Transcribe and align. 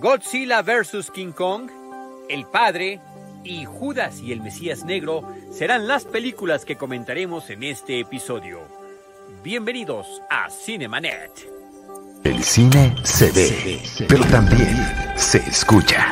Godzilla 0.00 0.62
vs. 0.62 1.10
King 1.10 1.32
Kong, 1.32 1.68
El 2.28 2.46
Padre 2.46 3.00
y 3.42 3.64
Judas 3.64 4.20
y 4.20 4.30
el 4.30 4.40
Mesías 4.40 4.84
Negro 4.84 5.22
serán 5.50 5.88
las 5.88 6.04
películas 6.04 6.64
que 6.64 6.76
comentaremos 6.76 7.50
en 7.50 7.64
este 7.64 7.98
episodio. 7.98 8.60
Bienvenidos 9.42 10.06
a 10.30 10.50
Cinemanet. 10.50 11.50
El 12.22 12.44
cine 12.44 12.94
se 13.02 13.32
ve, 13.32 13.82
pero 14.08 14.24
también 14.26 14.76
se 15.16 15.38
escucha. 15.38 16.06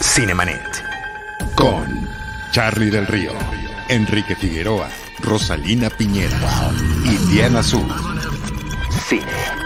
Cinemanet. 0.00 0.84
Con 1.54 2.08
Charlie 2.50 2.90
del 2.90 3.06
Río, 3.06 3.32
Enrique 3.90 4.34
Figueroa, 4.36 4.88
Rosalina 5.20 5.90
Piñera 5.90 6.38
y 7.04 7.16
Diana 7.30 7.58
Azul. 7.58 7.86
Cine 9.06 9.65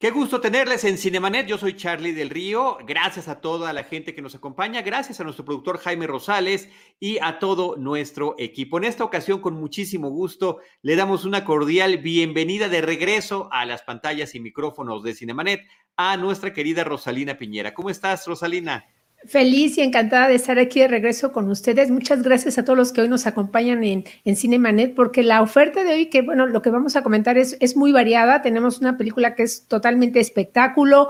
Qué 0.00 0.12
gusto 0.12 0.40
tenerles 0.40 0.84
en 0.84 0.96
Cinemanet. 0.96 1.48
Yo 1.48 1.58
soy 1.58 1.74
Charlie 1.74 2.12
del 2.12 2.30
Río. 2.30 2.78
Gracias 2.86 3.26
a 3.26 3.40
toda 3.40 3.72
la 3.72 3.82
gente 3.82 4.14
que 4.14 4.22
nos 4.22 4.36
acompaña. 4.36 4.80
Gracias 4.80 5.18
a 5.18 5.24
nuestro 5.24 5.44
productor 5.44 5.78
Jaime 5.78 6.06
Rosales 6.06 6.68
y 7.00 7.18
a 7.20 7.40
todo 7.40 7.74
nuestro 7.76 8.36
equipo. 8.38 8.78
En 8.78 8.84
esta 8.84 9.02
ocasión, 9.02 9.40
con 9.40 9.54
muchísimo 9.54 10.10
gusto, 10.10 10.60
le 10.82 10.94
damos 10.94 11.24
una 11.24 11.44
cordial 11.44 11.98
bienvenida 11.98 12.68
de 12.68 12.80
regreso 12.80 13.48
a 13.50 13.66
las 13.66 13.82
pantallas 13.82 14.36
y 14.36 14.40
micrófonos 14.40 15.02
de 15.02 15.14
Cinemanet 15.14 15.66
a 15.96 16.16
nuestra 16.16 16.52
querida 16.52 16.84
Rosalina 16.84 17.36
Piñera. 17.36 17.74
¿Cómo 17.74 17.90
estás, 17.90 18.24
Rosalina? 18.24 18.86
Feliz 19.26 19.76
y 19.76 19.82
encantada 19.82 20.28
de 20.28 20.36
estar 20.36 20.58
aquí 20.58 20.80
de 20.80 20.88
regreso 20.88 21.32
con 21.32 21.50
ustedes. 21.50 21.90
Muchas 21.90 22.22
gracias 22.22 22.56
a 22.56 22.64
todos 22.64 22.78
los 22.78 22.92
que 22.92 23.02
hoy 23.02 23.08
nos 23.08 23.26
acompañan 23.26 23.82
en, 23.82 24.04
en 24.24 24.36
Cinemanet, 24.36 24.94
porque 24.94 25.22
la 25.22 25.42
oferta 25.42 25.82
de 25.84 25.92
hoy, 25.92 26.06
que 26.06 26.22
bueno, 26.22 26.46
lo 26.46 26.62
que 26.62 26.70
vamos 26.70 26.94
a 26.96 27.02
comentar 27.02 27.36
es, 27.36 27.56
es 27.60 27.76
muy 27.76 27.92
variada. 27.92 28.42
Tenemos 28.42 28.78
una 28.78 28.96
película 28.96 29.34
que 29.34 29.42
es 29.42 29.66
totalmente 29.66 30.20
espectáculo, 30.20 31.08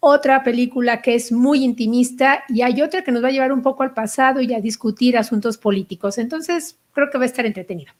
otra 0.00 0.44
película 0.44 1.02
que 1.02 1.16
es 1.16 1.32
muy 1.32 1.64
intimista 1.64 2.44
y 2.48 2.62
hay 2.62 2.80
otra 2.80 3.02
que 3.02 3.10
nos 3.10 3.22
va 3.22 3.28
a 3.28 3.32
llevar 3.32 3.52
un 3.52 3.62
poco 3.62 3.82
al 3.82 3.92
pasado 3.92 4.40
y 4.40 4.54
a 4.54 4.60
discutir 4.60 5.18
asuntos 5.18 5.58
políticos. 5.58 6.18
Entonces, 6.18 6.78
creo 6.92 7.10
que 7.10 7.18
va 7.18 7.24
a 7.24 7.26
estar 7.26 7.44
entretenido. 7.44 7.92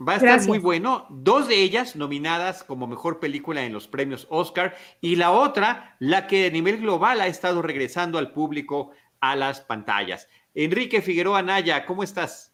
Va 0.00 0.12
a 0.12 0.16
estar 0.16 0.46
muy 0.46 0.58
bueno. 0.58 1.06
Dos 1.10 1.48
de 1.48 1.60
ellas 1.60 1.96
nominadas 1.96 2.62
como 2.62 2.86
mejor 2.86 3.18
película 3.18 3.64
en 3.64 3.72
los 3.72 3.88
premios 3.88 4.28
Oscar 4.30 4.76
y 5.00 5.16
la 5.16 5.32
otra, 5.32 5.96
la 5.98 6.28
que 6.28 6.46
a 6.46 6.50
nivel 6.50 6.78
global 6.78 7.20
ha 7.20 7.26
estado 7.26 7.62
regresando 7.62 8.18
al 8.18 8.30
público 8.30 8.92
a 9.20 9.34
las 9.34 9.60
pantallas. 9.60 10.28
Enrique 10.54 11.02
Figueroa 11.02 11.42
Naya, 11.42 11.84
¿cómo 11.84 12.04
estás? 12.04 12.52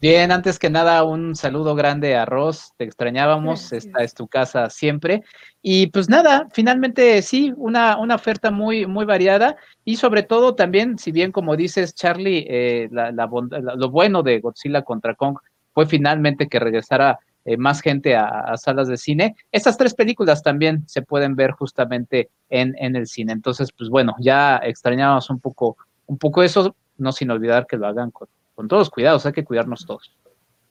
Bien, 0.00 0.30
antes 0.30 0.60
que 0.60 0.70
nada, 0.70 1.02
un 1.02 1.34
saludo 1.34 1.74
grande 1.74 2.14
a 2.14 2.24
Ross, 2.24 2.72
te 2.76 2.84
extrañábamos, 2.84 3.72
esta 3.72 4.04
es 4.04 4.14
tu 4.14 4.28
casa 4.28 4.70
siempre. 4.70 5.24
Y 5.60 5.88
pues 5.88 6.08
nada, 6.08 6.46
finalmente 6.52 7.20
sí, 7.20 7.52
una, 7.56 7.98
una 7.98 8.14
oferta 8.14 8.52
muy, 8.52 8.86
muy 8.86 9.04
variada 9.04 9.56
y 9.84 9.96
sobre 9.96 10.22
todo 10.22 10.54
también, 10.54 10.98
si 10.98 11.10
bien 11.10 11.32
como 11.32 11.56
dices, 11.56 11.94
Charlie, 11.94 12.46
eh, 12.48 12.88
lo 12.90 13.90
bueno 13.90 14.22
de 14.22 14.38
Godzilla 14.38 14.82
contra 14.82 15.16
Kong 15.16 15.36
fue 15.78 15.86
finalmente 15.86 16.48
que 16.48 16.58
regresara 16.58 17.20
eh, 17.44 17.56
más 17.56 17.80
gente 17.80 18.16
a, 18.16 18.56
salas 18.56 18.88
de 18.88 18.96
cine. 18.96 19.36
Estas 19.52 19.78
tres 19.78 19.94
películas 19.94 20.42
también 20.42 20.82
se 20.88 21.02
pueden 21.02 21.36
ver 21.36 21.52
justamente 21.52 22.30
en, 22.50 22.74
en 22.80 22.96
el 22.96 23.06
cine. 23.06 23.32
Entonces, 23.32 23.70
pues 23.70 23.88
bueno, 23.88 24.16
ya 24.18 24.56
extrañábamos 24.56 25.30
un 25.30 25.38
poco, 25.38 25.76
un 26.06 26.18
poco 26.18 26.42
eso, 26.42 26.74
no 26.96 27.12
sin 27.12 27.30
olvidar 27.30 27.68
que 27.68 27.76
lo 27.76 27.86
hagan 27.86 28.10
con, 28.10 28.26
con 28.56 28.66
todos 28.66 28.90
cuidados, 28.90 29.24
hay 29.24 29.32
que 29.32 29.44
cuidarnos 29.44 29.86
todos 29.86 30.10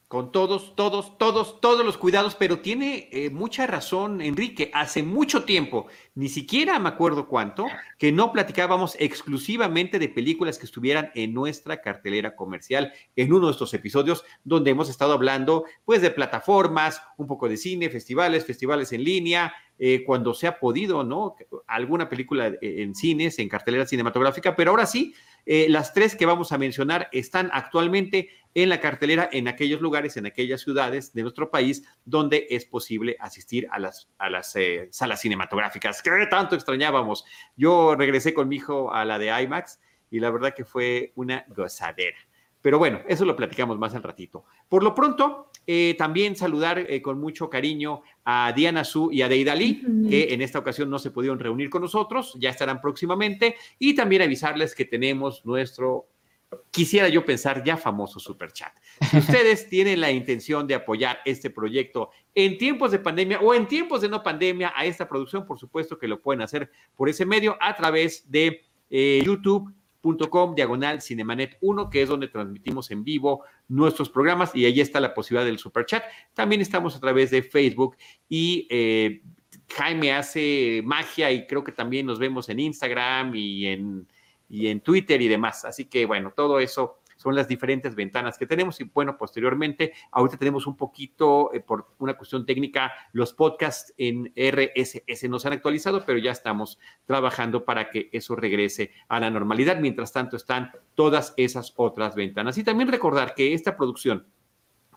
con 0.07 0.31
todos, 0.31 0.73
todos, 0.77 1.17
todos, 1.17 1.59
todos 1.59 1.85
los 1.85 1.97
cuidados, 1.97 2.35
pero 2.35 2.59
tiene 2.59 3.09
eh, 3.11 3.29
mucha 3.29 3.67
razón 3.67 4.21
Enrique. 4.21 4.71
Hace 4.73 5.03
mucho 5.03 5.43
tiempo, 5.43 5.87
ni 6.15 6.29
siquiera 6.29 6.79
me 6.79 6.87
acuerdo 6.87 7.27
cuánto, 7.27 7.65
que 7.97 8.13
no 8.13 8.31
platicábamos 8.31 8.95
exclusivamente 8.99 9.99
de 9.99 10.07
películas 10.07 10.57
que 10.57 10.65
estuvieran 10.65 11.11
en 11.13 11.33
nuestra 11.33 11.81
cartelera 11.81 12.37
comercial 12.37 12.93
en 13.17 13.33
uno 13.33 13.47
de 13.47 13.51
estos 13.51 13.73
episodios 13.73 14.23
donde 14.45 14.71
hemos 14.71 14.89
estado 14.89 15.11
hablando 15.11 15.65
pues 15.83 16.01
de 16.01 16.11
plataformas, 16.11 17.01
un 17.17 17.27
poco 17.27 17.49
de 17.49 17.57
cine, 17.57 17.89
festivales, 17.89 18.45
festivales 18.45 18.93
en 18.93 19.03
línea, 19.03 19.53
eh, 19.77 20.03
cuando 20.05 20.33
se 20.33 20.47
ha 20.47 20.57
podido, 20.57 21.03
¿no? 21.03 21.35
Alguna 21.67 22.07
película 22.07 22.53
en 22.61 22.95
cines, 22.95 23.37
en 23.39 23.49
cartelera 23.49 23.85
cinematográfica, 23.85 24.55
pero 24.55 24.71
ahora 24.71 24.85
sí, 24.85 25.13
eh, 25.49 25.67
las 25.69 25.93
tres 25.93 26.17
que 26.17 26.25
vamos 26.25 26.51
a 26.51 26.57
mencionar 26.57 27.07
están 27.13 27.49
actualmente 27.53 28.29
en 28.53 28.67
la 28.67 28.81
cartelera 28.81 29.29
en 29.31 29.47
aquellos 29.47 29.79
lugares, 29.79 30.17
en 30.17 30.25
aquellas 30.25 30.59
ciudades 30.59 31.13
de 31.13 31.21
nuestro 31.21 31.49
país 31.49 31.83
donde 32.03 32.47
es 32.49 32.65
posible 32.65 33.15
asistir 33.21 33.65
a 33.71 33.79
las, 33.79 34.09
a 34.17 34.29
las 34.29 34.53
eh, 34.57 34.89
salas 34.91 35.21
cinematográficas. 35.21 36.01
¿Qué 36.01 36.11
tanto 36.29 36.55
extrañábamos? 36.55 37.23
Yo 37.55 37.95
regresé 37.95 38.33
con 38.33 38.49
mi 38.49 38.57
hijo 38.57 38.91
a 38.91 39.05
la 39.05 39.17
de 39.17 39.27
IMAX 39.41 39.79
y 40.11 40.19
la 40.19 40.31
verdad 40.31 40.53
que 40.53 40.65
fue 40.65 41.13
una 41.15 41.45
gozadera. 41.47 42.17
Pero 42.61 42.77
bueno, 42.77 42.99
eso 43.07 43.23
lo 43.23 43.37
platicamos 43.37 43.79
más 43.79 43.95
al 43.95 44.03
ratito. 44.03 44.43
Por 44.67 44.83
lo 44.83 44.93
pronto, 44.93 45.51
eh, 45.69 45.95
también 45.97 46.37
saludar 46.37 46.79
eh, 46.79 47.01
con 47.01 47.19
mucho 47.19 47.49
cariño 47.49 48.01
a 48.23 48.53
Diana 48.55 48.85
Su 48.85 49.11
y 49.11 49.21
a 49.21 49.27
Deidali, 49.27 49.81
que 50.09 50.33
en 50.33 50.41
esta 50.41 50.59
ocasión 50.59 50.89
no 50.89 50.97
se 50.97 51.11
pudieron 51.11 51.39
reunir 51.39 51.69
con 51.69 51.81
nosotros, 51.81 52.37
ya 52.39 52.51
estarán 52.51 52.79
próximamente, 52.79 53.57
y 53.77 53.93
también 53.93 54.21
avisarles 54.21 54.73
que 54.73 54.85
tenemos 54.85 55.45
nuestro, 55.45 56.07
quisiera 56.71 57.09
yo 57.09 57.25
pensar, 57.25 57.65
ya 57.65 57.75
famoso 57.75 58.17
super 58.17 58.53
chat. 58.53 58.71
Si 59.11 59.17
ustedes 59.17 59.67
tienen 59.67 59.99
la 59.99 60.09
intención 60.09 60.67
de 60.67 60.75
apoyar 60.75 61.19
este 61.25 61.49
proyecto 61.49 62.11
en 62.33 62.57
tiempos 62.57 62.91
de 62.91 62.99
pandemia 62.99 63.41
o 63.41 63.53
en 63.53 63.67
tiempos 63.67 63.99
de 63.99 64.07
no 64.07 64.23
pandemia 64.23 64.71
a 64.73 64.85
esta 64.85 65.05
producción, 65.09 65.45
por 65.45 65.59
supuesto 65.59 65.97
que 65.97 66.07
lo 66.07 66.21
pueden 66.21 66.43
hacer 66.43 66.71
por 66.95 67.09
ese 67.09 67.25
medio 67.25 67.57
a 67.59 67.75
través 67.75 68.31
de 68.31 68.61
eh, 68.89 69.21
YouTube 69.25 69.73
com 70.29 70.55
diagonal 70.55 71.01
cinemanet 71.01 71.57
1, 71.61 71.89
que 71.89 72.01
es 72.01 72.09
donde 72.09 72.27
transmitimos 72.27 72.91
en 72.91 73.03
vivo 73.03 73.43
nuestros 73.67 74.09
programas 74.09 74.55
y 74.55 74.65
ahí 74.65 74.79
está 74.79 74.99
la 74.99 75.13
posibilidad 75.13 75.45
del 75.45 75.59
super 75.59 75.85
chat. 75.85 76.03
También 76.33 76.61
estamos 76.61 76.95
a 76.95 76.99
través 76.99 77.31
de 77.31 77.43
Facebook 77.43 77.97
y 78.29 78.67
eh, 78.69 79.21
Jaime 79.75 80.13
hace 80.13 80.81
magia 80.85 81.31
y 81.31 81.45
creo 81.47 81.63
que 81.63 81.71
también 81.71 82.05
nos 82.05 82.19
vemos 82.19 82.49
en 82.49 82.59
Instagram 82.59 83.35
y 83.35 83.65
en, 83.65 84.07
y 84.49 84.67
en 84.67 84.81
Twitter 84.81 85.21
y 85.21 85.27
demás. 85.27 85.65
Así 85.65 85.85
que 85.85 86.05
bueno, 86.05 86.33
todo 86.35 86.59
eso 86.59 86.99
son 87.17 87.35
las 87.35 87.47
diferentes 87.47 87.95
ventanas 87.95 88.37
que 88.37 88.45
tenemos 88.45 88.79
y 88.79 88.85
bueno, 88.85 89.17
posteriormente, 89.17 89.93
ahorita 90.11 90.37
tenemos 90.37 90.67
un 90.67 90.77
poquito, 90.77 91.51
eh, 91.53 91.59
por 91.59 91.87
una 91.99 92.15
cuestión 92.15 92.45
técnica, 92.45 92.93
los 93.11 93.33
podcasts 93.33 93.93
en 93.97 94.31
RSS 94.35 95.27
no 95.27 95.39
se 95.39 95.47
han 95.47 95.53
actualizado, 95.53 96.05
pero 96.05 96.19
ya 96.19 96.31
estamos 96.31 96.79
trabajando 97.05 97.65
para 97.65 97.89
que 97.89 98.09
eso 98.11 98.35
regrese 98.35 98.91
a 99.07 99.19
la 99.19 99.29
normalidad. 99.29 99.79
Mientras 99.79 100.13
tanto, 100.13 100.37
están 100.37 100.71
todas 100.95 101.33
esas 101.37 101.73
otras 101.75 102.15
ventanas. 102.15 102.57
Y 102.57 102.63
también 102.63 102.89
recordar 102.89 103.35
que 103.35 103.53
esta 103.53 103.75
producción 103.75 104.25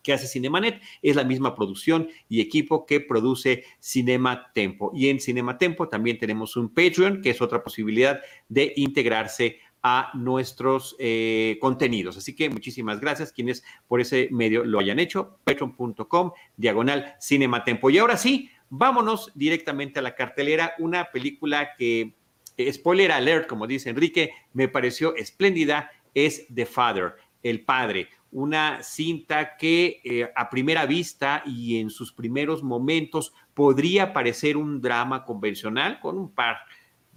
que 0.03 0.13
hace 0.13 0.27
Cinemanet 0.27 0.81
es 1.03 1.17
la 1.17 1.25
misma 1.25 1.55
producción 1.55 2.09
y 2.29 2.41
equipo 2.41 2.87
que 2.87 3.01
produce 3.01 3.65
Cinema 3.81 4.51
Tempo. 4.55 4.91
Y 4.95 5.09
en 5.09 5.21
Cinema 5.21 5.59
Tempo 5.59 5.89
también 5.89 6.19
tenemos 6.19 6.57
un 6.57 6.73
Patreon, 6.73 7.21
que 7.23 7.31
es 7.31 7.43
otra 7.43 7.63
posibilidad 7.63 8.21
de 8.49 8.73
integrarse 8.77 9.59
a 9.83 10.11
nuestros 10.15 10.97
eh, 10.99 11.59
contenidos. 11.61 12.17
Así 12.17 12.35
que 12.35 12.51
muchísimas 12.51 13.01
gracias 13.01 13.33
quienes 13.33 13.65
por 13.89 14.01
ese 14.01 14.29
medio 14.31 14.65
lo 14.65 14.79
hayan 14.79 14.99
hecho. 14.99 15.39
Patreon.com, 15.45 16.33
diagonal 16.57 17.17
Cinematempo. 17.21 17.91
Y 17.91 17.99
ahora 17.99 18.17
sí, 18.17 18.51
vámonos 18.69 19.33
directamente 19.35 19.99
a 19.99 20.03
la 20.03 20.15
cartelera. 20.15 20.75
Una 20.79 21.11
película 21.11 21.71
que, 21.79 22.15
eh, 22.57 22.73
spoiler 22.73 23.13
alert, 23.13 23.47
como 23.47 23.67
dice 23.67 23.91
Enrique, 23.91 24.33
me 24.53 24.69
pareció 24.69 25.15
espléndida, 25.17 25.91
es 26.15 26.47
The 26.55 26.67
Father, 26.67 27.15
el 27.43 27.65
padre. 27.65 28.09
Una 28.33 28.83
cinta 28.83 29.57
que 29.57 30.01
eh, 30.05 30.31
a 30.37 30.51
primera 30.51 30.87
vista 30.87 31.43
y 31.47 31.81
en 31.81 31.91
sus 31.91 32.13
primeros 32.13 32.63
momentos 32.63 33.33
podría 33.55 34.13
parecer 34.13 34.57
un 34.57 34.81
drama 34.81 35.25
convencional 35.25 36.01
con 36.01 36.17
un 36.17 36.33
par 36.33 36.59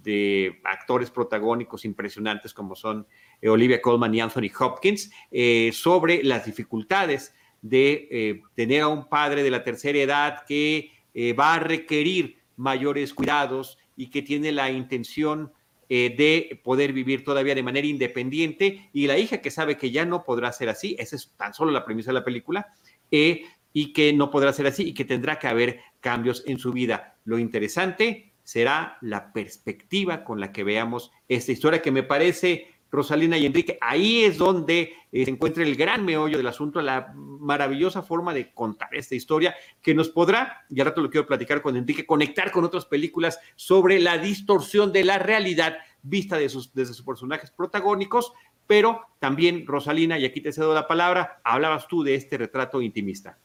de 0.04 0.60
actores 0.64 1.10
protagónicos 1.10 1.84
impresionantes 1.84 2.52
como 2.52 2.76
son 2.76 3.06
eh, 3.40 3.48
Olivia 3.48 3.80
Colman 3.80 4.14
y 4.14 4.20
Anthony 4.20 4.50
Hopkins, 4.56 5.10
eh, 5.30 5.70
sobre 5.72 6.22
las 6.22 6.44
dificultades 6.44 7.34
de 7.62 8.08
eh, 8.10 8.42
tener 8.54 8.82
a 8.82 8.88
un 8.88 9.08
padre 9.08 9.42
de 9.42 9.50
la 9.50 9.64
tercera 9.64 9.98
edad 9.98 10.44
que 10.46 10.90
va 11.38 11.54
a 11.54 11.60
requerir 11.60 12.38
mayores 12.56 13.14
cuidados 13.14 13.78
y 13.96 14.10
que 14.10 14.20
tiene 14.20 14.50
la 14.50 14.68
intención 14.68 15.52
de 15.88 16.60
poder 16.64 16.92
vivir 16.92 17.22
todavía 17.22 17.54
de 17.54 17.62
manera 17.62 17.86
independiente 17.86 18.90
y 18.92 19.06
la 19.06 19.16
hija 19.16 19.40
que 19.40 19.52
sabe 19.52 19.76
que 19.76 19.92
ya 19.92 20.04
no 20.04 20.24
podrá 20.24 20.50
ser 20.50 20.68
así, 20.68 20.96
esa 20.98 21.14
es 21.14 21.32
tan 21.36 21.54
solo 21.54 21.70
la 21.70 21.84
premisa 21.84 22.10
de 22.10 22.14
la 22.14 22.24
película, 22.24 22.66
y 23.12 23.92
que 23.92 24.12
no 24.12 24.28
podrá 24.28 24.52
ser 24.52 24.66
así 24.66 24.88
y 24.88 24.92
que 24.92 25.04
tendrá 25.04 25.38
que 25.38 25.46
haber 25.46 25.80
cambios 26.00 26.42
en 26.46 26.58
su 26.58 26.72
vida. 26.72 27.16
Lo 27.24 27.38
interesante 27.38 28.33
será 28.44 28.98
la 29.00 29.32
perspectiva 29.32 30.22
con 30.22 30.38
la 30.38 30.52
que 30.52 30.64
veamos 30.64 31.10
esta 31.28 31.52
historia 31.52 31.82
que 31.82 31.90
me 31.90 32.02
parece 32.02 32.68
Rosalina 32.94 33.36
y 33.36 33.46
Enrique. 33.46 33.76
Ahí 33.80 34.24
es 34.24 34.38
donde 34.38 34.94
eh, 35.10 35.24
se 35.24 35.30
encuentra 35.30 35.64
el 35.64 35.74
gran 35.74 36.04
meollo 36.04 36.36
del 36.36 36.46
asunto, 36.46 36.80
la 36.80 37.12
maravillosa 37.14 38.02
forma 38.02 38.32
de 38.32 38.52
contar 38.52 38.94
esta 38.94 39.16
historia 39.16 39.54
que 39.82 39.94
nos 39.94 40.08
podrá, 40.08 40.64
y 40.70 40.80
al 40.80 40.86
rato 40.86 41.00
lo 41.00 41.10
quiero 41.10 41.26
platicar 41.26 41.60
con 41.60 41.76
Enrique, 41.76 42.06
conectar 42.06 42.52
con 42.52 42.64
otras 42.64 42.86
películas 42.86 43.40
sobre 43.56 43.98
la 43.98 44.18
distorsión 44.18 44.92
de 44.92 45.04
la 45.04 45.18
realidad 45.18 45.76
vista 46.02 46.36
de 46.36 46.44
desde 46.44 46.94
sus 46.94 47.02
personajes 47.02 47.50
protagónicos, 47.50 48.32
pero 48.66 49.02
también 49.18 49.66
Rosalina, 49.66 50.18
y 50.18 50.24
aquí 50.24 50.40
te 50.40 50.52
cedo 50.52 50.72
la 50.72 50.86
palabra, 50.86 51.40
hablabas 51.42 51.88
tú 51.88 52.02
de 52.02 52.14
este 52.14 52.38
retrato 52.38 52.80
intimista. 52.80 53.38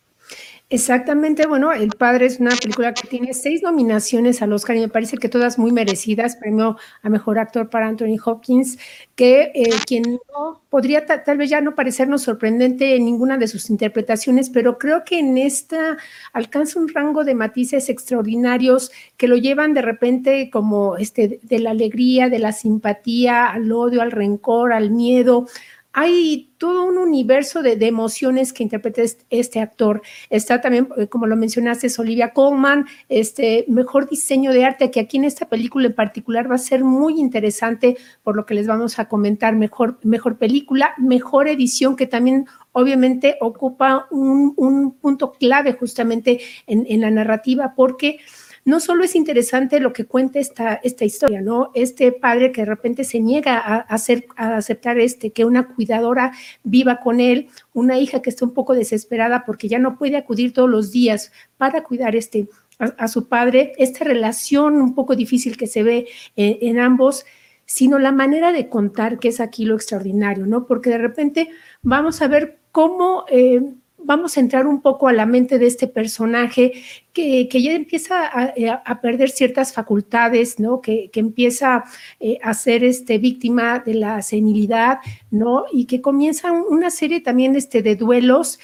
Exactamente, 0.71 1.47
bueno, 1.47 1.73
El 1.73 1.89
Padre 1.89 2.27
es 2.27 2.39
una 2.39 2.51
película 2.51 2.93
que 2.93 3.07
tiene 3.07 3.33
seis 3.33 3.63
nominaciones 3.63 4.43
al 4.43 4.53
Oscar 4.53 4.75
y 4.75 4.81
me 4.81 4.87
parece 4.87 5.17
que 5.17 5.27
todas 5.27 5.57
muy 5.57 5.71
merecidas, 5.71 6.35
premio 6.35 6.77
a 7.01 7.09
Mejor 7.09 7.39
Actor 7.39 7.71
para 7.71 7.87
Anthony 7.87 8.17
Hopkins, 8.23 8.77
que 9.15 9.51
eh, 9.55 9.71
quien 9.87 10.03
no 10.03 10.61
podría 10.69 11.07
tal 11.07 11.37
vez 11.39 11.49
ya 11.49 11.61
no 11.61 11.73
parecernos 11.73 12.21
sorprendente 12.21 12.95
en 12.95 13.05
ninguna 13.05 13.39
de 13.39 13.47
sus 13.47 13.71
interpretaciones, 13.71 14.51
pero 14.51 14.77
creo 14.77 15.03
que 15.05 15.17
en 15.17 15.39
esta 15.39 15.97
alcanza 16.33 16.79
un 16.79 16.87
rango 16.87 17.23
de 17.23 17.33
matices 17.33 17.89
extraordinarios 17.89 18.91
que 19.17 19.27
lo 19.27 19.37
llevan 19.37 19.73
de 19.73 19.81
repente 19.81 20.51
como 20.51 20.97
este, 20.97 21.39
de 21.41 21.57
la 21.57 21.71
alegría, 21.71 22.29
de 22.29 22.37
la 22.37 22.51
simpatía, 22.51 23.47
al 23.47 23.71
odio, 23.71 24.03
al 24.03 24.11
rencor, 24.11 24.71
al 24.73 24.91
miedo, 24.91 25.47
hay 25.93 26.51
todo 26.57 26.83
un 26.83 26.97
universo 26.97 27.63
de, 27.63 27.73
emociones 27.85 28.53
que 28.53 28.63
interpreta 28.63 29.01
este, 29.29 29.59
actor. 29.59 30.01
Está 30.29 30.61
también, 30.61 30.87
eh, 30.97 31.07
como 31.07 31.25
lo 31.25 31.35
mencionaste, 31.35 31.87
Olivia 31.97 32.33
Colman, 32.33 32.85
este 33.07 33.65
mejor 33.67 34.09
diseño 34.09 34.51
de 34.51 34.65
arte, 34.65 34.91
que 34.91 34.99
aquí 34.99 35.17
en 35.17 35.23
esta 35.23 35.47
película 35.47 35.87
en 35.87 35.95
particular 35.95 36.49
va 36.49 36.55
a 36.55 36.59
ser 36.59 36.83
muy 36.83 37.19
interesante, 37.19 37.97
por 38.23 38.35
lo 38.35 38.45
que 38.45 38.53
les 38.53 38.67
vamos 38.67 38.99
a 38.99 39.07
comentar, 39.07 39.55
mejor, 39.55 39.97
mejor 40.03 40.37
película, 40.37 40.93
mejor 40.97 41.47
edición, 41.47 41.95
que 41.95 42.07
también 42.07 42.45
obviamente 42.71 43.37
ocupa 43.41 44.07
un, 44.11 44.53
punto 45.01 45.31
clave 45.33 45.73
justamente 45.73 46.41
en, 46.67 46.85
en 46.87 47.01
la 47.01 47.09
narrativa, 47.09 47.73
porque 47.75 48.19
no 48.69 48.79
solo 48.79 49.03
es 49.03 49.15
interesante 49.15 49.79
lo 49.79 49.91
que 49.93 50.05
cuenta 50.05 50.39
esta, 50.39 50.75
esta 50.75 51.03
historia, 51.03 51.41
¿no? 51.41 51.71
Este 51.73 52.11
padre 52.11 52.51
que 52.51 52.61
de 52.61 52.65
repente 52.65 53.03
se 53.03 53.19
niega 53.19 53.57
a, 53.57 53.79
hacer, 53.79 54.27
a 54.35 54.57
aceptar 54.57 54.99
este, 54.99 55.31
que 55.31 55.43
una 55.43 55.67
cuidadora 55.67 56.31
viva 56.63 56.99
con 56.99 57.19
él, 57.19 57.49
una 57.73 57.97
hija 57.97 58.21
que 58.21 58.29
está 58.29 58.45
un 58.45 58.53
poco 58.53 58.75
desesperada 58.75 59.43
porque 59.45 59.67
ya 59.67 59.79
no 59.79 59.97
puede 59.97 60.17
acudir 60.17 60.53
todos 60.53 60.69
los 60.69 60.91
días 60.91 61.31
para 61.57 61.83
cuidar 61.83 62.15
este, 62.15 62.47
a, 62.79 63.07
su 63.07 63.27
padre, 63.27 63.73
esta 63.77 64.05
relación 64.05 64.81
un 64.81 64.95
poco 64.95 65.15
difícil 65.15 65.57
que 65.57 65.67
se 65.67 65.83
ve 65.83 66.07
en, 66.35 66.79
ambos, 66.79 67.25
sino 67.65 67.99
la 67.99 68.11
manera 68.11 68.51
de 68.53 68.69
contar, 68.69 69.19
que 69.19 69.29
es 69.29 69.41
aquí 69.41 69.65
lo 69.65 69.75
extraordinario, 69.75 70.45
¿no? 70.45 70.65
Porque 70.65 70.89
de 70.89 70.97
repente 70.97 71.49
vamos 71.81 72.21
a 72.21 72.27
ver 72.27 72.59
cómo 72.71 73.25
eh, 73.29 73.61
vamos 74.03 74.37
a 74.37 74.39
entrar 74.39 74.67
un 74.67 74.81
poco 74.81 75.07
a 75.07 75.13
la 75.13 75.25
mente 75.25 75.59
de 75.59 75.67
este 75.67 75.87
personaje 75.87 76.73
que, 77.13 77.47
ya 77.51 77.73
empieza 77.73 78.53
eh, 78.55 78.69
a, 78.69 79.01
perder 79.01 79.29
ciertas 79.29 79.73
facultades, 79.73 80.59
¿no? 80.59 80.81
Que, 80.81 81.09
empieza 81.13 81.83
eh, 82.19 82.37
a 82.41 82.53
ser 82.53 82.83
este, 82.83 83.17
víctima 83.17 83.79
de 83.79 83.95
la 83.95 84.21
senilidad, 84.21 84.99
¿no? 85.31 85.65
Y 85.71 85.85
que 85.85 86.01
comienza 86.01 86.51
una 86.51 86.89
serie 86.89 87.19
también 87.19 87.55
este, 87.55 87.81
de 87.81 87.95
duelos 87.95 88.59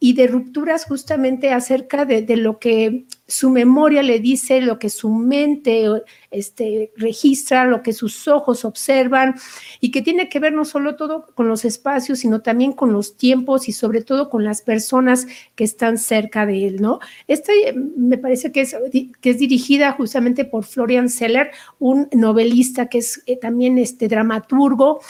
y 0.00 0.12
de 0.12 0.26
rupturas 0.26 0.84
justamente 0.84 1.52
acerca 1.52 2.04
de, 2.04 2.24
lo 2.36 2.58
que 2.58 3.06
su 3.26 3.48
memoria 3.48 4.02
le 4.02 4.20
dice, 4.20 4.60
lo 4.60 4.78
que 4.78 4.90
su 4.90 5.08
mente 5.08 5.86
este, 6.30 6.92
registra, 6.96 7.64
lo 7.64 7.82
que 7.82 7.94
sus 7.94 8.28
ojos 8.28 8.66
observan, 8.66 9.34
y 9.80 9.90
que 9.90 10.02
tiene 10.02 10.28
que 10.28 10.40
ver 10.40 10.52
no 10.52 10.66
solo 10.66 10.96
todo 10.96 11.26
con 11.34 11.48
los 11.48 11.64
espacios, 11.64 12.18
sino 12.18 12.42
también 12.42 12.72
con 12.72 12.92
los 12.92 13.16
tiempos 13.16 13.68
y 13.68 13.72
sobre 13.72 14.02
todo 14.02 14.28
con 14.28 14.44
las 14.44 14.60
personas 14.60 15.26
que 15.54 15.64
están 15.64 15.96
cerca 15.96 16.44
de 16.44 16.66
él, 16.66 16.82
¿no? 16.82 16.98
Esta 17.26 17.52
me 17.96 18.18
parece 18.18 18.52
que 18.52 18.62
es, 18.62 18.76
que 19.20 19.30
es 19.30 19.38
dirigida 19.38 19.92
justamente 19.92 20.44
por 20.44 20.64
Florian 20.64 21.08
Seller, 21.08 21.50
un 21.78 22.08
novelista 22.12 22.88
que 22.88 22.98
es 22.98 23.22
eh, 23.26 23.38
también 23.38 23.78
este 23.78 24.08
dramaturgo 24.08 25.00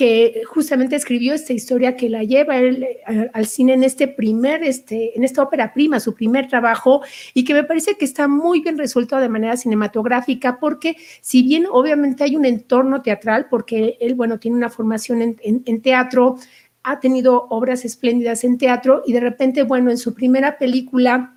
que 0.00 0.44
justamente 0.46 0.96
escribió 0.96 1.34
esta 1.34 1.52
historia 1.52 1.94
que 1.94 2.08
la 2.08 2.24
lleva 2.24 2.56
él, 2.56 2.84
eh, 2.84 3.30
al, 3.34 3.44
cine 3.44 3.74
en 3.74 3.84
este 3.84 4.08
primer, 4.08 4.64
este, 4.64 5.14
en 5.14 5.24
esta 5.24 5.42
ópera 5.42 5.74
prima, 5.74 6.00
su 6.00 6.14
primer 6.14 6.48
trabajo, 6.48 7.02
y 7.34 7.44
que 7.44 7.52
me 7.52 7.64
parece 7.64 7.98
que 7.98 8.06
está 8.06 8.26
muy 8.26 8.62
bien 8.62 8.78
resuelto 8.78 9.18
de 9.18 9.28
manera 9.28 9.58
cinematográfica, 9.58 10.58
porque 10.58 10.96
si 11.20 11.42
bien 11.42 11.66
obviamente 11.70 12.24
hay 12.24 12.34
un 12.34 12.46
entorno 12.46 13.02
teatral, 13.02 13.48
porque 13.50 13.98
él, 14.00 14.14
bueno, 14.14 14.38
tiene 14.38 14.56
una 14.56 14.70
formación 14.70 15.20
en, 15.20 15.36
en 15.42 15.82
teatro, 15.82 16.38
ha 16.82 16.98
tenido 16.98 17.46
obras 17.50 17.84
espléndidas 17.84 18.42
en 18.44 18.56
teatro, 18.56 19.02
y 19.06 19.12
de 19.12 19.20
repente, 19.20 19.64
bueno, 19.64 19.90
en 19.90 19.98
su 19.98 20.14
primera 20.14 20.56
película 20.56 21.36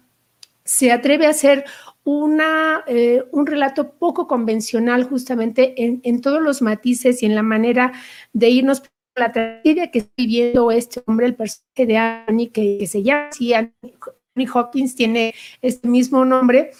se 0.63 0.93
atreve 0.93 1.25
a 1.25 1.31
hacer 1.31 1.65
una, 2.03 2.83
eh, 2.87 3.23
un 3.31 3.45
relato 3.45 3.93
poco 3.93 4.27
convencional 4.27 5.03
justamente 5.05 5.73
en, 5.77 6.21
todos 6.21 6.41
los 6.41 6.61
matices 6.61 7.23
y 7.23 7.25
en 7.25 7.35
la 7.35 7.43
manera 7.43 7.93
de 8.33 8.49
irnos 8.49 8.83
la 9.15 9.31
tragedia 9.31 9.91
que 9.91 9.99
está 9.99 10.13
viviendo 10.17 10.71
este 10.71 11.01
hombre, 11.05 11.27
el 11.27 11.35
personaje 11.35 11.85
de 11.85 11.97
Annie, 11.97 12.49
que, 12.49 12.85
se 12.87 13.03
llama 13.03 13.27
así, 13.29 13.53
Annie 13.53 14.49
Hopkins 14.53 14.95
tiene 14.95 15.35
este 15.61 15.87
mismo 15.87 16.25
nombre, 16.25 16.71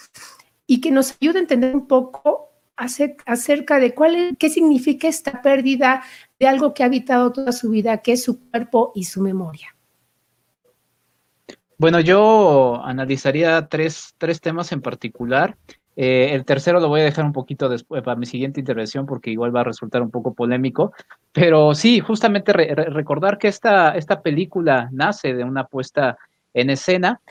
y 0.65 0.81
que 0.81 0.91
nos 0.91 1.15
ayuda 1.21 1.39
a 1.39 1.41
entender 1.41 1.75
un 1.75 1.87
poco 1.87 2.49
acerca 2.75 3.79
de 3.79 3.93
cuál 3.93 4.15
es, 4.15 4.37
qué 4.39 4.49
significa 4.49 5.07
esta 5.07 5.41
pérdida 5.41 6.03
de 6.39 6.47
algo 6.47 6.73
que 6.73 6.83
ha 6.83 6.87
habitado 6.87 7.31
toda 7.31 7.51
su 7.51 7.69
vida, 7.69 7.97
que 7.99 8.13
es 8.13 8.23
su 8.23 8.49
cuerpo 8.49 8.91
y 8.95 9.03
su 9.03 9.21
memoria. 9.21 9.72
Bueno, 11.77 11.99
yo 11.99 12.81
analizaría 12.83 13.67
tres, 13.67 14.13
tres 14.17 14.41
temas 14.41 14.71
en 14.71 14.81
particular. 14.81 15.57
Eh, 15.95 16.29
el 16.31 16.43
tercero 16.45 16.79
lo 16.79 16.87
voy 16.87 17.01
a 17.01 17.05
dejar 17.05 17.25
un 17.25 17.33
poquito 17.33 17.69
después 17.69 18.01
para 18.01 18.17
mi 18.17 18.25
siguiente 18.25 18.59
intervención 18.59 19.05
porque 19.05 19.29
igual 19.29 19.55
va 19.55 19.61
a 19.61 19.65
resultar 19.65 20.01
un 20.01 20.11
poco 20.11 20.33
polémico. 20.33 20.93
Pero 21.31 21.75
sí, 21.75 21.99
justamente 21.99 22.53
recordar 22.53 23.37
que 23.37 23.47
esta, 23.47 23.95
esta 23.95 24.21
película 24.21 24.89
nace 24.91 25.33
de 25.33 25.43
una 25.43 25.65
puesta 25.65 26.17
en 26.53 26.69
escena. 26.69 27.21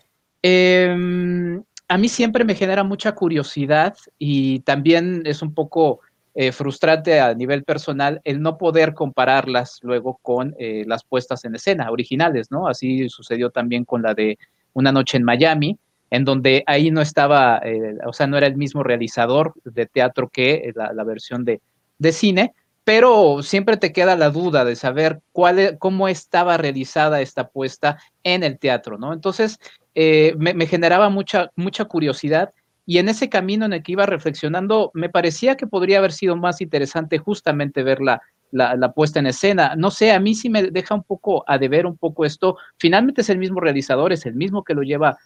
Em, 0.43 1.63
a 1.89 1.99
mí 1.99 2.09
siempre 2.09 2.45
me 2.45 2.55
genera 2.55 2.85
mucha 2.85 3.13
curiosidad 3.13 3.95
y 4.19 4.61
también 4.61 5.23
es 5.25 5.43
un 5.43 5.55
poco 5.55 6.01
eh, 6.35 6.51
frustrante 6.51 7.21
a 7.21 7.35
nivel 7.35 7.63
personal 7.63 8.23
el 8.25 8.41
no 8.41 8.57
poder 8.57 8.95
compararlas 8.95 9.79
luego 9.83 10.19
con 10.23 10.55
eh, 10.59 10.83
las 10.87 11.05
puestas 11.05 11.45
en 11.45 11.57
escena 11.57 11.91
originales, 11.91 12.51
¿no? 12.51 12.69
Así 12.69 13.11
sucedió 13.11 13.51
también 13.51 13.85
con 13.85 14.01
la 14.01 14.15
de 14.15 14.39
Una 14.73 14.93
noche 14.93 15.19
en 15.19 15.25
Miami, 15.25 15.79
en 16.09 16.25
donde 16.25 16.65
ahí 16.67 16.91
no 16.91 17.03
estaba, 17.03 17.61
eh, 17.63 17.99
o 18.07 18.15
sea, 18.15 18.27
no 18.27 18.39
era 18.39 18.47
el 18.47 18.57
mismo 18.57 18.83
realizador 18.83 19.53
de 19.65 19.85
teatro 19.85 20.31
que 20.31 20.73
la, 20.75 21.05
versión 21.05 21.45
de, 21.45 21.61
de, 21.99 22.13
cine, 22.13 22.55
pero 22.83 23.43
siempre 23.43 23.77
te 23.77 23.93
queda 23.93 24.17
la 24.17 24.31
duda 24.31 24.65
de 24.65 24.75
saber 24.75 25.21
cuál, 25.33 25.59
e, 25.59 25.77
cómo 25.77 26.09
estaba 26.09 26.57
realizada 26.57 27.21
esta 27.21 27.49
puesta 27.49 27.99
en 28.25 28.43
el 28.43 28.59
teatro, 28.59 28.97
¿no? 28.97 29.13
Entonces, 29.13 29.59
me, 29.95 30.55
me, 30.55 30.67
generaba 30.67 31.11
mucha, 31.11 31.51
mucha 31.57 31.85
curiosidad 31.85 32.55
y 32.85 32.99
en 32.99 33.09
ese 33.09 33.29
camino 33.29 33.65
en 33.65 33.73
el 33.73 33.83
que 33.83 33.93
iba 33.93 34.07
reflexionando, 34.07 34.91
me 34.95 35.09
parecía 35.09 35.57
que 35.57 35.67
podría 35.67 35.99
haber 35.99 36.13
sido 36.13 36.37
más 36.37 36.61
interesante 36.61 37.19
justamente 37.19 37.83
ver 37.83 38.01
la, 38.01 38.21
la, 38.51 38.93
puesta 38.93 39.19
en 39.19 39.27
escena. 39.27 39.75
No 39.77 39.91
sé, 39.91 40.13
a 40.13 40.21
mí 40.21 40.35
sí 40.35 40.51
me 40.51 40.65
deja 40.65 40.95
un 40.95 41.03
poco 41.03 41.45
a 41.47 41.59
deber 41.59 41.87
un 41.87 41.97
poco 41.97 42.25
esto. 42.25 42.57
Finalmente 42.79 43.23
es 43.23 43.31
el 43.31 43.39
mismo 43.39 43.61
realizador, 43.61 44.13
es 44.13 44.27
el 44.27 44.35
mismo 44.35 44.65
que 44.65 44.75
lo 44.75 44.83
lleva 44.83 45.17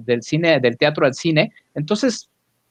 del 0.00 0.22
cine, 0.22 0.60
del 0.60 0.76
teatro 0.76 1.06
al 1.06 1.14
cine. 1.14 1.52
Entonces, 1.74 2.30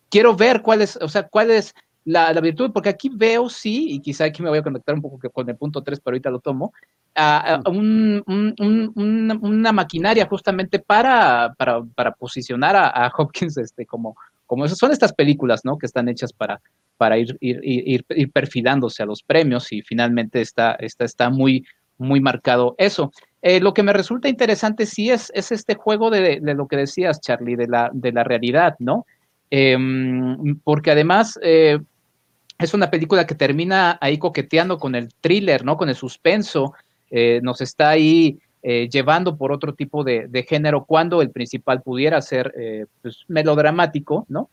quiero 0.09 0.35
ver 0.35 0.61
cuál 0.61 0.81
es, 0.81 0.97
o 0.97 1.09
sea, 1.09 1.23
cuál 1.23 1.51
es 1.51 1.73
la, 2.09 2.41
virtud, 2.41 2.71
porque 2.73 2.89
aquí 2.89 3.09
veo, 3.13 3.49
sí, 3.49 3.91
y 3.91 3.99
quizá 3.99 4.25
aquí 4.25 4.41
me 4.41 4.49
voy 4.49 4.59
a 4.59 4.63
conectar 4.63 4.95
un 4.95 5.01
poco 5.01 5.19
con 5.31 5.47
el 5.47 5.55
punto 5.55 5.83
3, 5.83 5.99
pero 5.99 6.15
ahorita 6.15 6.31
lo 6.31 6.39
tomo, 6.39 6.73
a, 7.15 7.61
una 7.65 9.71
maquinaria 9.71 10.25
justamente 10.25 10.79
para, 10.79 11.53
para, 11.55 12.11
posicionar 12.13 12.75
a, 12.75 13.11
Hopkins 13.15 13.57
este, 13.57 13.85
como, 13.85 14.15
como 14.47 14.65
eso. 14.65 14.75
Son 14.75 14.91
estas 14.91 15.13
películas, 15.13 15.63
¿no? 15.63 15.77
Que 15.77 15.85
están 15.85 16.09
hechas 16.09 16.33
para, 16.33 16.59
para 16.97 17.19
ir, 17.19 17.37
ir, 17.41 18.03
ir, 18.09 18.31
perfilándose 18.31 19.03
a 19.03 19.05
los 19.05 19.21
premios 19.21 19.71
y 19.71 19.83
finalmente 19.83 20.41
está, 20.41 20.71
está, 20.79 21.05
está 21.05 21.29
muy, 21.29 21.63
muy 21.99 22.21
marcado 22.21 22.73
eso. 22.79 23.11
Eh, 23.43 23.59
lo 23.59 23.73
que 23.73 23.83
me 23.83 23.93
resulta 23.93 24.29
interesante 24.29 24.87
sí 24.87 25.11
es, 25.11 25.31
es 25.35 25.51
este 25.51 25.75
juego 25.75 26.09
de, 26.09 26.39
de, 26.41 26.53
lo 26.55 26.67
que 26.67 26.77
decías, 26.77 27.21
Charlie, 27.21 27.55
de 27.55 27.67
la, 27.67 27.91
de 27.93 28.11
la 28.11 28.23
realidad, 28.23 28.75
¿no? 28.79 29.05
Em, 29.51 30.59
porque 30.63 30.91
además 30.91 31.39
eh, 31.41 31.79
es 32.59 32.73
una 32.73 32.91
película 32.91 33.25
que 33.25 33.35
termina 33.35 33.97
ahí 34.01 34.17
coqueteando 34.17 34.77
con 34.77 34.95
el 34.95 35.09
thriller, 35.21 35.65
¿no? 35.65 35.77
Con 35.77 35.89
el 35.89 35.95
suspenso, 35.95 36.73
eh, 37.09 37.39
nos 37.41 37.61
está 37.61 37.89
ahí 37.89 38.39
eh, 38.61 38.87
llevando 38.91 39.37
por 39.37 39.51
otro 39.51 39.73
tipo 39.73 40.03
de, 40.03 40.45
género 40.47 40.85
cuando 40.85 41.21
el 41.21 41.31
principal 41.31 41.81
pudiera 41.81 42.21
ser 42.21 42.53
pues, 43.01 43.23
melodramático, 43.27 44.25
¿no? 44.29 44.49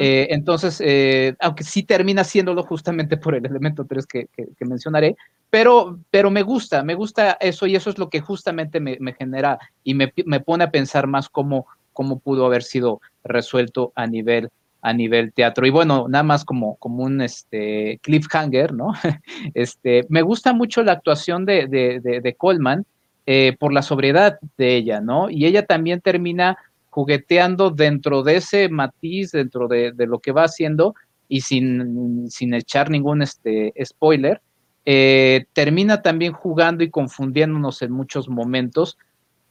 Eh, 0.00 0.26
entonces, 0.30 0.82
eh, 0.84 1.36
aunque 1.38 1.62
sí 1.62 1.84
termina 1.84 2.24
siéndolo 2.24 2.64
justamente 2.64 3.16
por 3.16 3.36
el 3.36 3.46
elemento 3.46 3.84
3 3.84 4.06
que, 4.06 4.28
mencionaré, 4.60 5.16
pero, 5.50 6.00
pero 6.10 6.30
me 6.32 6.42
gusta, 6.42 6.82
me 6.82 6.94
gusta 6.94 7.38
eso 7.40 7.66
y 7.66 7.76
eso 7.76 7.88
es 7.90 7.98
lo 7.98 8.10
que 8.10 8.20
justamente 8.20 8.80
me, 8.80 8.98
genera 9.16 9.58
y 9.84 9.94
me, 9.94 10.08
pone 10.44 10.64
a 10.64 10.70
pensar 10.72 11.06
más 11.06 11.28
cómo, 11.28 11.66
cómo 11.92 12.18
pudo 12.18 12.44
haber 12.44 12.64
sido 12.64 13.00
resuelto 13.22 13.92
a 13.94 14.08
nivel 14.08 14.48
a 14.80 14.92
nivel 14.92 15.32
teatro. 15.32 15.66
Y 15.66 15.70
bueno, 15.70 16.06
nada 16.08 16.24
más 16.24 16.44
como, 16.44 16.76
como 16.76 17.04
un 17.04 17.20
este, 17.20 17.98
cliffhanger, 18.02 18.72
¿no? 18.72 18.92
Este, 19.54 20.06
me 20.08 20.22
gusta 20.22 20.52
mucho 20.52 20.82
la 20.82 20.92
actuación 20.92 21.44
de, 21.44 21.66
de, 21.68 22.34
Coleman 22.34 22.84
eh, 23.26 23.56
por 23.58 23.72
la 23.72 23.82
sobriedad 23.82 24.38
de 24.56 24.76
ella, 24.76 25.00
¿no? 25.00 25.30
Y 25.30 25.46
ella 25.46 25.66
también 25.66 26.00
termina 26.00 26.58
jugueteando 26.90 27.70
dentro 27.70 28.22
de 28.22 28.36
ese 28.36 28.68
matiz, 28.68 29.32
dentro 29.32 29.68
de, 29.68 29.92
lo 29.96 30.18
que 30.20 30.32
va 30.32 30.44
haciendo, 30.44 30.94
y 31.28 31.42
sin, 31.42 32.30
sin 32.30 32.54
echar 32.54 32.90
ningún 32.90 33.22
este, 33.22 33.72
spoiler, 33.84 34.40
eh, 34.86 35.44
termina 35.52 36.00
también 36.00 36.32
jugando 36.32 36.82
y 36.82 36.90
confundiéndonos 36.90 37.82
en 37.82 37.92
muchos 37.92 38.28
momentos 38.28 38.96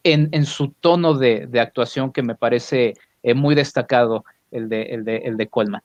en, 0.03 0.29
en 0.31 0.45
su 0.45 0.69
tono 0.69 1.13
de, 1.13 1.47
actuación 1.59 2.11
que 2.11 2.23
me 2.23 2.35
parece 2.35 2.95
eh, 3.23 3.33
muy 3.33 3.53
destacado 3.53 4.25
el 4.51 4.69
de, 4.69 4.83
el 4.83 5.03
de, 5.03 5.17
el 5.17 5.37
de 5.37 5.47
Coleman. 5.47 5.81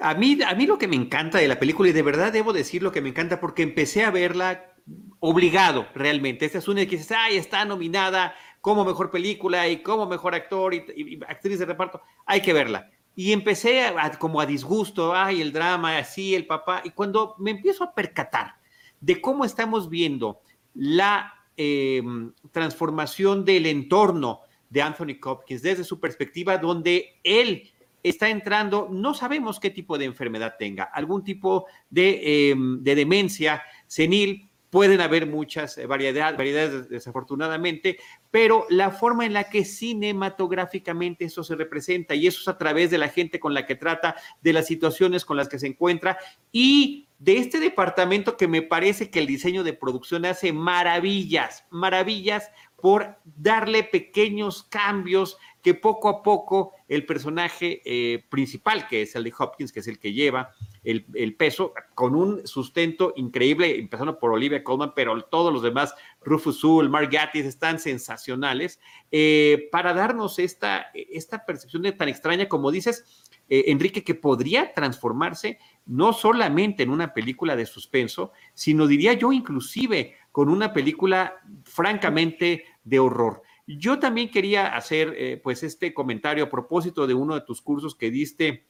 A 0.00 0.14
mí, 0.14 0.38
a 0.46 0.54
mí 0.54 0.66
lo 0.66 0.78
que 0.78 0.88
me 0.88 0.96
encanta 0.96 1.38
de 1.38 1.48
la 1.48 1.58
película, 1.58 1.90
y 1.90 1.92
de 1.92 2.02
verdad 2.02 2.32
debo 2.32 2.52
decir 2.52 2.82
lo 2.82 2.90
que 2.90 3.02
me 3.02 3.10
encanta, 3.10 3.40
porque 3.40 3.62
empecé 3.62 4.04
a 4.04 4.10
verla 4.10 4.74
obligado 5.18 5.86
realmente. 5.94 6.46
Esta 6.46 6.58
es 6.58 6.68
una 6.68 6.84
que 6.86 6.96
dices, 6.96 7.12
ay, 7.12 7.36
está 7.36 7.64
nominada 7.64 8.34
como 8.60 8.84
mejor 8.84 9.10
película 9.10 9.68
y 9.68 9.82
como 9.82 10.06
mejor 10.06 10.34
actor 10.34 10.74
y, 10.74 11.20
actriz 11.26 11.58
de 11.58 11.66
reparto, 11.66 12.00
hay 12.26 12.40
que 12.40 12.52
verla. 12.52 12.90
Y 13.14 13.32
empecé 13.32 13.92
como 14.18 14.40
a 14.40 14.46
disgusto, 14.46 15.14
ay, 15.14 15.40
el 15.40 15.52
drama, 15.52 15.98
así, 15.98 16.34
el 16.34 16.46
papá, 16.46 16.82
y 16.84 16.90
cuando 16.90 17.34
me 17.38 17.50
empiezo 17.50 17.84
a 17.84 17.94
percatar 17.94 18.56
de 19.00 19.20
cómo 19.20 19.44
estamos 19.44 19.88
viendo 19.88 20.40
la 20.74 21.34
em, 21.56 22.32
transformación 22.52 23.44
del 23.44 23.66
entorno 23.66 24.40
de 24.70 24.80
Anthony 24.80 25.18
Hopkins 25.22 25.62
desde 25.62 25.84
su 25.84 26.00
perspectiva, 26.00 26.56
donde 26.56 27.18
él 27.22 27.70
está 28.02 28.30
entrando, 28.30 28.88
no 28.90 29.12
sabemos 29.12 29.60
qué 29.60 29.68
tipo 29.68 29.98
de 29.98 30.06
enfermedad 30.06 30.54
tenga, 30.58 30.84
algún 30.84 31.22
tipo 31.22 31.66
de, 31.90 32.50
em, 32.50 32.82
de 32.82 32.94
demencia 32.94 33.62
senil, 33.86 34.50
Pueden 34.70 35.00
haber 35.00 35.26
muchas 35.26 35.76
eh, 35.78 35.86
variedades, 35.86 36.36
variedades 36.36 36.88
desafortunadamente, 36.88 37.98
pero 38.30 38.66
la 38.70 38.92
forma 38.92 39.26
en 39.26 39.32
la 39.32 39.50
que 39.50 39.64
cinematográficamente 39.64 41.24
eso 41.24 41.42
se 41.42 41.56
representa 41.56 42.14
y 42.14 42.28
eso 42.28 42.40
es 42.40 42.48
a 42.48 42.56
través 42.56 42.88
de 42.92 42.98
la 42.98 43.08
gente 43.08 43.40
con 43.40 43.52
la 43.52 43.66
que 43.66 43.74
trata, 43.74 44.14
de 44.40 44.52
las 44.52 44.68
situaciones 44.68 45.24
con 45.24 45.36
las 45.36 45.48
que 45.48 45.58
se 45.58 45.66
encuentra 45.66 46.18
y 46.52 47.08
de 47.18 47.38
este 47.38 47.58
departamento 47.58 48.36
que 48.36 48.46
me 48.46 48.62
parece 48.62 49.10
que 49.10 49.18
el 49.18 49.26
diseño 49.26 49.64
de 49.64 49.72
producción 49.72 50.24
hace 50.24 50.52
maravillas, 50.52 51.64
maravillas 51.70 52.48
por 52.80 53.16
darle 53.24 53.84
pequeños 53.84 54.62
cambios 54.64 55.38
que 55.62 55.74
poco 55.74 56.08
a 56.08 56.22
poco 56.22 56.72
el 56.88 57.04
personaje 57.04 57.82
eh, 57.84 58.24
principal, 58.30 58.88
que 58.88 59.02
es 59.02 59.14
el 59.14 59.24
de 59.24 59.32
Hopkins, 59.38 59.72
que 59.72 59.80
es 59.80 59.86
el 59.88 59.98
que 59.98 60.12
lleva 60.12 60.52
el, 60.82 61.36
peso, 61.36 61.74
con 61.94 62.14
un 62.14 62.46
sustento 62.46 63.12
increíble, 63.16 63.78
empezando 63.78 64.18
por 64.18 64.32
Olivia 64.32 64.64
Colman, 64.64 64.94
pero 64.94 65.20
todos 65.24 65.52
los 65.52 65.62
demás, 65.62 65.94
Rufus 66.22 66.60
Sewell, 66.60 66.88
Mark 66.88 67.10
Gatiss, 67.10 67.44
están 67.44 67.78
sensacionales, 67.78 68.80
eh, 69.12 69.68
para 69.70 69.92
darnos 69.92 70.38
esta, 70.38 70.90
esta 70.94 71.44
percepción 71.44 71.82
de 71.82 71.92
tan 71.92 72.08
extraña, 72.08 72.48
como 72.48 72.70
dices, 72.70 73.04
eh, 73.50 73.64
Enrique, 73.66 74.04
que 74.04 74.14
podría 74.14 74.72
transformarse 74.72 75.58
no 75.84 76.12
solamente 76.12 76.84
en 76.84 76.90
una 76.90 77.12
película 77.12 77.56
de 77.56 77.66
suspenso, 77.66 78.32
sino 78.54 78.86
diría 78.86 79.12
yo 79.14 79.32
inclusive 79.32 80.14
con 80.30 80.48
una 80.48 80.72
película 80.72 81.34
francamente 81.64 82.64
de 82.84 82.98
horror. 82.98 83.42
Yo 83.66 83.98
también 83.98 84.30
quería 84.30 84.68
hacer 84.74 85.14
eh, 85.16 85.40
pues 85.42 85.62
este 85.62 85.94
comentario 85.94 86.44
a 86.44 86.50
propósito 86.50 87.06
de 87.06 87.14
uno 87.14 87.34
de 87.34 87.42
tus 87.42 87.60
cursos 87.60 87.94
que 87.94 88.10
diste 88.10 88.66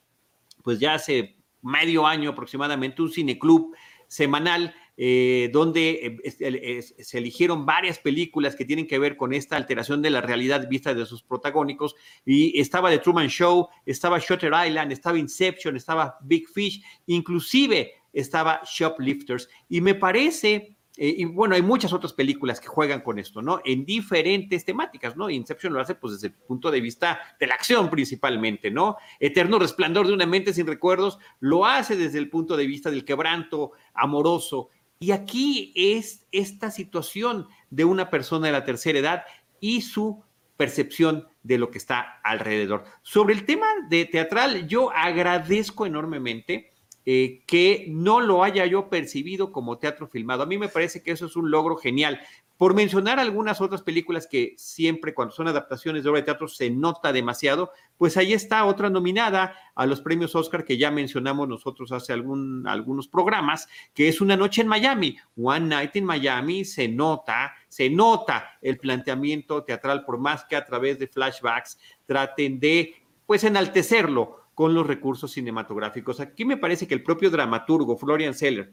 pues 0.62 0.78
ya 0.78 0.94
hace 0.94 1.36
medio 1.62 2.06
año 2.06 2.30
aproximadamente, 2.30 3.02
un 3.02 3.10
cineclub 3.10 3.74
semanal 4.08 4.74
eh, 4.96 5.48
donde 5.50 6.18
eh, 6.22 6.82
se 6.82 7.16
eligieron 7.16 7.64
varias 7.64 7.98
películas 7.98 8.54
que 8.54 8.66
tienen 8.66 8.86
que 8.86 8.98
ver 8.98 9.16
con 9.16 9.32
esta 9.32 9.56
alteración 9.56 10.02
de 10.02 10.10
la 10.10 10.20
realidad 10.20 10.68
vista 10.68 10.92
de 10.92 11.06
sus 11.06 11.22
protagónicos. 11.22 11.94
Y 12.26 12.60
estaba 12.60 12.90
The 12.90 12.98
Truman 12.98 13.28
Show, 13.28 13.68
estaba 13.86 14.18
Shutter 14.18 14.52
Island, 14.66 14.92
estaba 14.92 15.16
Inception, 15.16 15.76
estaba 15.76 16.18
Big 16.20 16.46
Fish, 16.48 16.82
inclusive 17.06 17.92
estaba 18.12 18.60
Shoplifters. 18.64 19.48
Y 19.70 19.80
me 19.80 19.94
parece 19.94 20.76
eh, 21.02 21.14
y 21.16 21.24
bueno, 21.24 21.54
hay 21.54 21.62
muchas 21.62 21.94
otras 21.94 22.12
películas 22.12 22.60
que 22.60 22.68
juegan 22.68 23.00
con 23.00 23.18
esto, 23.18 23.40
¿no? 23.40 23.62
En 23.64 23.86
diferentes 23.86 24.66
temáticas, 24.66 25.16
¿no? 25.16 25.30
Inception 25.30 25.72
lo 25.72 25.80
hace 25.80 25.94
pues 25.94 26.12
desde 26.12 26.26
el 26.26 26.34
punto 26.34 26.70
de 26.70 26.82
vista 26.82 27.18
de 27.40 27.46
la 27.46 27.54
acción 27.54 27.88
principalmente, 27.88 28.70
¿no? 28.70 28.98
Eterno 29.18 29.58
Resplandor 29.58 30.06
de 30.06 30.12
una 30.12 30.26
mente 30.26 30.52
sin 30.52 30.66
recuerdos 30.66 31.18
lo 31.40 31.64
hace 31.64 31.96
desde 31.96 32.18
el 32.18 32.28
punto 32.28 32.54
de 32.54 32.66
vista 32.66 32.90
del 32.90 33.06
quebranto 33.06 33.72
amoroso. 33.94 34.68
Y 34.98 35.12
aquí 35.12 35.72
es 35.74 36.26
esta 36.32 36.70
situación 36.70 37.48
de 37.70 37.86
una 37.86 38.10
persona 38.10 38.48
de 38.48 38.52
la 38.52 38.66
tercera 38.66 38.98
edad 38.98 39.24
y 39.58 39.80
su 39.80 40.22
percepción 40.58 41.28
de 41.42 41.56
lo 41.56 41.70
que 41.70 41.78
está 41.78 42.20
alrededor. 42.22 42.84
Sobre 43.00 43.32
el 43.32 43.46
tema 43.46 43.68
de 43.88 44.04
teatral, 44.04 44.68
yo 44.68 44.90
agradezco 44.90 45.86
enormemente 45.86 46.69
eh, 47.12 47.42
que 47.44 47.86
no 47.88 48.20
lo 48.20 48.44
haya 48.44 48.64
yo 48.66 48.88
percibido 48.88 49.50
como 49.50 49.78
teatro 49.78 50.06
filmado. 50.06 50.44
A 50.44 50.46
mí 50.46 50.58
me 50.58 50.68
parece 50.68 51.02
que 51.02 51.10
eso 51.10 51.26
es 51.26 51.34
un 51.34 51.50
logro 51.50 51.76
genial. 51.76 52.20
Por 52.56 52.72
mencionar 52.72 53.18
algunas 53.18 53.60
otras 53.60 53.82
películas 53.82 54.28
que 54.30 54.54
siempre 54.56 55.12
cuando 55.12 55.34
son 55.34 55.48
adaptaciones 55.48 56.04
de 56.04 56.08
obra 56.08 56.20
de 56.20 56.26
teatro 56.26 56.46
se 56.46 56.70
nota 56.70 57.12
demasiado, 57.12 57.72
pues 57.98 58.16
ahí 58.16 58.32
está 58.32 58.64
otra 58.64 58.90
nominada 58.90 59.56
a 59.74 59.86
los 59.86 60.00
premios 60.00 60.36
Oscar 60.36 60.64
que 60.64 60.78
ya 60.78 60.92
mencionamos 60.92 61.48
nosotros 61.48 61.90
hace 61.90 62.12
algún, 62.12 62.64
algunos 62.68 63.08
programas, 63.08 63.66
que 63.92 64.06
es 64.06 64.20
Una 64.20 64.36
noche 64.36 64.62
en 64.62 64.68
Miami. 64.68 65.16
One 65.36 65.66
Night 65.66 65.96
in 65.96 66.04
Miami 66.04 66.64
se 66.64 66.86
nota, 66.86 67.54
se 67.68 67.90
nota 67.90 68.52
el 68.62 68.78
planteamiento 68.78 69.64
teatral, 69.64 70.04
por 70.04 70.18
más 70.18 70.44
que 70.44 70.54
a 70.54 70.64
través 70.64 70.96
de 71.00 71.08
flashbacks 71.08 71.76
traten 72.06 72.60
de, 72.60 72.94
pues, 73.26 73.42
enaltecerlo 73.42 74.39
con 74.54 74.74
los 74.74 74.86
recursos 74.86 75.32
cinematográficos. 75.32 76.20
Aquí 76.20 76.44
me 76.44 76.56
parece 76.56 76.86
que 76.86 76.94
el 76.94 77.02
propio 77.02 77.30
dramaturgo 77.30 77.96
Florian 77.96 78.34
Seller, 78.34 78.72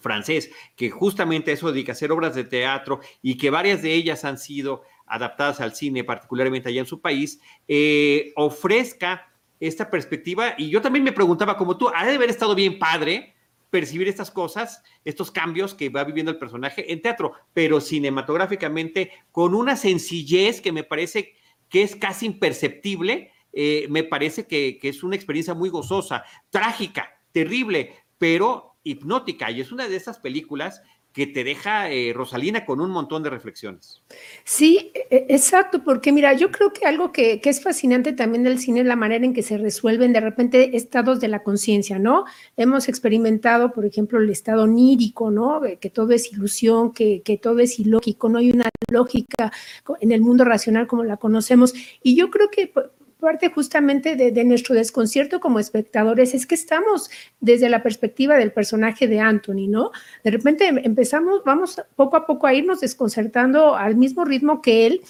francés, 0.00 0.50
que 0.76 0.90
justamente 0.90 1.52
eso 1.52 1.70
dedica 1.70 1.92
a 1.92 1.94
hacer 1.94 2.12
obras 2.12 2.34
de 2.34 2.44
teatro 2.44 3.00
y 3.22 3.36
que 3.36 3.50
varias 3.50 3.82
de 3.82 3.94
ellas 3.94 4.24
han 4.24 4.38
sido 4.38 4.82
adaptadas 5.06 5.60
al 5.60 5.74
cine, 5.74 6.04
particularmente 6.04 6.68
allá 6.68 6.80
en 6.80 6.86
su 6.86 7.00
país, 7.00 7.40
eh, 7.68 8.32
ofrezca 8.36 9.30
esta 9.58 9.90
perspectiva. 9.90 10.54
Y 10.56 10.70
yo 10.70 10.80
también 10.80 11.04
me 11.04 11.12
preguntaba, 11.12 11.56
como 11.56 11.76
tú, 11.76 11.90
ha 11.94 12.06
de 12.06 12.14
haber 12.14 12.30
estado 12.30 12.54
bien 12.54 12.78
padre 12.78 13.34
percibir 13.70 14.08
estas 14.08 14.30
cosas, 14.30 14.82
estos 15.04 15.30
cambios 15.30 15.74
que 15.74 15.88
va 15.88 16.04
viviendo 16.04 16.32
el 16.32 16.38
personaje 16.38 16.92
en 16.92 17.02
teatro, 17.02 17.32
pero 17.52 17.80
cinematográficamente 17.80 19.12
con 19.30 19.54
una 19.54 19.76
sencillez 19.76 20.60
que 20.60 20.72
me 20.72 20.82
parece 20.82 21.34
que 21.68 21.82
es 21.82 21.94
casi 21.94 22.26
imperceptible 22.26 23.30
eh, 23.52 23.86
me 23.90 24.04
parece 24.04 24.46
que, 24.46 24.78
es 24.82 25.02
una 25.02 25.16
experiencia 25.16 25.54
muy 25.54 25.70
gozosa, 25.70 26.24
trágica, 26.50 27.20
terrible, 27.32 27.94
pero 28.18 28.76
hipnótica. 28.82 29.50
Y 29.50 29.60
es 29.60 29.72
una 29.72 29.88
de 29.88 29.96
esas 29.96 30.18
películas 30.18 30.82
que 31.12 31.26
te 31.26 31.42
deja 31.42 31.90
eh, 31.90 32.12
Rosalina 32.14 32.64
con 32.64 32.80
un 32.80 32.90
montón 32.90 33.24
de 33.24 33.30
reflexiones. 33.30 34.00
Sí, 34.44 34.92
e, 34.94 35.06
e, 35.10 35.26
exacto, 35.30 35.82
porque 35.82 36.12
mira, 36.12 36.34
yo 36.34 36.52
creo 36.52 36.72
que 36.72 36.86
algo 36.86 37.10
que, 37.10 37.40
es 37.42 37.62
fascinante 37.62 38.12
también 38.12 38.44
del 38.44 38.60
cine 38.60 38.80
es 38.80 38.86
la 38.86 38.94
manera 38.94 39.24
en 39.24 39.34
que 39.34 39.42
se 39.42 39.58
resuelven 39.58 40.12
de 40.12 40.20
repente 40.20 40.76
estados 40.76 41.18
de 41.18 41.26
la 41.26 41.42
conciencia, 41.42 41.98
¿no? 41.98 42.26
Hemos 42.56 42.88
experimentado, 42.88 43.72
por 43.72 43.84
ejemplo, 43.86 44.20
el 44.20 44.30
estado 44.30 44.62
onírico, 44.62 45.32
¿no? 45.32 45.62
Que 45.80 45.90
todo 45.90 46.12
es 46.12 46.32
ilusión, 46.32 46.92
que 46.92 47.40
todo 47.42 47.58
es 47.58 47.80
ilógico, 47.80 48.28
no 48.28 48.38
hay 48.38 48.52
una 48.52 48.68
lógica 48.92 49.52
en 50.00 50.12
el 50.12 50.20
mundo 50.20 50.44
racional 50.44 50.86
como 50.86 51.02
la 51.02 51.16
conocemos. 51.16 51.74
Y 52.04 52.14
yo 52.14 52.30
creo 52.30 52.50
que 52.50 52.72
parte 53.20 53.50
justamente 53.50 54.16
de, 54.16 54.44
nuestro 54.44 54.74
desconcierto 54.74 55.38
como 55.38 55.58
espectadores 55.58 56.34
es 56.34 56.46
que 56.46 56.54
estamos 56.54 57.10
desde 57.40 57.68
la 57.68 57.82
perspectiva 57.82 58.36
del 58.36 58.52
personaje 58.52 59.06
de 59.06 59.20
Anthony, 59.20 59.68
¿no? 59.68 59.92
De 60.24 60.30
repente 60.30 60.66
empezamos, 60.68 61.42
vamos 61.44 61.80
poco 61.94 62.16
a 62.16 62.26
poco 62.26 62.46
a 62.46 62.54
irnos 62.54 62.80
desconcertando 62.80 63.76
al 63.76 63.96
mismo 63.96 64.24
ritmo 64.24 64.62
que 64.62 64.86
él 64.86 65.02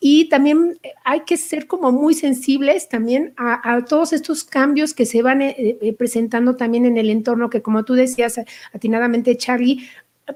y 0.00 0.28
también 0.28 0.78
hay 1.04 1.20
que 1.20 1.36
ser 1.36 1.66
como 1.66 1.92
muy 1.92 2.14
sensibles 2.14 2.88
también 2.88 3.34
a, 3.36 3.84
todos 3.88 4.12
estos 4.12 4.44
cambios 4.44 4.94
que 4.94 5.04
se 5.04 5.22
van 5.22 5.42
eh, 5.42 5.56
eh, 5.58 5.92
presentando 5.92 6.56
también 6.56 6.86
en 6.86 6.96
el 6.96 7.10
entorno 7.10 7.50
que 7.50 7.62
como 7.62 7.84
tú 7.84 7.94
decías 7.94 8.40
atinadamente 8.72 9.36
Charlie, 9.36 9.88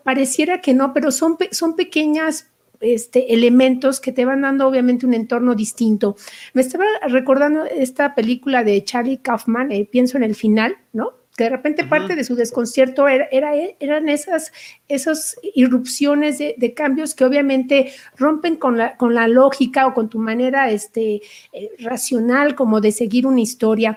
pareciera 0.03 0.61
que 0.61 0.75
no, 0.75 0.93
pero 0.93 1.11
son, 1.11 1.37
son 1.51 1.77
pequeñas 1.77 2.47
este, 2.81 3.35
elementos 3.35 4.01
que 4.01 4.13
te 4.13 4.25
van 4.25 4.43
dando 4.43 4.67
obviamente 4.67 5.07
un 5.07 5.15
entorno 5.15 5.55
distinto. 5.55 6.17
Me 6.55 6.63
estaba 6.63 6.85
recordando 7.09 7.65
esta 7.65 8.15
película 8.15 8.65
de 8.65 8.83
Charlie 8.85 9.19
Kaufman, 9.19 9.71
eh, 9.73 9.89
pienso 9.91 10.17
en 10.17 10.25
el 10.25 10.35
final, 10.35 10.77
¿no? 10.93 11.13
Que 11.37 11.45
de 11.45 11.51
repente 11.51 11.85
parte 11.85 12.17
de 12.17 12.25
su 12.25 12.35
desconcierto 12.35 13.09
era, 13.09 13.27
eran 13.31 14.09
esas, 14.11 14.53
esas 14.89 15.37
irrupciones 15.55 16.39
de, 16.39 16.75
cambios 16.75 17.15
que 17.15 17.25
obviamente 17.25 17.93
rompen 18.17 18.57
con 18.57 18.77
la, 18.77 18.97
con 18.97 19.15
la 19.15 19.27
lógica 19.27 19.87
o 19.87 19.95
con 19.95 20.11
tu 20.11 20.19
manera 20.19 20.71
este, 20.71 21.23
eh, 21.53 21.71
racional 21.79 22.55
como 22.55 22.81
de 22.83 22.93
seguir 22.93 23.27
una 23.27 23.41
historia. 23.41 23.97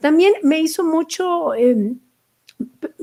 También 0.00 0.34
me 0.42 0.60
hizo 0.60 0.84
mucho... 0.84 1.54
Em, 1.54 1.98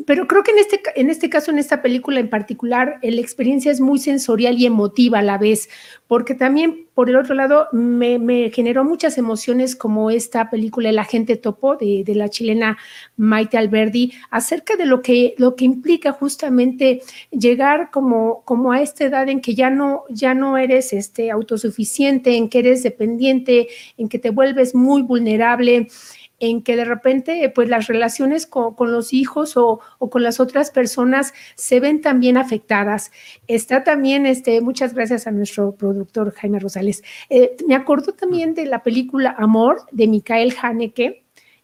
pero 0.05 0.27
creo 0.27 0.43
que 0.43 0.51
en 0.51 0.58
este, 0.60 0.81
en 0.96 1.10
este 1.10 1.29
caso, 1.29 1.51
en 1.51 1.60
esta 1.60 1.81
película 1.81 2.20
en 2.20 2.29
particular, 2.29 3.00
la 3.01 3.22
experiencia 3.22 3.72
es 3.72 3.81
muy 3.81 4.00
sensorial 4.00 4.58
y 4.58 4.65
emotiva 4.65 5.20
a 5.20 5.24
la 5.24 5.38
vez, 5.38 5.70
porque 6.08 6.34
también, 6.34 6.88
por 6.93 7.10
el 7.10 7.15
otro 7.15 7.36
lado, 7.36 7.67
me, 7.72 8.50
generó 8.51 8.84
muchas 8.84 9.17
emociones 9.17 9.75
como 9.75 10.12
esta 10.12 10.50
película 10.50 10.89
El 10.89 11.00
agente 11.00 11.36
topo 11.36 11.75
de, 11.75 12.03
la 12.15 12.29
chilena 12.29 12.77
Maite 13.17 13.58
Alberdi, 13.58 14.13
acerca 14.29 14.75
de 14.75 14.86
lo 14.86 15.01
que, 15.01 15.36
lo 15.38 15.55
que 15.55 15.65
implica 15.65 16.12
justamente 16.12 17.01
llegar 17.31 17.91
como, 17.91 18.43
como 18.46 18.72
a 18.72 18.81
esta 18.81 19.05
edad 19.05 19.29
en 19.29 19.41
que 19.41 19.55
ya 19.55 19.70
no, 19.70 20.03
ya 20.10 20.34
no 20.34 20.58
eres 20.58 20.93
este, 20.93 21.31
autosuficiente, 21.31 22.36
en 22.36 22.50
que 22.50 22.60
eres 22.60 22.84
dependiente, 22.84 23.67
en 23.98 24.10
que 24.10 24.20
te 24.20 24.29
vuelves 24.29 24.75
muy 24.75 25.01
vulnerable 25.01 25.88
en 26.41 26.63
que 26.63 26.75
de 26.75 26.83
repente 26.83 27.50
pues 27.55 27.69
las 27.69 27.88
relaciones 27.88 28.45
con, 28.45 28.75
los 28.91 29.13
hijos 29.13 29.55
o, 29.55 29.79
con 30.00 30.24
las 30.24 30.39
otras 30.39 30.71
personas 30.71 31.33
se 31.55 31.79
ven 31.79 32.01
también 32.01 32.36
afectadas. 32.36 33.12
Está 33.48 33.83
también, 33.83 34.25
este, 34.25 34.60
muchas 34.60 34.93
gracias 34.93 35.27
a 35.27 35.31
nuestro 35.31 35.74
productor 35.75 36.33
Jaime 36.33 36.60
Rosales. 36.60 37.03
Eh, 37.29 37.55
me 37.67 37.75
acuerdo 37.75 38.13
también 38.13 38.55
de 38.55 38.65
la 38.65 38.83
película 38.83 39.36
Amor 39.38 39.83
de 39.91 40.07
Micael 40.07 40.53
Haneke, 40.62 41.20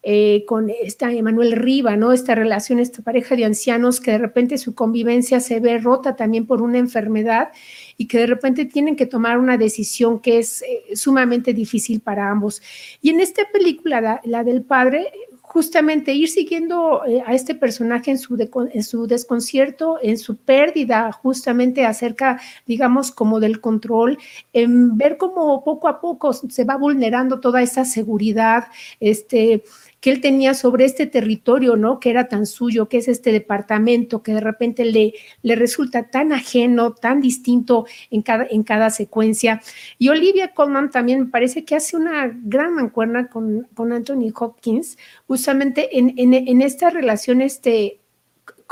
eh, 0.10 0.46
con 0.46 0.70
esta 0.70 1.12
Emanuel 1.12 1.52
Riva, 1.52 1.98
¿no? 1.98 2.14
Esta 2.14 2.34
relación, 2.34 2.80
esta 2.80 3.02
pareja 3.02 3.36
de 3.36 3.44
ancianos 3.44 4.00
que 4.00 4.12
de 4.12 4.20
repente 4.20 4.58
su 4.58 4.74
convivencia 4.74 5.42
se 5.42 5.60
ve 5.60 5.80
rota 5.80 6.16
también 6.16 6.46
por 6.48 6.62
una 6.62 6.78
enfermedad 6.78 7.50
y 7.98 8.08
que 8.08 8.20
de 8.20 8.28
repente 8.28 8.64
tienen 8.64 8.96
que 8.96 9.06
tomar 9.06 9.38
una 9.38 9.58
decisión 9.58 10.22
que 10.22 10.38
es 10.40 10.62
eh, 10.62 10.96
sumamente 10.96 11.54
difícil 11.54 12.00
para 12.00 12.30
ambos. 12.30 12.62
Y 13.02 13.10
en 13.10 13.20
esta 13.20 13.44
película, 13.52 14.22
la, 14.24 14.44
del 14.46 14.62
padre, 14.62 15.12
justamente 15.42 16.14
ir 16.14 16.30
siguiendo 16.30 17.04
eh, 17.06 17.22
a 17.26 17.34
este 17.34 17.54
personaje 17.54 18.12
en 18.12 18.18
su, 18.18 18.38
en 18.74 18.84
su 18.84 19.08
desconcierto, 19.08 20.00
en 20.02 20.18
su 20.18 20.38
pérdida, 20.38 21.12
justamente 21.12 21.86
acerca, 21.86 22.40
digamos, 22.66 23.12
como 23.12 23.42
del 23.42 23.60
control, 23.60 24.18
en 24.54 24.98
ver 24.98 25.18
cómo 25.18 25.66
poco 25.66 25.90
a 25.90 26.00
poco 26.00 26.32
se 26.32 26.64
va 26.64 26.78
vulnerando 26.78 27.42
toda 27.42 27.62
esa 27.62 27.84
seguridad, 27.84 28.68
este, 29.02 29.64
que 30.00 30.12
él 30.12 30.22
tenía 30.22 30.54
sobre 30.54 30.86
este 30.86 31.08
territorio, 31.08 31.76
¿no? 31.76 32.00
Que 32.00 32.12
era 32.12 32.28
tan 32.28 32.46
suyo, 32.46 32.88
que 32.88 32.98
es 32.98 33.08
este 33.08 33.32
departamento, 33.32 34.22
que 34.22 34.34
de 34.34 34.42
repente 34.42 34.86
le, 34.86 35.14
le 35.42 35.56
resulta 35.56 36.10
tan 36.10 36.34
ajeno, 36.34 36.94
tan 36.94 37.20
distinto 37.20 37.86
en 38.12 38.22
cada, 38.22 38.46
en 38.50 38.64
cada 38.64 38.90
secuencia. 38.90 39.62
Y 39.98 40.10
Olivia 40.10 40.54
Colman 40.54 40.92
también 40.92 41.22
me 41.22 41.26
parece 41.28 41.66
que 41.66 41.76
hace 41.76 41.98
una 41.98 42.32
gran 42.44 42.76
mancuerna 42.76 43.28
con, 43.28 43.68
con 43.74 43.92
Anthony 43.92 44.32
Hopkins, 44.36 44.98
justamente 45.26 45.98
en, 45.98 46.14
en, 46.18 46.62
esta 46.62 46.90
relación, 46.90 47.42
este, 47.42 48.00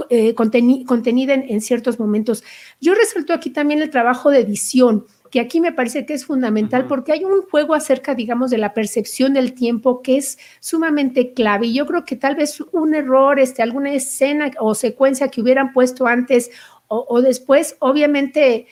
eh, 0.09 0.35
contenida 0.35 1.33
en, 1.33 1.49
en, 1.49 1.61
ciertos 1.61 1.99
momentos. 1.99 2.43
Yo 2.79 2.93
resalto 2.93 3.33
aquí 3.33 3.49
también 3.49 3.81
el 3.81 3.89
trabajo 3.89 4.29
de 4.29 4.41
edición 4.41 5.05
que 5.35 5.41
aquí 5.41 5.59
me 5.59 5.73
parece 5.73 6.05
que 6.05 6.13
es 6.13 6.25
fundamental 6.25 6.87
porque 6.87 7.11
hay 7.11 7.25
un 7.25 7.41
juego 7.41 7.73
acerca, 7.73 8.15
digamos, 8.15 8.51
de 8.51 8.57
la 8.57 8.73
percepción 8.73 9.33
del 9.33 9.53
tiempo 9.53 10.01
que 10.01 10.15
es 10.15 10.37
sumamente 10.61 11.33
clave. 11.33 11.67
Y 11.67 11.73
yo 11.73 11.85
creo 11.85 12.05
que 12.05 12.15
tal 12.15 12.37
vez 12.37 12.63
un 12.71 12.95
error, 12.95 13.37
este, 13.37 13.61
alguna 13.61 13.91
escena 13.91 14.49
o 14.61 14.73
secuencia 14.73 15.27
que 15.27 15.41
hubieran 15.41 15.73
puesto 15.73 16.07
antes 16.07 16.51
o, 16.87 17.05
o 17.09 17.21
después, 17.21 17.75
obviamente 17.79 18.67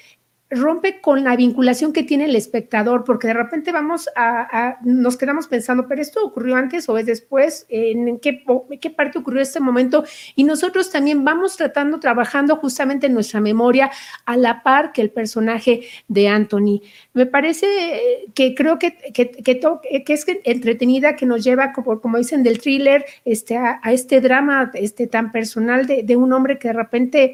rompe 0.56 1.02
con 1.02 1.24
la 1.24 1.36
vinculación 1.36 1.94
que 1.94 2.04
tiene 2.04 2.26
el 2.26 2.36
espectador, 2.36 3.04
porque 3.04 3.28
de 3.28 3.34
repente 3.34 3.72
vamos 3.72 4.10
a, 4.16 4.78
nos 4.84 5.18
quedamos 5.18 5.48
pensando, 5.48 5.88
pero 5.88 6.02
esto 6.02 6.26
ocurrió 6.26 6.56
antes 6.56 6.88
o 6.90 6.98
es 6.98 7.06
después, 7.06 7.66
en 7.70 8.20
qué, 8.20 8.44
qué 8.80 8.90
parte 8.90 9.20
ocurrió 9.20 9.42
este 9.42 9.60
momento, 9.60 10.04
y 10.36 10.44
nosotros 10.44 10.92
también 10.92 11.24
vamos 11.24 11.58
tratando, 11.58 12.00
trabajando 12.00 12.56
justamente 12.58 13.08
en 13.08 13.14
nuestra 13.14 13.40
memoria 13.40 13.92
a 14.26 14.38
la 14.38 14.64
par 14.64 14.92
que 14.92 15.02
el 15.02 15.12
personaje 15.12 15.88
de 16.08 16.28
Anthony. 16.28 16.82
Me 17.14 17.26
parece 17.26 17.66
eh, 17.66 18.26
que 18.34 18.56
creo 18.56 18.80
que, 18.80 18.98
que, 19.14 19.32
que, 19.32 20.14
es 20.14 20.26
entretenida, 20.44 21.16
que 21.16 21.26
nos 21.26 21.44
lleva, 21.44 21.74
como, 21.74 22.00
como 22.00 22.18
dicen, 22.18 22.44
del 22.44 22.60
thriller 22.60 23.06
este, 23.26 23.58
a, 23.58 23.80
este 23.86 24.22
drama 24.22 24.72
este, 24.74 25.08
tan 25.08 25.32
personal 25.32 25.88
de, 25.88 26.04
de 26.04 26.16
un 26.16 26.34
hombre 26.34 26.58
que 26.58 26.70
de 26.70 26.74
repente 26.74 27.34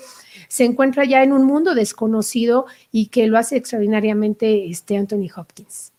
se 0.50 0.66
encuentra 0.66 1.06
ya 1.06 1.24
en 1.24 1.32
un 1.32 1.46
mundo 1.46 1.76
desconocido 1.76 2.66
y 2.92 3.08
que 3.08 3.28
lo 3.28 3.38
hace 3.38 3.56
extraordinariamente 3.56 4.68
este 4.68 4.98
Anthony 4.98 5.30
Hopkins. 5.34 5.94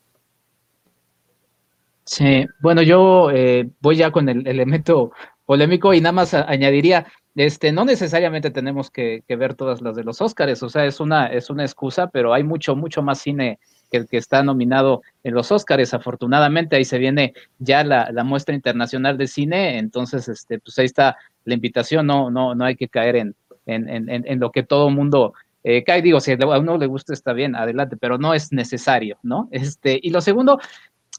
Sí, 2.04 2.44
bueno, 2.60 2.82
yo 2.82 3.30
eh, 3.30 3.70
voy 3.80 3.96
ya 3.96 4.10
con 4.10 4.28
el 4.28 4.46
elemento 4.46 5.12
polémico 5.46 5.94
y 5.94 6.00
nada 6.00 6.12
más 6.12 6.34
añadiría, 6.34 7.06
este, 7.36 7.70
no 7.70 7.84
necesariamente 7.84 8.50
tenemos 8.50 8.90
que, 8.90 9.22
ver 9.28 9.54
todas 9.54 9.80
las 9.80 9.94
de 9.94 10.02
los 10.02 10.20
Óscares, 10.20 10.60
o 10.64 10.68
sea, 10.68 10.84
es 10.84 10.98
una, 10.98 11.28
es 11.28 11.48
una 11.48 11.62
excusa, 11.62 12.08
pero 12.08 12.34
hay 12.34 12.42
mucho, 12.42 12.74
mucho 12.74 13.02
más 13.02 13.20
cine 13.20 13.60
que 13.92 13.98
el 13.98 14.08
que 14.08 14.16
está 14.16 14.42
nominado 14.42 15.02
en 15.22 15.34
los 15.34 15.52
Óscares, 15.52 15.94
afortunadamente 15.94 16.74
ahí 16.74 16.84
se 16.84 16.98
viene 16.98 17.34
ya 17.60 17.84
la, 17.84 18.10
la, 18.10 18.24
muestra 18.24 18.56
internacional 18.56 19.16
de 19.16 19.28
cine, 19.28 19.78
entonces, 19.78 20.28
este, 20.28 20.58
pues 20.58 20.76
ahí 20.80 20.86
está 20.86 21.16
la 21.44 21.54
invitación, 21.54 22.06
no, 22.06 22.30
no, 22.30 22.56
no 22.56 22.64
hay 22.64 22.74
que 22.74 22.88
caer 22.88 23.14
en, 23.14 23.36
en, 23.66 24.40
lo 24.40 24.50
que 24.50 24.62
todo 24.62 24.90
mundo 24.90 25.34
eh, 25.64 25.84
cae. 25.84 26.02
Digo, 26.02 26.20
si 26.20 26.32
a 26.32 26.58
uno 26.58 26.78
le 26.78 26.86
gusta, 26.86 27.12
está 27.12 27.32
bien, 27.32 27.54
adelante, 27.54 27.96
pero 27.96 28.18
no 28.18 28.34
es 28.34 28.52
necesario, 28.52 29.18
¿no? 29.22 29.48
Este, 29.50 29.98
y 30.02 30.10
lo 30.10 30.20
segundo, 30.20 30.58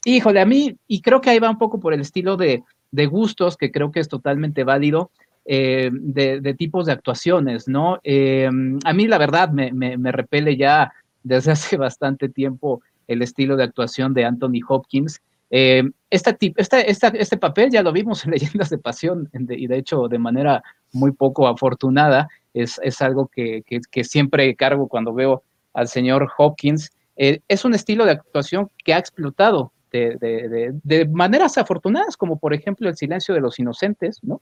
híjole, 0.04 0.40
a 0.40 0.46
mí, 0.46 0.76
y 0.86 1.00
creo 1.00 1.20
que 1.20 1.30
ahí 1.30 1.38
va 1.38 1.50
un 1.50 1.58
poco 1.58 1.80
por 1.80 1.94
el 1.94 2.00
estilo 2.00 2.36
de, 2.36 2.62
gustos, 3.06 3.56
que 3.56 3.70
creo 3.70 3.90
que 3.90 4.00
es 4.00 4.08
totalmente 4.08 4.64
válido, 4.64 5.10
eh, 5.44 5.90
de, 5.92 6.54
tipos 6.54 6.86
de 6.86 6.92
actuaciones, 6.92 7.66
¿no? 7.66 7.98
Eh, 8.04 8.48
a 8.84 8.92
mí, 8.92 9.06
la 9.06 9.18
verdad, 9.18 9.50
me, 9.50 9.72
me, 9.72 10.12
repele 10.12 10.56
ya 10.56 10.92
desde 11.22 11.52
hace 11.52 11.76
bastante 11.76 12.28
tiempo 12.28 12.82
el 13.08 13.22
estilo 13.22 13.56
de 13.56 13.64
actuación 13.64 14.14
de 14.14 14.24
Anthony 14.24 14.60
Hopkins. 14.66 15.20
Eh, 15.54 15.82
este 16.08 17.36
papel 17.36 17.70
ya 17.70 17.82
lo 17.82 17.92
vimos 17.92 18.24
en 18.24 18.30
Leyendas 18.30 18.70
de 18.70 18.78
Pasión 18.78 19.28
y 19.34 19.66
de 19.66 19.76
hecho 19.76 20.08
de 20.08 20.18
manera 20.18 20.62
muy 20.92 21.12
poco 21.12 21.46
afortunada 21.46 22.28
es, 22.54 22.80
algo 23.02 23.28
que, 23.28 23.62
siempre 24.02 24.56
cargo 24.56 24.88
cuando 24.88 25.12
veo 25.12 25.44
al 25.74 25.88
señor 25.88 26.30
Hopkins. 26.38 26.90
Eh, 27.16 27.40
es 27.48 27.66
un 27.66 27.74
estilo 27.74 28.06
de 28.06 28.12
actuación 28.12 28.70
que 28.82 28.94
ha 28.94 28.98
explotado 28.98 29.72
de, 29.90 31.06
maneras 31.10 31.58
afortunadas, 31.58 32.16
como 32.16 32.38
por 32.38 32.54
ejemplo 32.54 32.88
El 32.88 32.96
silencio 32.96 33.34
de 33.34 33.42
los 33.42 33.58
inocentes, 33.58 34.20
¿no? 34.22 34.40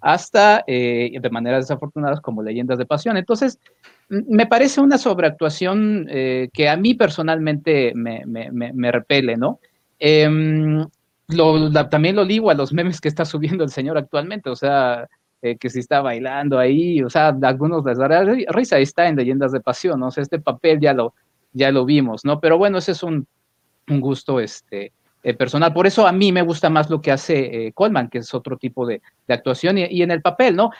hasta 0.00 0.64
eh, 0.66 1.12
de 1.20 1.30
maneras 1.30 1.64
desafortunadas 1.64 2.20
como 2.20 2.42
Leyendas 2.42 2.78
de 2.78 2.86
Pasión. 2.86 3.16
Entonces, 3.16 3.58
me 4.08 4.46
parece 4.46 4.80
una 4.80 4.98
sobreactuación 4.98 6.06
que 6.08 6.68
a 6.68 6.76
mí 6.76 6.94
personalmente 6.94 7.92
me, 7.94 8.24
me 8.26 8.92
repele, 8.92 9.36
¿no? 9.36 9.60
Em, 10.04 10.84
también 11.90 12.16
lo 12.16 12.26
digo 12.26 12.50
a 12.50 12.54
los 12.54 12.72
memes 12.72 13.00
que 13.00 13.06
está 13.06 13.24
subiendo 13.24 13.62
el 13.62 13.70
señor 13.70 13.96
actualmente, 13.96 14.50
o 14.50 14.56
sea, 14.56 15.08
eh, 15.40 15.56
que 15.56 15.70
si 15.70 15.78
está 15.78 16.00
bailando 16.00 16.58
ahí, 16.58 17.00
o 17.04 17.08
sea, 17.08 17.28
algunos 17.40 17.84
les 17.84 17.98
dará 17.98 18.24
risa, 18.48 18.80
está 18.80 19.06
en 19.06 19.14
Leyendas 19.14 19.52
de 19.52 19.60
Pasión, 19.60 20.02
o 20.02 20.10
sea, 20.10 20.22
este 20.24 20.40
papel 20.40 20.80
ya 20.80 20.92
lo, 20.92 21.14
ya 21.52 21.70
lo 21.70 21.84
vimos, 21.84 22.24
¿no? 22.24 22.40
Pero 22.40 22.58
bueno, 22.58 22.78
ese 22.78 22.92
es 22.92 23.04
un, 23.04 23.28
gusto 23.86 24.40
este, 24.40 24.90
eh, 25.22 25.34
personal, 25.34 25.72
por 25.72 25.86
eso 25.86 26.04
a 26.04 26.10
mí 26.10 26.32
me 26.32 26.42
gusta 26.42 26.68
más 26.68 26.90
lo 26.90 27.00
que 27.00 27.12
hace 27.12 27.66
eh, 27.66 27.72
Coleman, 27.72 28.08
que 28.08 28.18
es 28.18 28.34
otro 28.34 28.56
tipo 28.56 28.84
de, 28.84 29.02
actuación, 29.28 29.78
y, 29.78 30.02
en 30.02 30.10
el 30.10 30.20
papel, 30.20 30.56
¿no? 30.56 30.70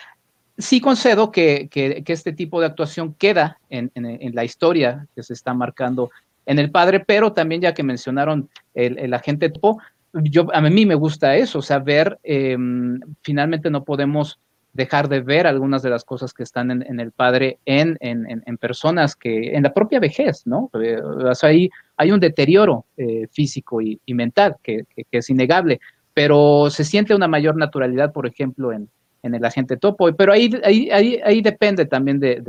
Sí 0.58 0.80
concedo 0.80 1.30
que, 1.30 1.68
este 2.06 2.32
tipo 2.32 2.58
de 2.58 2.66
actuación 2.66 3.14
queda 3.14 3.58
en, 3.70 3.92
en, 3.94 4.34
la 4.34 4.44
historia 4.44 5.06
que 5.14 5.22
se 5.22 5.32
está 5.32 5.54
marcando 5.54 6.10
en 6.46 6.58
el 6.58 6.70
padre, 6.70 7.00
pero 7.00 7.32
también 7.32 7.60
ya 7.60 7.74
que 7.74 7.82
mencionaron 7.82 8.48
el, 8.74 9.12
agente 9.14 9.50
topo, 9.50 9.78
yo, 10.12 10.46
a 10.52 10.60
mí 10.60 10.86
me 10.86 10.94
gusta 10.94 11.36
eso, 11.36 11.60
o 11.60 11.62
sea, 11.62 11.78
ver, 11.78 12.18
em, 12.22 13.00
finalmente 13.22 13.70
no 13.70 13.84
podemos 13.84 14.38
dejar 14.72 15.08
de 15.08 15.20
ver 15.20 15.46
algunas 15.46 15.82
de 15.82 15.90
las 15.90 16.04
cosas 16.04 16.32
que 16.32 16.42
están 16.42 16.70
en, 16.70 17.00
el 17.00 17.12
padre 17.12 17.58
en, 17.66 17.96
en, 18.00 18.58
personas 18.58 19.14
que, 19.16 19.54
en 19.54 19.64
la 19.64 19.74
propia 19.74 20.00
vejez, 20.00 20.46
¿no? 20.46 20.70
Eh, 20.82 20.98
o 21.00 21.34
sea, 21.34 21.50
hay, 21.50 21.68
hay 21.96 22.10
un 22.10 22.20
deterioro 22.20 22.86
eh, 22.96 23.26
físico 23.30 23.82
y, 23.82 24.00
mental 24.08 24.56
que, 24.62 24.86
es 25.10 25.30
innegable, 25.30 25.80
pero 26.14 26.70
se 26.70 26.84
siente 26.84 27.14
una 27.14 27.28
mayor 27.28 27.56
naturalidad, 27.56 28.12
por 28.12 28.26
ejemplo, 28.26 28.72
en, 28.72 28.88
el 29.22 29.44
agente 29.44 29.76
topo, 29.76 30.12
pero 30.14 30.32
ahí, 30.32 30.50
ahí, 30.64 30.90
ahí, 30.90 31.20
ahí 31.24 31.42
depende 31.42 31.86
también 31.86 32.18
de, 32.18 32.42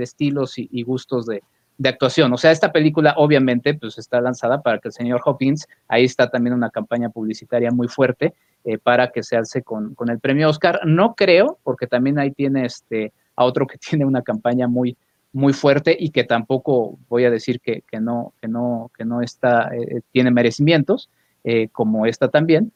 estilos 0.00 0.54
y, 0.56 0.82
gustos 0.82 1.26
de, 1.26 1.42
de 1.78 1.88
actuación. 1.88 2.32
O 2.32 2.38
sea, 2.38 2.50
esta 2.50 2.72
película 2.72 3.14
obviamente 3.16 3.74
pues 3.74 3.98
está 3.98 4.20
lanzada 4.20 4.62
para 4.62 4.78
que 4.78 4.88
el 4.88 4.94
señor 4.94 5.20
Hopkins, 5.24 5.66
ahí 5.88 6.04
está 6.04 6.30
también 6.30 6.54
una 6.54 6.70
campaña 6.70 7.10
publicitaria 7.10 7.70
muy 7.70 7.88
fuerte 7.88 8.34
eh, 8.64 8.78
para 8.78 9.10
que 9.10 9.22
se 9.22 9.36
alce 9.36 9.62
con, 9.62 9.94
con, 9.94 10.08
el 10.08 10.18
premio 10.18 10.48
Oscar. 10.48 10.80
No 10.84 11.14
creo, 11.14 11.58
porque 11.62 11.86
también 11.86 12.18
ahí 12.18 12.30
tiene 12.30 12.66
este, 12.66 13.12
a 13.36 13.44
otro 13.44 13.66
que 13.66 13.78
tiene 13.90 14.04
una 14.04 14.22
campaña 14.22 14.68
muy, 14.68 14.96
muy 15.32 15.52
fuerte 15.52 15.96
y 15.98 16.10
que 16.10 16.24
tampoco 16.24 16.98
voy 17.08 17.24
a 17.24 17.30
decir 17.30 17.60
que, 17.60 17.82
que 17.82 18.00
no, 18.00 18.32
que 18.40 18.48
no, 18.48 18.90
que 18.96 19.04
no 19.04 19.20
está, 19.20 19.70
eh, 19.74 20.00
tiene 20.12 20.30
merecimientos, 20.30 21.10
eh, 21.44 21.68
como 21.70 22.06
esta 22.06 22.28
también. 22.28 22.72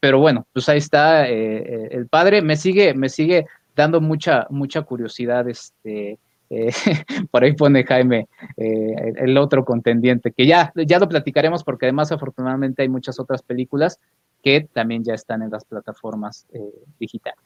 pero 0.00 0.18
bueno, 0.18 0.44
pues 0.52 0.68
ahí 0.68 0.78
está 0.78 1.26
el 1.28 2.08
padre. 2.08 2.42
Me 2.42 2.56
sigue, 2.56 2.92
me 2.92 3.08
sigue 3.08 3.46
dando 3.74 4.00
mucha, 4.00 4.46
mucha 4.50 4.82
curiosidad 4.82 5.48
este, 5.48 6.18
eh, 6.50 6.70
por 7.30 7.44
ahí 7.44 7.52
pone 7.52 7.84
Jaime 7.84 8.28
eh, 8.56 9.12
el 9.16 9.36
otro 9.38 9.64
contendiente, 9.64 10.32
que 10.32 10.46
ya, 10.46 10.72
ya 10.74 10.98
lo 10.98 11.08
platicaremos 11.08 11.64
porque 11.64 11.86
además 11.86 12.12
afortunadamente 12.12 12.82
hay 12.82 12.88
muchas 12.88 13.18
otras 13.18 13.42
películas 13.42 14.00
que 14.42 14.68
también 14.72 15.02
ya 15.04 15.14
están 15.14 15.42
en 15.42 15.50
las 15.50 15.64
plataformas 15.64 16.46
eh, 16.52 16.60
digitales. 16.98 17.40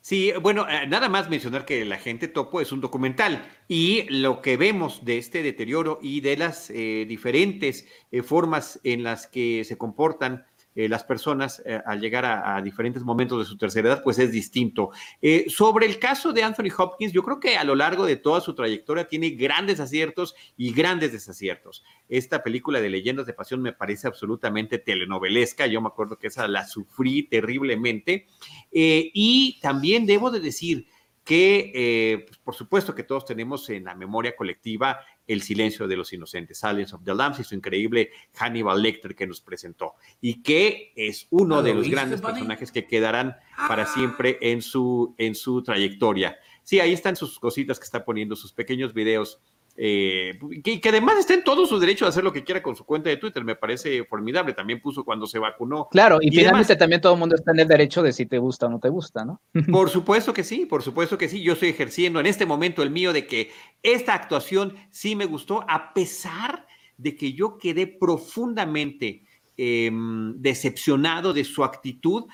Sí, 0.00 0.32
bueno, 0.42 0.66
nada 0.86 1.08
más 1.08 1.30
mencionar 1.30 1.64
que 1.64 1.82
La 1.86 1.96
gente 1.96 2.28
topo 2.28 2.60
es 2.60 2.72
un 2.72 2.82
documental 2.82 3.46
y 3.68 4.02
lo 4.10 4.42
que 4.42 4.58
vemos 4.58 5.02
de 5.06 5.16
este 5.16 5.42
deterioro 5.42 5.98
y 6.02 6.20
de 6.20 6.36
las 6.36 6.68
diferentes 6.68 7.86
formas 8.22 8.78
en 8.84 9.02
las 9.02 9.26
que 9.26 9.64
se 9.64 9.78
comportan 9.78 10.44
eh, 10.76 10.88
las 10.88 11.04
personas 11.04 11.62
eh, 11.64 11.80
al 11.86 12.00
llegar 12.00 12.24
a, 12.24 12.60
diferentes 12.60 13.04
momentos 13.04 13.38
de 13.38 13.44
su 13.44 13.56
tercera 13.56 13.88
edad, 13.88 14.02
pues 14.02 14.18
es 14.18 14.32
distinto. 14.32 14.90
Eh, 15.22 15.44
sobre 15.48 15.86
el 15.86 16.00
caso 16.00 16.32
de 16.32 16.42
Anthony 16.42 16.70
Hopkins, 16.76 17.12
yo 17.12 17.22
creo 17.22 17.38
que 17.38 17.56
a 17.56 17.62
lo 17.62 17.76
largo 17.76 18.04
de 18.04 18.16
toda 18.16 18.40
su 18.40 18.54
trayectoria 18.54 19.06
tiene 19.08 19.30
grandes 19.30 19.78
aciertos 19.78 20.34
y 20.56 20.72
grandes 20.72 21.12
desaciertos. 21.12 21.84
Esta 22.08 22.42
película 22.42 22.80
de 22.80 22.90
Leyendas 22.90 23.26
de 23.26 23.34
Pasión 23.34 23.62
me 23.62 23.72
parece 23.72 24.08
absolutamente 24.08 24.78
telenovelesca, 24.78 25.66
yo 25.68 25.80
me 25.80 25.88
acuerdo 25.88 26.18
que 26.18 26.26
esa 26.26 26.48
la 26.48 26.66
sufrí 26.66 27.22
terriblemente. 27.24 28.26
y 28.72 29.60
también 29.60 30.06
debo 30.06 30.30
de 30.30 30.40
decir 30.40 30.86
que, 31.22 32.24
pues, 32.26 32.38
por 32.38 32.54
supuesto 32.54 32.94
que 32.94 33.04
todos 33.04 33.24
tenemos 33.24 33.70
en 33.70 33.84
la 33.84 33.94
memoria 33.94 34.34
colectiva 34.36 35.00
el 35.26 35.42
silencio 35.42 35.88
de 35.88 35.96
los 35.96 36.12
inocentes, 36.12 36.58
Silence 36.58 36.94
of 36.94 37.04
the 37.04 37.14
Lambs 37.14 37.40
y 37.40 37.44
su 37.44 37.54
increíble 37.54 38.10
Hannibal 38.34 38.82
Lecter 38.82 39.14
que 39.14 39.26
nos 39.26 39.40
presentó 39.40 39.94
y 40.20 40.42
que 40.42 40.92
es 40.96 41.26
uno 41.30 41.62
de 41.62 41.74
los 41.74 41.88
grandes 41.88 42.20
personajes 42.20 42.70
que 42.70 42.86
quedarán 42.86 43.36
para 43.68 43.84
ah. 43.84 43.86
siempre 43.86 44.38
en 44.40 44.62
su, 44.62 45.14
en 45.18 45.34
su 45.34 45.62
trayectoria. 45.62 46.38
Sí, 46.62 46.80
ahí 46.80 46.92
están 46.92 47.16
sus 47.16 47.38
cositas 47.38 47.78
que 47.78 47.84
está 47.84 48.04
poniendo, 48.04 48.36
sus 48.36 48.52
pequeños 48.52 48.94
videos 48.94 49.40
eh, 49.76 50.38
que, 50.62 50.88
además 50.88 51.18
está 51.18 51.34
en 51.34 51.42
todo 51.42 51.66
su 51.66 51.80
derecho 51.80 52.04
de 52.04 52.10
hacer 52.10 52.22
lo 52.22 52.32
que 52.32 52.44
quiera 52.44 52.62
con 52.62 52.76
su 52.76 52.84
cuenta 52.84 53.10
de 53.10 53.16
Twitter, 53.16 53.44
me 53.44 53.56
parece 53.56 54.04
formidable. 54.04 54.52
También 54.52 54.80
puso 54.80 55.04
cuando 55.04 55.26
se 55.26 55.38
vacunó. 55.38 55.88
Claro, 55.90 56.18
y, 56.20 56.30
finalmente 56.30 56.76
también 56.76 57.00
todo 57.00 57.14
el 57.14 57.18
mundo 57.18 57.34
está 57.34 57.52
en 57.52 57.60
el 57.60 57.68
derecho 57.68 58.02
de 58.02 58.12
si 58.12 58.26
te 58.26 58.38
gusta 58.38 58.66
o 58.66 58.68
no 58.70 58.78
te 58.78 58.88
gusta, 58.88 59.24
¿no? 59.24 59.40
Por 59.72 59.90
supuesto 59.90 60.32
que 60.32 60.44
sí, 60.44 60.66
por 60.66 60.82
supuesto 60.82 61.18
que 61.18 61.28
sí. 61.28 61.42
Yo 61.42 61.54
estoy 61.54 61.70
ejerciendo 61.70 62.20
en 62.20 62.26
este 62.26 62.46
momento 62.46 62.82
el 62.82 62.90
mío 62.90 63.12
de 63.12 63.26
que 63.26 63.50
esta 63.82 64.14
actuación 64.14 64.76
sí 64.90 65.16
me 65.16 65.26
gustó, 65.26 65.64
a 65.68 65.92
pesar 65.92 66.66
de 66.96 67.16
que 67.16 67.32
yo 67.32 67.58
quedé 67.58 67.86
profundamente 67.86 69.24
em, 69.56 70.34
decepcionado 70.40 71.32
de 71.32 71.44
su 71.44 71.64
actitud 71.64 72.24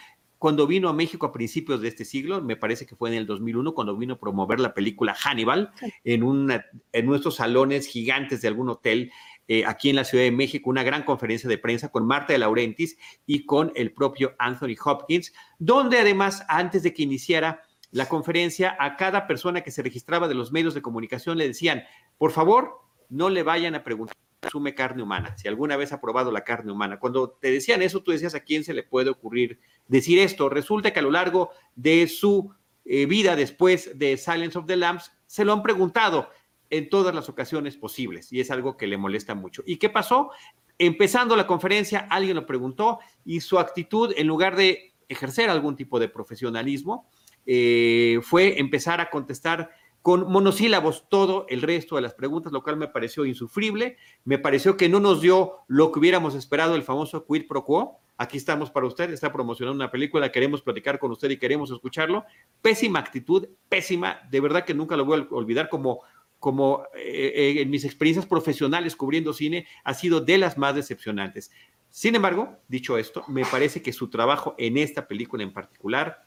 cuando 0.41 0.67
vino 0.67 0.89
a 0.89 0.95
México 0.95 1.27
a 1.27 1.33
principios 1.33 1.83
de 1.83 1.89
este 1.89 2.07
siglo, 2.07 2.41
me 2.41 2.57
parece 2.57 2.87
que 2.87 2.97
fue 2.97 3.11
en 3.11 3.17
el 3.17 3.27
2001, 3.27 3.75
cuando 3.75 3.95
vino 3.95 4.15
a 4.15 4.19
promover 4.19 4.59
la 4.59 4.73
película 4.73 5.15
Hannibal 5.15 5.71
en, 6.03 6.23
una, 6.23 6.65
en 6.93 7.05
nuestros 7.05 7.37
salones 7.37 7.87
gigantes 7.87 8.41
de 8.41 8.49
algún 8.49 8.71
hotel 8.71 9.13
eh, 9.49 9.67
aquí 9.67 9.91
en 9.91 9.97
la 9.97 10.05
Ciudad 10.05 10.25
de 10.25 10.31
México, 10.31 10.71
una 10.71 10.83
gran 10.83 11.03
conferencia 11.03 11.47
de 11.47 11.59
prensa 11.59 11.91
con 11.91 12.07
Marta 12.07 12.33
de 12.33 12.39
Laurentiis 12.39 12.97
y 13.27 13.45
con 13.45 13.71
el 13.75 13.93
propio 13.93 14.35
Anthony 14.39 14.77
Hopkins, 14.83 15.35
donde 15.59 15.99
además, 15.99 16.43
antes 16.49 16.83
de 16.85 16.95
que 16.95 17.03
iniciara 17.03 17.61
la 17.91 18.09
conferencia, 18.09 18.75
a 18.81 18.97
cada 18.97 19.27
persona 19.27 19.61
que 19.61 19.71
se 19.71 19.83
registraba 19.83 20.27
de 20.27 20.35
los 20.35 20.53
medios 20.53 20.73
de 20.73 20.81
comunicación 20.81 21.37
le 21.37 21.49
decían, 21.49 21.85
por 22.17 22.33
favor, 22.33 22.81
no 23.11 23.29
le 23.29 23.43
vayan 23.43 23.75
a 23.75 23.85
preguntar 23.85 24.17
consume 24.41 24.75
carne 24.75 25.03
humana, 25.03 25.37
si 25.37 25.49
alguna 25.49 25.77
vez 25.77 25.93
ha 25.93 26.01
probado 26.01 26.33
la 26.33 26.45
carne 26.45 26.73
humana. 26.73 26.99
Cuando 26.99 27.31
te 27.31 27.51
decían 27.51 27.83
eso, 27.83 28.03
tú 28.03 28.11
decías 28.11 28.35
a 28.35 28.41
quién 28.41 28.65
se 28.65 28.75
le 28.75 28.83
puede 28.83 29.11
ocurrir 29.11 29.61
decir 29.87 30.19
esto. 30.19 30.49
Resulta 30.49 30.93
que 30.93 31.01
a 31.01 31.03
lo 31.03 31.11
largo 31.11 31.51
de 31.77 32.09
su 32.09 32.55
eh, 32.85 33.07
vida 33.07 33.37
después 33.37 33.99
de 33.99 34.17
Silence 34.17 34.59
of 34.59 34.67
the 34.67 34.77
Lambs, 34.77 35.13
se 35.27 35.45
lo 35.45 35.53
han 35.53 35.63
preguntado 35.63 36.31
en 36.71 36.89
todas 36.89 37.15
las 37.15 37.29
ocasiones 37.29 37.77
posibles 37.77 38.33
y 38.33 38.41
es 38.41 38.51
algo 38.51 38.77
que 38.77 38.87
le 38.87 38.97
molesta 38.97 39.35
mucho. 39.35 39.63
¿Y 39.67 39.77
qué 39.77 39.91
pasó? 39.91 40.31
Empezando 40.79 41.37
la 41.37 41.47
conferencia, 41.47 42.07
alguien 42.11 42.37
lo 42.37 42.47
preguntó 42.47 43.01
y 43.25 43.41
su 43.41 43.59
actitud, 43.59 44.15
en 44.17 44.27
lugar 44.27 44.57
de 44.57 44.95
ejercer 45.09 45.51
algún 45.51 45.77
tipo 45.77 46.01
de 46.01 46.09
profesionalismo, 46.09 47.09
eh, 47.45 48.19
fue 48.23 48.59
empezar 48.59 49.01
a 49.01 49.11
contestar 49.11 49.71
con 50.03 50.31
monosílabos 50.31 51.09
todo 51.09 51.47
el 51.49 51.63
resto 51.63 51.97
de 51.97 52.03
las 52.03 52.15
preguntas, 52.15 52.53
lo 52.53 52.63
cual 52.63 52.77
me 52.77 52.89
pareció 52.89 53.25
insufrible, 53.27 53.97
me 54.25 54.39
pareció 54.39 54.77
que 54.77 54.89
no 54.89 55.01
nos 55.01 55.21
dio 55.21 55.59
lo 55.69 55.93
que 55.93 55.99
hubiéramos 55.99 56.35
esperado 56.35 56.75
el 56.75 56.83
famoso 56.83 57.27
quid 57.27 57.47
pro 57.47 57.65
quo. 57.65 58.01
Aquí 58.17 58.37
estamos 58.37 58.71
para 58.71 58.87
usted, 58.87 59.11
está 59.13 59.33
promocionando 59.33 59.77
una 59.77 59.91
película, 59.91 60.31
queremos 60.31 60.63
platicar 60.63 60.99
con 60.99 61.11
usted 61.11 61.31
y 61.31 61.39
queremos 61.39 61.71
escucharlo. 61.71 62.25
Pésima 62.61 62.99
actitud, 62.99 63.49
pésima, 63.69 64.21
de 64.31 64.41
verdad 64.41 64.65
que 64.65 64.75
nunca 64.75 64.97
lo 64.97 65.05
voy 65.05 65.21
a 65.21 65.35
olvidar 65.35 65.69
como 65.69 66.01
como 66.39 66.85
eh, 66.95 67.33
eh, 67.35 67.61
en 67.61 67.69
mis 67.69 67.85
experiencias 67.85 68.25
profesionales 68.25 68.97
cubriendo 68.97 69.35
cine, 69.35 69.67
ha 69.85 69.93
sido 69.93 70.23
de 70.23 70.39
las 70.39 70.57
más 70.57 70.75
decepcionantes. 70.75 71.53
Sin 71.91 72.15
embargo, 72.15 72.57
dicho 72.67 72.97
esto, 72.97 73.25
me 73.29 73.45
parece 73.45 73.83
que 73.83 73.93
su 73.93 74.09
trabajo 74.09 74.55
en 74.57 74.79
esta 74.79 75.07
película 75.07 75.43
en 75.43 75.53
particular 75.53 76.25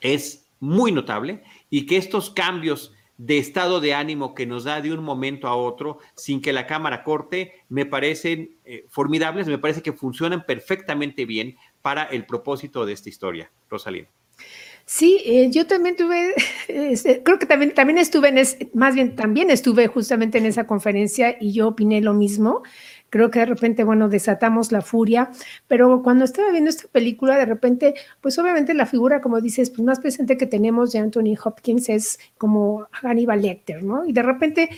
es 0.00 0.49
muy 0.60 0.92
notable 0.92 1.42
y 1.68 1.86
que 1.86 1.96
estos 1.96 2.30
cambios 2.30 2.92
de 3.16 3.36
estado 3.36 3.80
de 3.80 3.92
ánimo 3.92 4.34
que 4.34 4.46
nos 4.46 4.64
da 4.64 4.80
de 4.80 4.94
un 4.94 5.04
momento 5.04 5.46
a 5.46 5.54
otro 5.54 5.98
sin 6.14 6.40
que 6.40 6.54
la 6.54 6.66
cámara 6.66 7.02
corte, 7.04 7.52
me 7.68 7.84
parecen 7.84 8.56
eh, 8.64 8.86
formidables, 8.88 9.46
me 9.46 9.58
parece 9.58 9.82
que 9.82 9.92
funcionan 9.92 10.46
perfectamente 10.46 11.26
bien 11.26 11.56
para 11.82 12.04
el 12.04 12.24
propósito 12.24 12.86
de 12.86 12.94
esta 12.94 13.10
historia. 13.10 13.50
Rosalía. 13.68 14.08
Sí, 14.86 15.22
eh, 15.24 15.50
yo 15.50 15.66
también 15.66 15.96
tuve, 15.96 16.34
este, 16.68 17.22
creo 17.22 17.38
que 17.38 17.46
también, 17.46 17.74
también 17.74 17.98
estuve 17.98 18.28
en, 18.28 18.44
más 18.74 18.94
bien 18.94 19.14
también 19.14 19.50
estuve 19.50 19.86
justamente 19.86 20.38
en 20.38 20.46
esa 20.46 20.66
conferencia 20.66 21.36
y 21.40 21.52
yo 21.52 21.68
opiné 21.68 22.00
lo 22.00 22.14
mismo 22.14 22.62
creo 23.10 23.30
que 23.30 23.40
de 23.40 23.46
repente, 23.46 23.84
bueno, 23.84 24.08
desatamos 24.08 24.72
la 24.72 24.80
furia, 24.80 25.30
pero 25.68 26.02
cuando 26.02 26.24
estaba 26.24 26.50
viendo 26.50 26.70
esta 26.70 26.88
película, 26.88 27.36
de 27.36 27.44
repente, 27.44 27.94
pues 28.20 28.38
obviamente 28.38 28.72
la 28.72 28.86
figura, 28.86 29.20
como 29.20 29.40
dices, 29.40 29.70
pues 29.70 29.82
más 29.82 30.00
presente 30.00 30.38
que 30.38 30.46
tenemos 30.46 30.92
de 30.92 31.00
Anthony 31.00 31.36
Hopkins 31.42 31.88
es 31.88 32.18
como 32.38 32.86
Hannibal 32.92 33.42
Lecter, 33.42 33.82
¿no? 33.82 34.06
Y 34.06 34.12
de 34.12 34.22
repente 34.22 34.70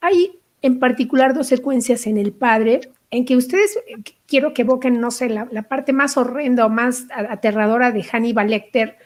hay 0.00 0.38
en 0.62 0.78
particular 0.78 1.34
dos 1.34 1.46
secuencias 1.46 2.06
en 2.06 2.18
El 2.18 2.32
Padre, 2.32 2.80
en 3.10 3.24
que 3.24 3.36
ustedes 3.36 3.78
quiero 4.26 4.52
que 4.52 4.62
evoquen, 4.62 5.00
no 5.00 5.10
sé, 5.10 5.30
la, 5.30 5.46
parte 5.62 5.92
más 5.92 6.16
horrenda 6.16 6.66
o 6.66 6.68
más 6.68 7.06
aterradora 7.10 7.90
de 7.90 8.02
Hannibal 8.02 8.50
Lecter 8.50 8.96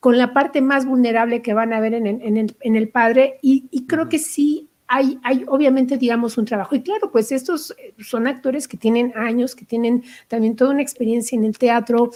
con 0.00 0.18
la 0.18 0.34
parte 0.34 0.60
más 0.60 0.84
vulnerable 0.84 1.40
que 1.40 1.54
van 1.54 1.72
a 1.72 1.80
ver 1.80 1.94
en, 1.94 2.06
el, 2.76 2.88
Padre, 2.90 3.38
y, 3.40 3.68
y 3.70 3.86
creo 3.86 4.10
que 4.10 4.18
sí 4.18 4.68
hay, 4.86 5.44
obviamente, 5.48 5.96
digamos, 5.96 6.38
un 6.38 6.44
trabajo. 6.44 6.74
Y 6.74 6.82
claro, 6.82 7.10
pues 7.10 7.32
estos 7.32 7.74
eh, 7.78 7.94
son 8.02 8.26
actores 8.26 8.68
que 8.68 8.76
tienen 8.76 9.12
años, 9.16 9.54
que 9.54 9.64
tienen 9.64 10.04
también 10.28 10.56
toda 10.56 10.70
una 10.70 10.82
experiencia 10.82 11.36
en 11.36 11.44
el 11.44 11.58
teatro 11.58 12.10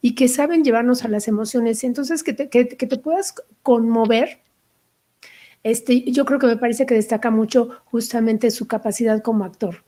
y 0.00 0.14
que 0.14 0.28
saben 0.28 0.62
llevarnos 0.62 1.04
a 1.04 1.08
las 1.08 1.28
emociones. 1.28 1.82
Entonces, 1.84 2.22
que 2.22 2.32
te, 2.32 2.48
que, 2.48 2.64
te 2.64 2.98
puedas 2.98 3.34
conmover, 3.62 4.40
este, 5.62 6.10
yo 6.10 6.24
creo 6.24 6.38
que 6.38 6.46
me 6.46 6.56
parece 6.56 6.86
que 6.86 6.94
destaca 6.94 7.30
mucho 7.30 7.70
justamente 7.86 8.50
su 8.50 8.66
capacidad 8.66 9.22
como 9.22 9.44
actor. 9.44 9.82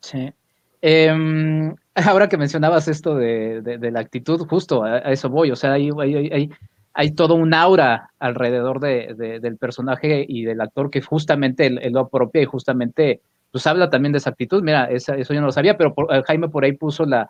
Sí. 0.00 0.32
Em, 0.80 1.74
ahora 1.94 2.28
que 2.28 2.36
mencionabas 2.36 2.88
esto 2.88 3.14
de, 3.14 3.78
la 3.80 4.00
actitud, 4.00 4.46
justo 4.48 4.82
a, 4.82 4.98
eso 4.98 5.28
voy, 5.28 5.50
o 5.50 5.56
sea, 5.56 5.74
hay, 5.74 5.90
hay, 5.98 6.30
hay 6.30 6.50
todo 7.14 7.34
un 7.34 7.54
aura 7.54 8.10
alrededor 8.18 8.80
de, 8.80 9.40
del 9.40 9.56
personaje 9.56 10.24
y 10.28 10.44
del 10.44 10.60
actor 10.60 10.90
que 10.90 11.00
justamente 11.00 11.66
él, 11.66 11.80
lo 11.92 12.00
apropia 12.00 12.42
y 12.42 12.46
justamente 12.46 13.20
pues 13.50 13.66
habla 13.66 13.90
también 13.90 14.12
de 14.12 14.18
esa 14.18 14.30
actitud. 14.30 14.62
Mira, 14.62 14.86
eso 14.86 15.14
yo 15.14 15.40
no 15.40 15.46
lo 15.46 15.52
sabía, 15.52 15.76
pero 15.76 15.94
eh, 16.10 16.22
Jaime 16.26 16.48
por 16.48 16.64
ahí 16.64 16.72
puso 16.72 17.04
la, 17.04 17.28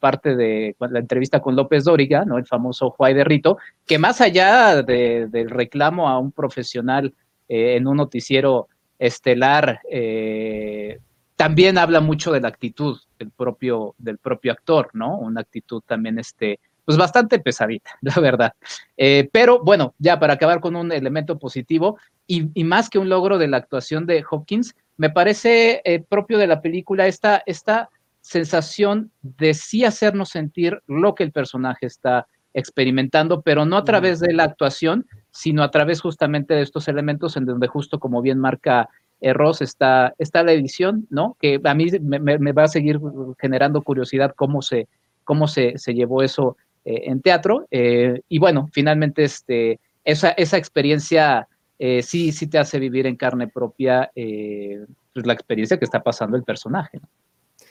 parte 0.00 0.34
de 0.34 0.74
la 0.78 0.98
entrevista 0.98 1.40
con 1.40 1.54
López 1.54 1.84
Dóriga, 1.84 2.24
¿no? 2.24 2.38
El 2.38 2.46
famoso 2.46 2.90
Juay 2.90 3.14
de 3.14 3.24
Rito, 3.24 3.58
que 3.86 3.98
más 3.98 4.20
allá 4.20 4.82
del 4.82 5.50
reclamo 5.50 6.08
a 6.08 6.18
un 6.18 6.32
profesional 6.32 7.14
eh, 7.48 7.76
en 7.76 7.86
un 7.86 7.96
noticiero 7.96 8.68
estelar, 8.98 9.80
eh, 9.90 10.98
también 11.36 11.78
habla 11.78 12.00
mucho 12.00 12.32
de 12.32 12.40
la 12.40 12.48
actitud 12.48 12.98
del 13.18 13.30
propio, 13.30 13.94
del 13.98 14.18
propio 14.18 14.52
actor, 14.52 14.90
¿no? 14.94 15.18
Una 15.18 15.42
actitud 15.42 15.82
también 15.86 16.18
este, 16.18 16.58
pues 16.86 16.96
bastante 16.96 17.38
pesadita, 17.40 17.90
la 18.00 18.18
verdad. 18.20 18.52
Eh, 18.96 19.28
pero 19.30 19.62
bueno, 19.62 19.94
ya 19.98 20.18
para 20.18 20.34
acabar 20.34 20.60
con 20.60 20.76
un 20.76 20.92
elemento 20.92 21.38
positivo 21.38 21.98
y, 22.26 22.64
más 22.64 22.88
que 22.88 22.98
un 22.98 23.10
logro 23.10 23.36
de 23.36 23.48
la 23.48 23.58
actuación 23.58 24.06
de 24.06 24.24
Hopkins, 24.28 24.74
me 24.96 25.10
parece 25.10 25.82
eh, 25.84 26.02
propio 26.08 26.38
de 26.38 26.46
la 26.46 26.62
película 26.62 27.06
esta, 27.06 27.42
esta 27.44 27.90
sensación 28.22 29.10
de 29.20 29.52
sí 29.52 29.84
hacernos 29.84 30.30
sentir 30.30 30.80
lo 30.86 31.14
que 31.14 31.24
el 31.24 31.32
personaje 31.32 31.86
está 31.86 32.26
experimentando, 32.54 33.42
pero 33.42 33.66
no 33.66 33.76
a 33.76 33.84
través 33.84 34.18
de 34.18 34.32
la 34.32 34.44
actuación, 34.44 35.06
sino 35.30 35.62
a 35.62 35.70
través 35.70 36.00
justamente 36.00 36.54
de 36.54 36.62
estos 36.62 36.88
elementos 36.88 37.36
en 37.36 37.44
donde 37.44 37.68
justo 37.68 38.00
como 38.00 38.22
bien 38.22 38.38
marca 38.38 38.88
eh, 39.20 39.32
Ross 39.32 39.60
está, 39.60 40.14
está 40.18 40.42
la 40.42 40.52
edición, 40.52 41.06
¿no? 41.10 41.36
Que 41.40 41.60
a 41.62 41.74
mí 41.74 41.86
me, 42.00 42.52
va 42.52 42.64
a 42.64 42.68
seguir 42.68 42.98
generando 43.38 43.82
curiosidad 43.82 44.34
cómo 44.34 44.62
se, 44.62 44.88
cómo 45.24 45.48
se, 45.48 45.76
se 45.78 45.94
llevó 45.94 46.22
eso 46.22 46.56
en 46.86 47.20
teatro. 47.20 47.66
Eh, 47.70 48.20
y 48.28 48.38
bueno, 48.38 48.68
finalmente 48.72 49.24
este, 49.24 49.80
esa, 50.04 50.30
esa 50.30 50.56
experiencia 50.56 51.48
sí, 51.78 52.32
sí 52.32 52.46
te 52.46 52.58
hace 52.58 52.78
vivir 52.78 53.06
en 53.06 53.16
carne 53.16 53.48
propia 53.48 54.10
pues, 54.14 55.26
la 55.26 55.32
experiencia 55.34 55.78
que 55.78 55.84
está 55.84 56.02
pasando 56.02 56.36
el 56.36 56.42
personaje. 56.42 56.98
¿no? 56.98 57.08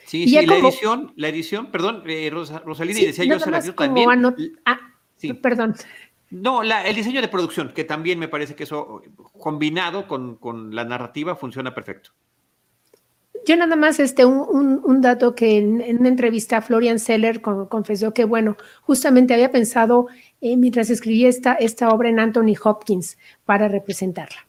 Sí, 0.06 0.28
sí, 0.28 0.46
la 0.46 0.56
edición, 0.56 1.12
la 1.16 1.28
edición, 1.28 1.72
perdón, 1.72 2.04
Rosalina, 2.64 3.00
y 3.00 3.06
decía 3.06 3.24
yo, 3.24 3.38
también. 3.74 4.08
Ah, 4.64 4.78
sí. 5.16 5.32
Perdón. 5.34 5.74
No, 6.30 6.62
el 6.62 6.94
diseño 6.94 7.20
de 7.20 7.28
producción, 7.28 7.72
que 7.72 7.84
también 7.84 8.18
me 8.18 8.28
parece 8.28 8.54
que 8.54 8.64
eso 8.64 9.02
combinado 9.38 10.06
con, 10.06 10.74
la 10.74 10.84
narrativa 10.84 11.34
funciona 11.36 11.74
perfecto. 11.74 12.10
Yo 13.46 13.56
nada 13.56 13.76
más 13.76 14.00
este, 14.00 14.24
un, 14.24 15.00
dato 15.00 15.36
que 15.36 15.58
en, 15.58 16.00
una 16.00 16.08
entrevista 16.08 16.60
Florian 16.60 16.98
Seller 16.98 17.40
confesó 17.40 18.12
que, 18.12 18.24
bueno, 18.24 18.56
justamente 18.82 19.34
había 19.34 19.52
pensado 19.52 20.08
eh, 20.40 20.56
mientras 20.56 20.90
escribía 20.90 21.28
esta, 21.28 21.54
esta 21.54 21.90
obra 21.90 22.08
en 22.08 22.18
Anthony 22.18 22.54
Hopkins 22.60 23.16
para 23.44 23.68
representarla. 23.68 24.48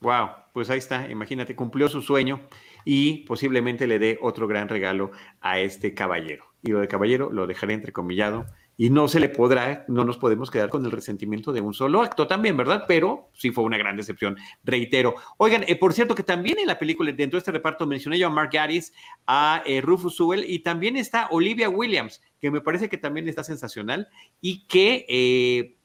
Wow, 0.00 0.28
pues 0.52 0.70
ahí 0.70 0.78
está, 0.78 1.10
imagínate, 1.10 1.56
cumplió 1.56 1.88
su 1.88 2.00
sueño 2.00 2.40
y 2.84 3.24
posiblemente 3.24 3.88
le 3.88 3.98
dé 3.98 4.18
otro 4.22 4.46
gran 4.46 4.68
regalo 4.68 5.10
a 5.40 5.58
este 5.58 5.92
caballero. 5.92 6.44
Y 6.62 6.70
lo 6.70 6.78
de 6.78 6.86
caballero 6.86 7.32
lo 7.32 7.48
dejaré 7.48 7.74
entrecomillado 7.74 8.46
y 8.80 8.90
no 8.90 9.08
se 9.08 9.18
le 9.18 9.28
podrá, 9.28 9.84
no 9.88 10.04
nos 10.04 10.18
podemos 10.18 10.52
quedar 10.52 10.70
con 10.70 10.84
el 10.84 10.92
resentimiento 10.92 11.52
de 11.52 11.60
un 11.60 11.74
solo 11.74 12.00
acto 12.00 12.28
también, 12.28 12.56
¿verdad? 12.56 12.84
Pero 12.86 13.28
sí 13.34 13.50
fue 13.50 13.64
una 13.64 13.76
gran 13.76 13.96
decepción, 13.96 14.36
reitero. 14.62 15.16
Oigan, 15.36 15.64
eh, 15.66 15.74
por 15.74 15.92
cierto 15.92 16.14
que 16.14 16.22
también 16.22 16.60
en 16.60 16.68
la 16.68 16.78
película, 16.78 17.10
dentro 17.10 17.36
de 17.36 17.40
este 17.40 17.50
reparto, 17.50 17.88
mencioné 17.88 18.20
yo 18.20 18.28
a 18.28 18.30
Mark 18.30 18.50
Gaddis, 18.52 18.92
a 19.26 19.64
eh, 19.66 19.80
Rufus 19.80 20.16
Sewell 20.16 20.48
y 20.48 20.60
también 20.60 20.96
está 20.96 21.26
Olivia 21.32 21.68
Williams, 21.68 22.22
que 22.40 22.52
me 22.52 22.60
parece 22.60 22.88
que 22.88 22.98
también 22.98 23.28
está 23.28 23.42
sensacional 23.42 24.06
y 24.40 24.64
que 24.68 25.04
eh, 25.08 25.77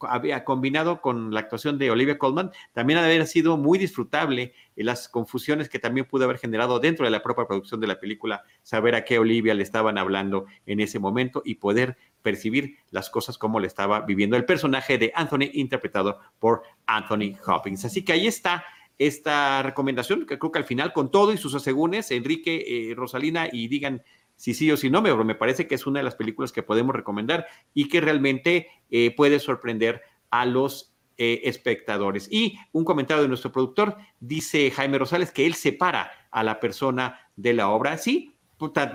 había 0.00 0.44
combinado 0.44 1.00
con 1.00 1.32
la 1.32 1.40
actuación 1.40 1.78
de 1.78 1.90
Olivia 1.90 2.18
Colman, 2.18 2.52
también 2.72 2.98
ha 2.98 3.02
de 3.02 3.14
haber 3.14 3.26
sido 3.26 3.56
muy 3.56 3.78
disfrutable 3.78 4.54
y 4.76 4.82
las 4.82 5.08
confusiones 5.08 5.68
que 5.68 5.78
también 5.78 6.06
pudo 6.06 6.24
haber 6.24 6.38
generado 6.38 6.80
dentro 6.80 7.04
de 7.04 7.10
la 7.10 7.22
propia 7.22 7.46
producción 7.46 7.80
de 7.80 7.86
la 7.86 8.00
película, 8.00 8.42
saber 8.62 8.94
a 8.94 9.04
qué 9.04 9.18
Olivia 9.18 9.54
le 9.54 9.62
estaban 9.62 9.98
hablando 9.98 10.46
en 10.66 10.80
ese 10.80 10.98
momento 10.98 11.42
y 11.44 11.56
poder 11.56 11.96
percibir 12.22 12.78
las 12.90 13.10
cosas 13.10 13.38
como 13.38 13.60
le 13.60 13.66
estaba 13.66 14.00
viviendo 14.00 14.36
el 14.36 14.44
personaje 14.44 14.98
de 14.98 15.12
Anthony, 15.14 15.50
interpretado 15.52 16.20
por 16.38 16.62
Anthony 16.86 17.36
Hopkins. 17.46 17.84
Así 17.84 18.04
que 18.04 18.12
ahí 18.12 18.26
está 18.26 18.64
esta 18.98 19.62
recomendación, 19.62 20.26
que 20.26 20.38
creo 20.38 20.52
que 20.52 20.58
al 20.58 20.64
final, 20.64 20.92
con 20.92 21.10
todo 21.10 21.32
y 21.32 21.36
sus 21.36 21.54
asegúnes, 21.54 22.10
Enrique, 22.10 22.64
eh, 22.66 22.94
Rosalina, 22.94 23.48
y 23.50 23.68
digan 23.68 24.02
si 24.36 24.54
sí 24.54 24.70
o 24.70 24.76
si 24.76 24.90
no, 24.90 25.02
me, 25.02 25.14
me 25.24 25.34
parece 25.34 25.66
que 25.66 25.74
es 25.74 25.86
una 25.86 26.00
de 26.00 26.04
las 26.04 26.16
películas 26.16 26.52
que 26.52 26.62
podemos 26.62 26.94
recomendar 26.94 27.46
y 27.72 27.88
que 27.88 28.00
realmente 28.00 28.68
eh, 28.90 29.14
puede 29.14 29.40
sorprender 29.40 30.02
a 30.30 30.46
los 30.46 30.94
eh, 31.16 31.42
espectadores. 31.44 32.28
Y 32.30 32.58
un 32.72 32.84
comentario 32.84 33.22
de 33.22 33.28
nuestro 33.28 33.52
productor, 33.52 33.96
dice 34.18 34.70
Jaime 34.70 34.98
Rosales 34.98 35.30
que 35.30 35.46
él 35.46 35.54
separa 35.54 36.10
a 36.30 36.42
la 36.42 36.58
persona 36.58 37.20
de 37.36 37.54
la 37.54 37.68
obra. 37.68 37.96
Sí, 37.98 38.34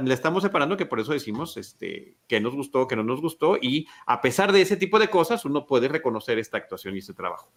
le 0.04 0.14
estamos 0.14 0.44
separando, 0.44 0.78
que 0.78 0.86
por 0.86 1.00
eso 1.00 1.14
decimos 1.14 1.56
este, 1.58 2.18
que 2.28 2.42
nos 2.42 2.56
gustó, 2.56 2.88
que 2.88 2.96
no 2.96 3.04
nos 3.04 3.22
gustó, 3.22 3.58
y 3.62 3.88
a 4.06 4.20
pesar 4.22 4.52
de 4.52 4.62
ese 4.62 4.78
tipo 4.78 5.00
de 5.00 5.10
cosas, 5.10 5.46
uno 5.46 5.66
puede 5.66 5.88
reconocer 5.88 6.40
esta 6.40 6.58
actuación 6.58 6.96
y 6.96 7.00
este 7.00 7.14
trabajo. 7.14 7.52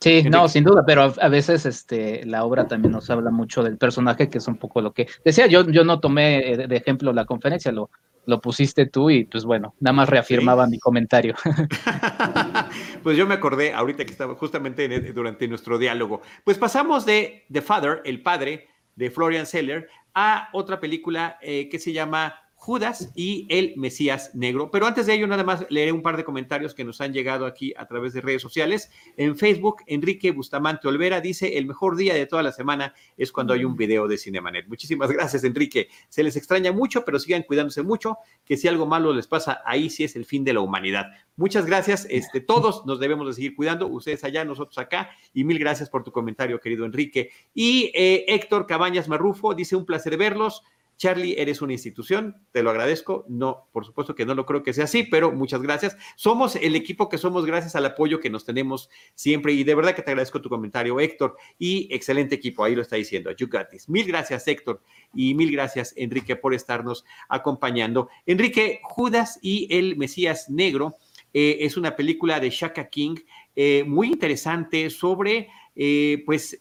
Sí, 0.00 0.22
no, 0.22 0.48
sin 0.48 0.64
duda, 0.64 0.82
pero 0.86 1.12
a, 1.20 1.28
veces 1.28 1.66
este, 1.66 2.24
la 2.24 2.44
obra 2.44 2.66
también 2.66 2.92
nos 2.92 3.10
habla 3.10 3.30
mucho 3.30 3.62
del 3.62 3.76
personaje, 3.76 4.30
que 4.30 4.38
es 4.38 4.48
un 4.48 4.56
poco 4.56 4.80
lo 4.80 4.92
que 4.92 5.06
decía. 5.24 5.46
Yo, 5.46 5.68
yo 5.68 5.84
no 5.84 6.00
tomé 6.00 6.56
de 6.56 6.76
ejemplo 6.76 7.12
la 7.12 7.26
conferencia, 7.26 7.70
lo, 7.70 7.90
lo 8.26 8.40
pusiste 8.40 8.86
tú 8.86 9.10
y 9.10 9.24
pues 9.24 9.44
bueno, 9.44 9.74
nada 9.80 9.92
más 9.92 10.08
reafirmaba 10.08 10.66
mi 10.66 10.78
comentario. 10.78 11.34
pues 13.02 13.16
yo 13.16 13.26
me 13.26 13.34
acordé 13.34 13.72
ahorita 13.72 14.04
que 14.04 14.12
estaba 14.12 14.34
justamente 14.34 14.88
durante 15.12 15.48
nuestro 15.48 15.78
diálogo. 15.78 16.22
Pues 16.44 16.58
pasamos 16.58 17.04
de 17.04 17.44
The 17.52 17.60
Father, 17.60 18.00
el 18.04 18.22
padre 18.22 18.68
de 18.96 19.10
Florian 19.10 19.46
Seller, 19.46 19.88
a 20.14 20.48
otra 20.52 20.80
película 20.80 21.38
eh, 21.42 21.68
que 21.68 21.78
se 21.78 21.92
llama 21.92 22.34
Judas 22.60 23.10
y 23.14 23.46
el 23.48 23.72
Mesías 23.78 24.32
Negro. 24.34 24.70
Pero 24.70 24.86
antes 24.86 25.06
de 25.06 25.14
ello, 25.14 25.26
nada 25.26 25.44
más 25.44 25.64
leeré 25.70 25.92
un 25.92 26.02
par 26.02 26.18
de 26.18 26.24
comentarios 26.24 26.74
que 26.74 26.84
nos 26.84 27.00
han 27.00 27.14
llegado 27.14 27.46
aquí 27.46 27.72
a 27.74 27.86
través 27.86 28.12
de 28.12 28.20
redes 28.20 28.42
sociales. 28.42 28.90
En 29.16 29.34
Facebook, 29.38 29.76
Enrique 29.86 30.30
Bustamante 30.30 30.86
Olvera 30.86 31.22
dice, 31.22 31.56
el 31.56 31.64
mejor 31.64 31.96
día 31.96 32.12
de 32.12 32.26
toda 32.26 32.42
la 32.42 32.52
semana 32.52 32.92
es 33.16 33.32
cuando 33.32 33.54
hay 33.54 33.64
un 33.64 33.76
video 33.76 34.06
de 34.06 34.18
Cinemanet. 34.18 34.68
Muchísimas 34.68 35.10
gracias, 35.10 35.42
Enrique. 35.44 35.88
Se 36.10 36.22
les 36.22 36.36
extraña 36.36 36.70
mucho, 36.70 37.02
pero 37.02 37.18
sigan 37.18 37.44
cuidándose 37.44 37.82
mucho, 37.82 38.18
que 38.44 38.58
si 38.58 38.68
algo 38.68 38.84
malo 38.84 39.14
les 39.14 39.26
pasa, 39.26 39.62
ahí 39.64 39.88
sí 39.88 40.04
es 40.04 40.14
el 40.14 40.26
fin 40.26 40.44
de 40.44 40.52
la 40.52 40.60
humanidad. 40.60 41.06
Muchas 41.36 41.64
gracias. 41.64 42.06
Este, 42.10 42.42
todos 42.42 42.84
nos 42.84 43.00
debemos 43.00 43.26
de 43.26 43.32
seguir 43.32 43.56
cuidando, 43.56 43.86
ustedes 43.86 44.22
allá, 44.22 44.44
nosotros 44.44 44.76
acá, 44.76 45.08
y 45.32 45.44
mil 45.44 45.58
gracias 45.58 45.88
por 45.88 46.04
tu 46.04 46.12
comentario, 46.12 46.60
querido 46.60 46.84
Enrique. 46.84 47.30
Y 47.54 47.90
eh, 47.94 48.26
Héctor 48.28 48.66
Cabañas 48.66 49.08
Marrufo 49.08 49.54
dice, 49.54 49.76
un 49.76 49.86
placer 49.86 50.18
verlos. 50.18 50.62
Charlie, 51.00 51.34
eres 51.38 51.62
una 51.62 51.72
institución, 51.72 52.36
te 52.52 52.62
lo 52.62 52.68
agradezco. 52.68 53.24
No, 53.26 53.70
por 53.72 53.86
supuesto 53.86 54.14
que 54.14 54.26
no 54.26 54.34
lo 54.34 54.44
creo 54.44 54.62
que 54.62 54.74
sea 54.74 54.84
así, 54.84 55.02
pero 55.02 55.32
muchas 55.32 55.62
gracias. 55.62 55.96
Somos 56.14 56.56
el 56.56 56.76
equipo 56.76 57.08
que 57.08 57.16
somos 57.16 57.46
gracias 57.46 57.74
al 57.74 57.86
apoyo 57.86 58.20
que 58.20 58.28
nos 58.28 58.44
tenemos 58.44 58.90
siempre 59.14 59.54
y 59.54 59.64
de 59.64 59.74
verdad 59.74 59.94
que 59.94 60.02
te 60.02 60.10
agradezco 60.10 60.42
tu 60.42 60.50
comentario, 60.50 61.00
Héctor. 61.00 61.38
Y 61.58 61.88
excelente 61.90 62.34
equipo, 62.34 62.64
ahí 62.64 62.74
lo 62.74 62.82
está 62.82 62.96
diciendo, 62.96 63.30
you 63.30 63.48
Mil 63.88 64.06
gracias, 64.06 64.46
Héctor, 64.46 64.82
y 65.14 65.32
mil 65.32 65.50
gracias, 65.50 65.94
Enrique, 65.96 66.36
por 66.36 66.52
estarnos 66.52 67.06
acompañando. 67.30 68.10
Enrique, 68.26 68.80
Judas 68.82 69.38
y 69.40 69.74
el 69.74 69.96
Mesías 69.96 70.50
Negro 70.50 70.96
eh, 71.32 71.56
es 71.60 71.78
una 71.78 71.96
película 71.96 72.40
de 72.40 72.50
Shaka 72.50 72.90
King 72.90 73.14
eh, 73.56 73.84
muy 73.86 74.08
interesante 74.08 74.90
sobre, 74.90 75.48
eh, 75.74 76.22
pues, 76.26 76.60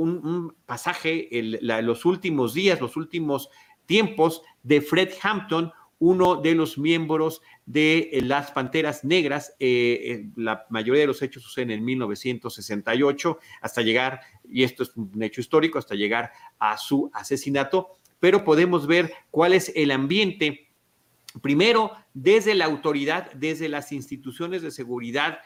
un, 0.00 0.54
pasaje, 0.66 1.28
los 1.32 2.04
últimos 2.04 2.54
días, 2.54 2.80
los 2.80 2.96
últimos 2.96 3.50
tiempos 3.86 4.42
de 4.62 4.80
Fred 4.80 5.10
Hampton, 5.22 5.72
uno 5.98 6.36
de 6.36 6.54
los 6.54 6.78
miembros 6.78 7.42
de 7.66 8.08
eh, 8.12 8.22
las 8.22 8.50
Panteras 8.50 9.04
Negras. 9.04 9.54
Eh, 9.60 10.00
eh, 10.02 10.30
la 10.36 10.66
mayoría 10.70 11.02
de 11.02 11.06
los 11.06 11.22
hechos 11.22 11.42
suceden 11.42 11.70
en 11.70 11.84
1968, 11.84 13.38
hasta 13.60 13.82
llegar, 13.82 14.20
y 14.48 14.64
esto 14.64 14.82
es 14.82 14.96
un 14.96 15.22
hecho 15.22 15.40
histórico, 15.40 15.78
hasta 15.78 15.94
llegar 15.94 16.32
a 16.58 16.78
su 16.78 17.10
asesinato, 17.12 17.98
pero 18.18 18.44
podemos 18.44 18.86
ver 18.86 19.12
cuál 19.30 19.52
es 19.52 19.72
el 19.76 19.90
ambiente, 19.90 20.70
primero, 21.42 21.92
desde 22.14 22.54
la 22.54 22.64
autoridad, 22.64 23.30
desde 23.32 23.68
las 23.68 23.92
instituciones 23.92 24.62
de 24.62 24.70
seguridad 24.70 25.40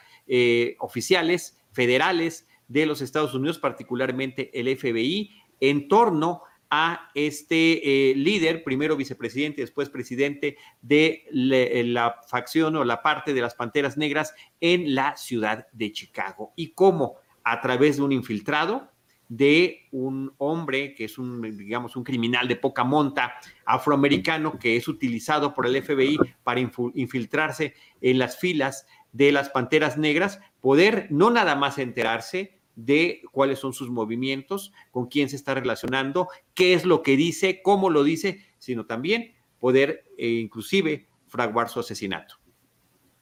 oficiales, 0.79 1.61
federales, 1.73 2.49
de 2.68 2.87
los 2.87 3.03
Estados 3.03 3.35
Unidos, 3.35 3.59
particularmente 3.59 4.50
el 4.59 4.74
FBI, 4.77 5.31
en 5.61 5.88
torno 5.88 6.42
a 6.70 7.11
este 7.14 8.11
eh, 8.11 8.14
líder, 8.16 8.64
primero 8.64 8.96
vicepresidente, 8.96 9.61
después 9.61 9.90
presidente 9.90 10.57
de 10.83 11.24
eh, 11.33 11.85
la 11.87 12.20
facción 12.29 12.74
o 12.77 12.85
la 12.85 13.03
parte 13.03 13.33
de 13.33 13.40
las 13.40 13.55
Panteras 13.55 13.96
Negras 13.96 14.35
en 14.61 14.94
la 14.94 15.16
ciudad 15.16 15.68
de 15.72 15.92
Chicago. 15.92 16.53
Y 16.57 16.72
cómo 16.72 17.16
a 17.44 17.61
través 17.61 17.98
de 17.98 18.03
un 18.03 18.12
infiltrado, 18.12 18.90
de 19.29 19.87
un 19.92 20.35
hombre 20.38 20.94
que 20.94 21.05
es 21.05 21.18
un, 21.18 21.42
digamos, 21.57 21.96
un 21.96 22.05
criminal 22.05 22.48
de 22.48 22.57
poca 22.57 22.85
monta 22.85 23.35
afroamericano 23.64 24.59
que 24.59 24.77
es 24.77 24.88
utilizado 24.88 25.55
por 25.55 25.66
el 25.66 25.83
FBI 25.83 26.18
para 26.42 26.61
infiltrarse 26.61 27.74
en 28.00 28.18
las 28.18 28.37
filas 28.38 28.87
de 29.12 29.33
las 29.33 29.48
Panteras 29.48 29.96
Negras, 29.96 30.40
poder 30.61 31.07
no 31.11 31.31
nada 31.31 31.55
más 31.55 31.79
enterarse 31.79 32.54
de 32.77 33.23
cuáles 33.31 33.59
son 33.59 33.73
sus 33.73 33.91
movimientos, 33.91 34.73
con 34.91 35.07
quién 35.07 35.29
se 35.29 35.37
está 35.37 35.55
relacionando, 35.55 36.29
qué 36.55 36.75
es 36.75 36.85
lo 36.85 37.03
que 37.03 37.17
dice, 37.17 37.61
cómo 37.63 37.91
lo 37.91 38.05
dice, 38.05 38.41
sino 38.59 38.87
también 38.87 39.35
poder 39.59 40.05
eh, 40.19 40.29
inclusive 40.29 41.07
fraguar 41.27 41.69
su 41.69 41.81
asesinato. 41.81 42.37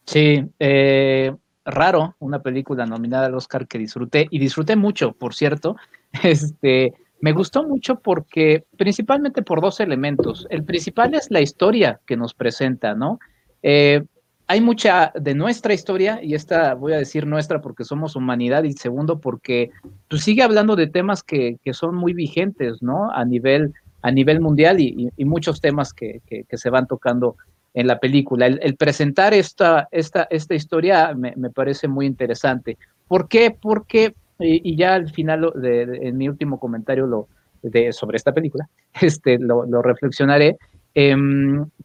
Sí, 0.06 0.44
eh, 0.58 1.34
raro, 1.64 2.16
una 2.18 2.42
película 2.42 2.86
nominada 2.86 3.26
al 3.26 3.34
Oscar 3.34 3.66
que 3.66 3.78
disfruté 3.78 4.26
y 4.30 4.38
disfruté 4.38 4.76
mucho, 4.76 5.12
por 5.12 5.34
cierto. 5.34 5.76
Este, 6.22 6.92
me 7.22 7.32
gustó 7.32 7.62
mucho 7.62 8.00
porque, 8.00 8.66
principalmente 8.76 9.40
por 9.42 9.62
dos 9.62 9.80
elementos. 9.80 10.46
El 10.50 10.62
principal 10.64 11.14
es 11.14 11.30
la 11.30 11.40
historia 11.40 12.00
que 12.04 12.18
nos 12.18 12.34
presenta, 12.34 12.94
¿no? 12.94 13.18
Eh, 13.62 14.04
hay 14.46 14.60
mucha 14.60 15.12
de 15.14 15.34
nuestra 15.34 15.74
historia, 15.74 16.20
y 16.22 16.34
esta 16.34 16.74
voy 16.74 16.92
a 16.92 16.98
decir 16.98 17.26
nuestra 17.26 17.60
porque 17.60 17.84
somos 17.84 18.16
humanidad, 18.16 18.64
y 18.64 18.72
segundo 18.72 19.18
porque 19.18 19.70
pues, 20.08 20.22
sigue 20.22 20.42
hablando 20.42 20.76
de 20.76 20.86
temas 20.86 21.22
que, 21.22 21.56
que 21.64 21.74
son 21.74 21.94
muy 21.94 22.12
vigentes, 22.12 22.82
¿no? 22.82 23.10
A 23.12 23.24
nivel, 23.24 23.72
a 24.02 24.10
nivel 24.10 24.40
mundial 24.40 24.80
y, 24.80 25.10
y, 25.16 25.24
muchos 25.24 25.60
temas 25.60 25.92
que, 25.92 26.20
que, 26.26 26.58
se 26.58 26.70
van 26.70 26.86
tocando 26.86 27.36
en 27.74 27.86
la 27.86 27.98
película. 27.98 28.46
El, 28.46 28.76
presentar 28.76 29.32
esta, 29.32 29.88
esta, 29.90 30.26
esta 30.30 30.54
historia 30.54 31.14
me, 31.14 31.34
me, 31.36 31.50
parece 31.50 31.88
muy 31.88 32.06
interesante. 32.06 32.76
¿Por 33.08 33.28
qué? 33.28 33.56
Porque, 33.58 34.14
y, 34.38 34.76
ya 34.76 34.94
al 34.94 35.10
final, 35.10 35.52
de, 35.54 35.82
en 36.02 36.16
mi 36.16 36.28
último 36.28 36.58
comentario 36.58 37.06
lo, 37.06 37.28
de, 37.62 37.92
sobre 37.92 38.16
esta 38.16 38.32
película, 38.32 38.68
este, 39.00 39.38
lo, 39.38 39.64
lo 39.64 39.82
reflexionaré, 39.82 40.58
eh, 40.94 41.16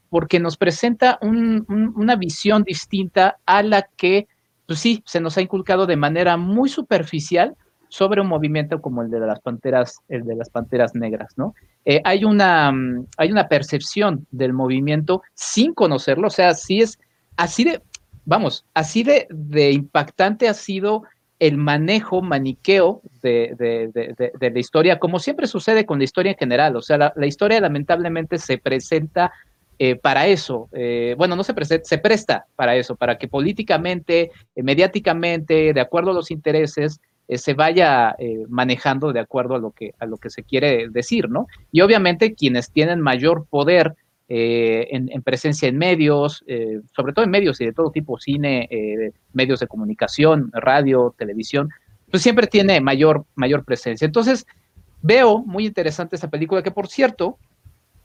porque 0.09 0.39
nos 0.39 0.57
presenta 0.57 1.19
una 1.21 2.15
visión 2.15 2.63
distinta 2.63 3.37
a 3.45 3.63
la 3.63 3.83
que, 3.97 4.27
pues 4.65 4.79
sí, 4.79 5.03
se 5.05 5.19
nos 5.19 5.37
ha 5.37 5.41
inculcado 5.41 5.85
de 5.85 5.97
manera 5.97 6.37
muy 6.37 6.69
superficial 6.69 7.55
sobre 7.89 8.21
un 8.21 8.27
movimiento 8.27 8.81
como 8.81 9.01
el 9.01 9.09
de 9.09 9.19
las 9.19 9.39
panteras, 9.39 9.99
el 10.09 10.25
de 10.25 10.35
las 10.35 10.49
panteras 10.49 10.93
negras, 10.93 11.33
¿no? 11.37 11.55
Eh, 11.85 12.01
hay, 12.03 12.25
una, 12.25 12.73
hay 13.17 13.31
una 13.31 13.47
percepción 13.47 14.27
del 14.31 14.53
movimiento 14.53 15.21
sin 15.33 15.73
conocerlo, 15.73 16.27
o 16.27 16.31
sea, 16.31 16.53
sí 16.53 16.81
es 16.81 16.99
así 17.37 17.63
de, 17.63 17.81
vamos, 18.25 18.65
así 18.73 19.03
de 19.03 19.71
impactante 19.71 20.49
ha 20.49 20.53
sido 20.53 21.03
el 21.39 21.57
manejo 21.57 22.21
maniqueo 22.21 23.01
de, 23.21 23.53
de, 23.57 24.31
de, 24.39 24.49
la 24.49 24.59
historia, 24.59 24.97
como 24.97 25.19
siempre 25.19 25.47
sucede 25.47 25.85
con 25.85 25.99
la 25.99 26.03
historia 26.03 26.31
en 26.31 26.37
general. 26.37 26.75
O 26.75 26.81
sea, 26.81 27.13
la, 27.15 27.27
historia 27.27 27.61
lamentablemente 27.61 28.39
se 28.39 28.57
presenta 28.57 29.31
eh, 29.77 29.95
para 29.95 30.25
eso. 30.27 30.67
Eh, 30.71 31.13
bueno, 31.17 31.35
no 31.35 31.43
se 31.43 31.53
presenta, 31.53 31.85
se 31.85 31.99
presta 31.99 32.45
para 32.55 32.75
eso, 32.75 32.95
para 32.95 33.19
que 33.19 33.27
políticamente, 33.27 34.31
eh, 34.55 34.63
mediáticamente, 34.63 35.73
de 35.73 35.81
acuerdo 35.81 36.11
a 36.11 36.15
los 36.15 36.31
intereses, 36.31 36.99
se 37.29 37.53
vaya 37.53 38.15
manejando 38.47 39.11
de 39.11 39.19
acuerdo 39.19 39.55
a 39.55 39.59
lo, 39.59 39.71
que, 39.71 39.93
a 39.99 40.05
lo 40.05 40.15
que 40.15 40.29
se 40.29 40.43
quiere 40.43 40.87
decir, 40.87 41.29
¿no? 41.29 41.47
Y 41.73 41.81
obviamente 41.81 42.33
quienes 42.33 42.71
tienen 42.71 43.01
mayor 43.01 43.45
poder 43.49 43.95
eh, 44.29 44.87
en, 44.91 45.21
presencia 45.21 45.69
en 45.69 45.77
medios, 45.77 46.43
eh, 46.47 46.81
sobre 46.93 47.13
todo 47.13 47.23
en 47.23 47.31
medios 47.31 47.61
y 47.61 47.65
de 47.65 47.73
todo 47.73 47.91
tipo, 47.91 48.19
cine, 48.19 48.67
eh, 48.69 49.13
medios 49.31 49.61
de 49.61 49.67
comunicación, 49.67 50.51
radio, 50.53 51.15
televisión, 51.17 51.69
pues 52.11 52.23
siempre 52.23 52.47
tiene 52.47 52.81
mayor, 52.81 53.25
mayor 53.35 53.63
presencia. 53.63 54.05
Entonces, 54.05 54.45
veo 55.01 55.39
muy 55.39 55.65
interesante 55.65 56.15
esta 56.15 56.29
película 56.29 56.61
que, 56.61 56.71
por 56.71 56.87
cierto, 56.87 57.37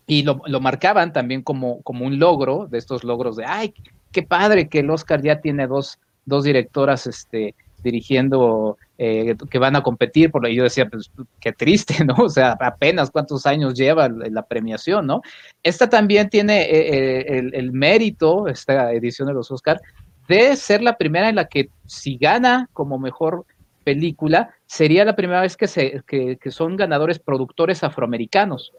y 0.07 0.23
lo, 0.23 0.43
lo, 0.47 0.61
marcaban 0.61 1.13
también 1.13 1.43
como, 1.43 1.83
como 1.83 2.07
un 2.07 2.19
logro, 2.19 2.69
de 2.71 2.79
estos 2.79 3.03
logros 3.03 3.37
de, 3.37 3.45
ay, 3.45 3.75
qué 4.13 4.23
padre 4.23 4.69
que 4.69 4.81
el 4.81 4.91
Oscar 4.91 5.23
ya 5.23 5.41
tiene 5.41 5.67
dos, 5.67 5.99
dos 6.25 6.45
directoras 6.45 7.07
este, 7.07 7.55
dirigiendo 7.83 8.77
eh, 8.99 9.37
que 9.51 9.59
van 9.59 9.77
a 9.77 9.83
competir, 9.83 10.31
por 10.31 10.43
lo 10.43 10.49
yo 10.49 10.63
decía, 10.63 10.89
pues 10.89 11.11
qué 11.41 11.53
triste, 11.53 12.05
¿no? 12.05 12.15
O 12.19 12.29
sea, 12.29 12.57
apenas 12.61 13.11
cuántos 13.11 13.47
años 13.47 13.75
lleva 13.75 14.09
la 14.09 14.43
premiación, 14.43 15.07
¿no? 15.07 15.23
Esta 15.63 15.89
también 15.89 16.29
tiene 16.29 16.63
eh, 16.63 17.39
eh, 17.39 17.51
el, 17.53 17.73
mérito, 17.73 18.49
esta 18.49 18.93
edición 18.93 19.29
de 19.29 19.35
los 19.35 19.51
Oscar, 19.51 19.81
de 20.29 20.57
ser 20.57 20.83
la 20.83 20.97
primera 20.97 21.29
en 21.29 21.37
la 21.37 21.47
que 21.47 21.69
si 21.87 22.17
gana 22.17 22.69
como 22.73 22.99
mejor 22.99 23.45
película, 23.85 24.55
sería 24.67 25.05
la 25.05 25.17
primera 25.17 25.41
vez 25.41 25.57
que, 25.57 25.67
se, 25.67 26.03
que 26.07 26.51
son 26.51 26.77
ganadores 26.77 27.19
productores 27.19 27.83
afroamericanos. 27.83 28.73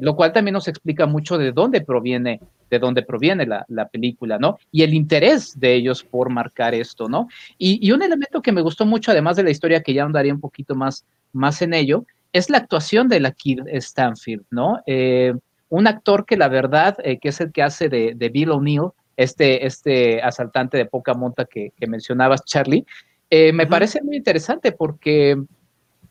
Lo 0.00 0.16
cual 0.16 0.32
también 0.32 0.54
nos 0.54 0.66
explica 0.66 1.06
mucho 1.06 1.38
de 1.38 1.52
dónde 1.52 1.80
proviene, 1.80 2.40
de 2.70 2.78
dónde 2.78 3.02
proviene 3.02 3.46
la, 3.46 3.88
película, 3.88 4.38
¿no? 4.38 4.58
Y 4.70 4.82
el 4.82 4.94
interés 4.94 5.58
de 5.58 5.74
ellos 5.74 6.02
por 6.02 6.30
marcar 6.30 6.74
esto, 6.74 7.08
¿no? 7.08 7.28
Y, 7.56 7.90
un 7.92 8.02
elemento 8.02 8.42
que 8.42 8.52
me 8.52 8.60
gustó 8.60 8.86
mucho, 8.86 9.10
además 9.10 9.36
de 9.36 9.44
la 9.44 9.50
historia, 9.50 9.82
que 9.82 9.94
ya 9.94 10.04
andaría 10.04 10.34
un 10.34 10.40
poquito 10.40 10.74
más, 10.74 11.04
más 11.32 11.62
en 11.62 11.74
ello, 11.74 12.04
es 12.32 12.50
la 12.50 12.58
actuación 12.58 13.08
de 13.08 13.20
la 13.20 13.32
Kid 13.32 13.60
Stanfield, 13.72 14.44
¿no? 14.50 14.80
Eh, 14.86 15.34
un 15.70 15.86
actor 15.86 16.26
que 16.26 16.36
la 16.36 16.48
verdad, 16.48 16.96
eh, 17.02 17.18
que 17.18 17.28
es 17.28 17.40
el 17.40 17.52
que 17.52 17.62
hace 17.62 17.88
de, 17.88 18.30
Bill 18.32 18.50
O'Neill, 18.50 18.90
este, 19.16 19.66
este 19.66 20.22
asaltante 20.22 20.76
de 20.76 20.86
poca 20.86 21.14
monta 21.14 21.44
que, 21.44 21.72
mencionabas, 21.86 22.44
Charlie, 22.44 22.84
me 23.30 23.66
parece 23.66 24.02
muy 24.02 24.16
interesante 24.16 24.72
porque 24.72 25.36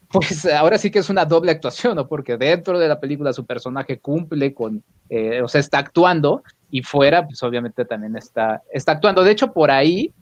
pues 0.10 0.46
ahora 0.46 0.78
sí 0.78 0.89
que 0.89 1.00
es 1.00 1.10
una 1.10 1.26
doble 1.26 1.52
actuación, 1.52 1.96
¿no? 1.96 2.08
Porque 2.08 2.38
dentro 2.38 2.80
de 2.80 2.88
la 2.88 3.00
película 3.00 3.34
su 3.34 3.46
personaje 3.46 4.00
cumple 4.00 4.54
con, 4.54 4.84
eh, 5.10 5.41
o 5.41 5.48
sea, 5.48 5.60
está 5.60 5.80
actuando 5.80 6.43
y 6.72 6.82
fuera, 6.82 7.26
pues 7.26 7.43
obviamente 7.43 7.84
también 7.86 8.15
está, 8.15 8.63
está 8.72 8.93
actuando. 8.93 9.24
De 9.24 9.32
hecho, 9.32 9.52
por 9.52 9.70
ahí, 9.70 10.13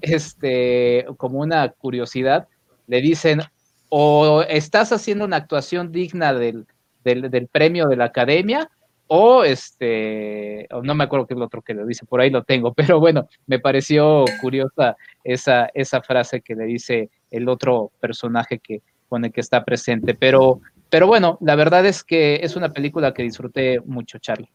este, 0.00 1.06
como 1.16 1.40
una 1.40 1.68
curiosidad, 1.68 2.48
le 2.86 3.00
dicen, 3.00 3.40
o 3.88 4.42
estás 4.48 4.92
haciendo 4.92 5.24
una 5.24 5.36
actuación 5.36 5.92
digna 5.92 6.32
del, 6.32 6.66
del, 7.04 7.48
premio 7.48 7.86
de 7.86 7.96
la 7.96 8.06
academia, 8.06 8.70
o 9.06 9.44
este, 9.44 10.66
no 10.82 10.94
me 10.94 11.04
acuerdo 11.04 11.26
qué 11.26 11.34
es 11.34 11.38
lo 11.38 11.46
otro 11.46 11.60
que 11.60 11.74
le 11.74 11.84
dice, 11.84 12.06
por 12.06 12.20
ahí 12.20 12.30
lo 12.30 12.42
tengo, 12.44 12.72
pero 12.74 12.98
bueno, 12.98 13.28
me 13.46 13.58
pareció 13.58 14.24
curiosa 14.40 14.96
esa, 15.22 15.70
esa 15.74 16.00
frase 16.00 16.40
que 16.40 16.54
le 16.54 16.64
dice 16.64 17.10
el 17.30 17.48
otro 17.48 17.92
personaje 18.00 18.58
que, 18.58 18.82
el 19.22 19.32
que 19.32 19.40
está 19.40 19.64
presente. 19.64 20.14
Pero, 20.14 20.60
pero 20.88 21.06
bueno, 21.06 21.38
la 21.40 21.56
verdad 21.56 21.84
es 21.84 22.02
que 22.02 22.40
es 22.42 22.56
una 22.56 22.72
película 22.72 23.12
que 23.12 23.22
disfruté 23.22 23.80
mucho, 23.80 24.18
Charlie. 24.18 24.50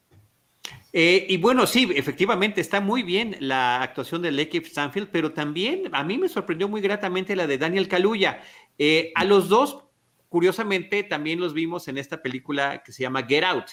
Eh, 0.92 1.28
y 1.30 1.38
bueno, 1.38 1.68
sí, 1.68 1.88
efectivamente 1.96 2.62
está 2.62 2.82
muy 2.82 3.04
bien 3.04 3.36
la 3.40 3.84
actuación 3.84 4.22
de 4.22 4.32
Lecky 4.32 4.58
Stanfield, 4.58 5.10
pero 5.12 5.32
también 5.32 5.84
a 5.92 6.04
mí 6.04 6.18
me 6.18 6.30
sorprendió 6.30 6.68
muy 6.68 6.82
gratamente 6.82 7.36
la 7.36 7.46
de 7.46 7.58
Daniel 7.58 7.88
Kaluuya. 7.88 8.42
Eh, 8.78 9.12
a 9.16 9.24
los 9.24 9.50
dos, 9.50 9.84
curiosamente, 10.30 11.04
también 11.04 11.40
los 11.40 11.54
vimos 11.54 11.88
en 11.88 11.98
esta 11.98 12.22
película 12.22 12.82
que 12.84 12.92
se 12.92 13.04
llama 13.04 13.24
Get 13.24 13.44
Out. 13.44 13.66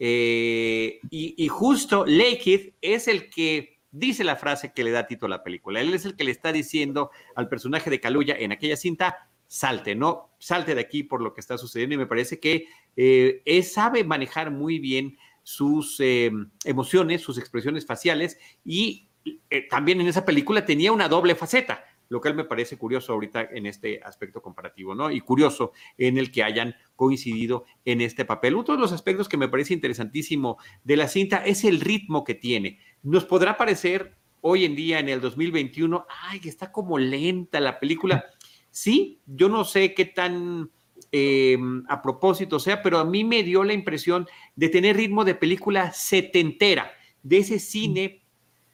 Eh, 0.00 1.00
y, 1.10 1.48
justo 1.48 2.04
Lecky 2.06 2.74
es 2.80 3.08
el 3.08 3.30
que 3.30 3.80
dice 3.90 4.22
la 4.22 4.36
frase 4.36 4.72
que 4.72 4.84
le 4.84 4.92
da 4.92 5.06
título 5.06 5.34
a 5.34 5.38
la 5.38 5.44
película. 5.44 5.80
Él 5.80 5.92
es 5.94 6.04
el 6.04 6.14
que 6.14 6.24
le 6.24 6.30
está 6.30 6.52
diciendo 6.52 7.10
al 7.34 7.48
personaje 7.48 7.90
de 7.90 8.00
Kaluuya 8.00 8.36
en 8.38 8.52
aquella 8.52 8.76
cinta, 8.76 9.27
salte, 9.48 9.94
¿no? 9.94 10.30
Salte 10.38 10.74
de 10.74 10.80
aquí 10.80 11.02
por 11.02 11.20
lo 11.20 11.34
que 11.34 11.40
está 11.40 11.58
sucediendo 11.58 11.94
y 11.94 11.98
me 11.98 12.06
parece 12.06 12.38
que 12.38 12.68
eh, 12.96 13.62
sabe 13.64 14.04
manejar 14.04 14.50
muy 14.50 14.78
bien 14.78 15.16
sus 15.42 15.98
eh, 16.00 16.30
emociones, 16.64 17.22
sus 17.22 17.38
expresiones 17.38 17.86
faciales 17.86 18.38
y 18.64 19.08
eh, 19.50 19.66
también 19.68 20.00
en 20.00 20.06
esa 20.06 20.24
película 20.24 20.64
tenía 20.64 20.92
una 20.92 21.08
doble 21.08 21.34
faceta, 21.34 21.84
lo 22.10 22.20
cual 22.20 22.34
me 22.34 22.44
parece 22.44 22.76
curioso 22.76 23.12
ahorita 23.14 23.48
en 23.52 23.66
este 23.66 24.00
aspecto 24.02 24.42
comparativo, 24.42 24.94
¿no? 24.94 25.10
Y 25.10 25.20
curioso 25.20 25.72
en 25.96 26.18
el 26.18 26.30
que 26.30 26.42
hayan 26.42 26.74
coincidido 26.96 27.64
en 27.84 28.02
este 28.02 28.24
papel. 28.24 28.56
Otro 28.56 28.74
de 28.74 28.80
los 28.80 28.92
aspectos 28.92 29.28
que 29.28 29.36
me 29.36 29.48
parece 29.48 29.74
interesantísimo 29.74 30.58
de 30.84 30.96
la 30.96 31.08
cinta 31.08 31.38
es 31.38 31.64
el 31.64 31.80
ritmo 31.80 32.24
que 32.24 32.34
tiene. 32.34 32.78
Nos 33.02 33.24
podrá 33.24 33.56
parecer 33.56 34.16
hoy 34.40 34.64
en 34.64 34.76
día, 34.76 34.98
en 34.98 35.08
el 35.08 35.20
2021, 35.20 36.06
ay, 36.24 36.40
que 36.40 36.48
está 36.48 36.72
como 36.72 36.98
lenta 36.98 37.60
la 37.60 37.80
película. 37.80 38.24
Sí, 38.80 39.18
yo 39.26 39.48
no 39.48 39.64
sé 39.64 39.92
qué 39.92 40.04
tan 40.04 40.70
em, 41.10 41.82
a 41.88 42.00
propósito 42.00 42.60
sea, 42.60 42.80
pero 42.80 43.00
a 43.00 43.04
mí 43.04 43.24
me 43.24 43.42
dio 43.42 43.64
la 43.64 43.72
impresión 43.72 44.28
de 44.54 44.68
tener 44.68 44.96
ritmo 44.96 45.24
de 45.24 45.34
película 45.34 45.90
setentera, 45.90 46.92
de 47.24 47.38
ese 47.38 47.58
cine 47.58 48.22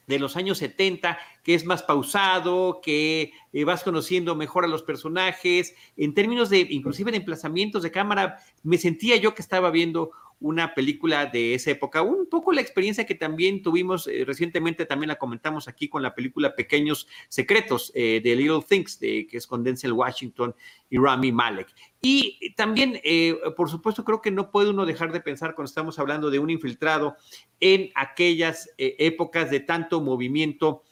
de 0.05 0.19
los 0.19 0.35
años 0.35 0.59
70, 0.59 1.17
que 1.41 1.55
es 1.55 1.65
más 1.65 1.81
pausado, 1.81 2.81
que 2.83 3.31
eh, 3.51 3.63
vas 3.63 3.83
conociendo 3.83 4.35
mejor 4.35 4.63
a 4.63 4.67
los 4.67 4.83
personajes, 4.83 5.73
en 5.97 6.13
términos 6.13 6.51
de, 6.51 6.59
inclusive 6.69 7.09
de 7.09 7.17
emplazamientos 7.17 7.81
de 7.81 7.89
cámara, 7.89 8.37
me 8.61 8.77
sentía 8.77 9.15
yo 9.15 9.33
que 9.33 9.41
estaba 9.41 9.71
viendo 9.71 10.11
una 10.39 10.73
película 10.73 11.25
de 11.25 11.53
esa 11.53 11.71
época. 11.71 12.01
Un 12.01 12.27
poco 12.27 12.51
la 12.51 12.61
experiencia 12.61 13.05
que 13.05 13.15
también 13.15 13.61
tuvimos 13.61 14.07
eh, 14.07 14.23
recientemente, 14.25 14.85
también 14.85 15.09
la 15.09 15.15
comentamos 15.15 15.67
aquí 15.67 15.87
con 15.87 16.03
la 16.03 16.13
película 16.13 16.55
Pequeños 16.55 17.07
Secretos 17.29 17.91
eh, 17.95 18.21
de 18.23 18.35
Little 18.35 18.61
Things, 18.67 18.99
de, 18.99 19.27
que 19.27 19.37
es 19.37 19.47
con 19.47 19.63
Denzel 19.63 19.93
Washington 19.93 20.55
y 20.89 20.97
Rami 20.97 21.31
Malek. 21.31 21.67
Y 22.01 22.53
también, 22.55 22.99
eh, 23.03 23.37
por 23.55 23.69
supuesto, 23.69 24.03
creo 24.03 24.21
que 24.21 24.31
no 24.31 24.51
puede 24.51 24.69
uno 24.69 24.85
dejar 24.85 25.11
de 25.11 25.21
pensar 25.21 25.55
cuando 25.55 25.69
estamos 25.69 25.97
hablando 25.97 26.29
de 26.29 26.39
un 26.39 26.49
infiltrado 26.49 27.15
en 27.59 27.91
aquellas 27.95 28.69
épocas 28.77 29.49
de 29.49 29.61
tanto 29.61 30.01
movimiento 30.01 30.83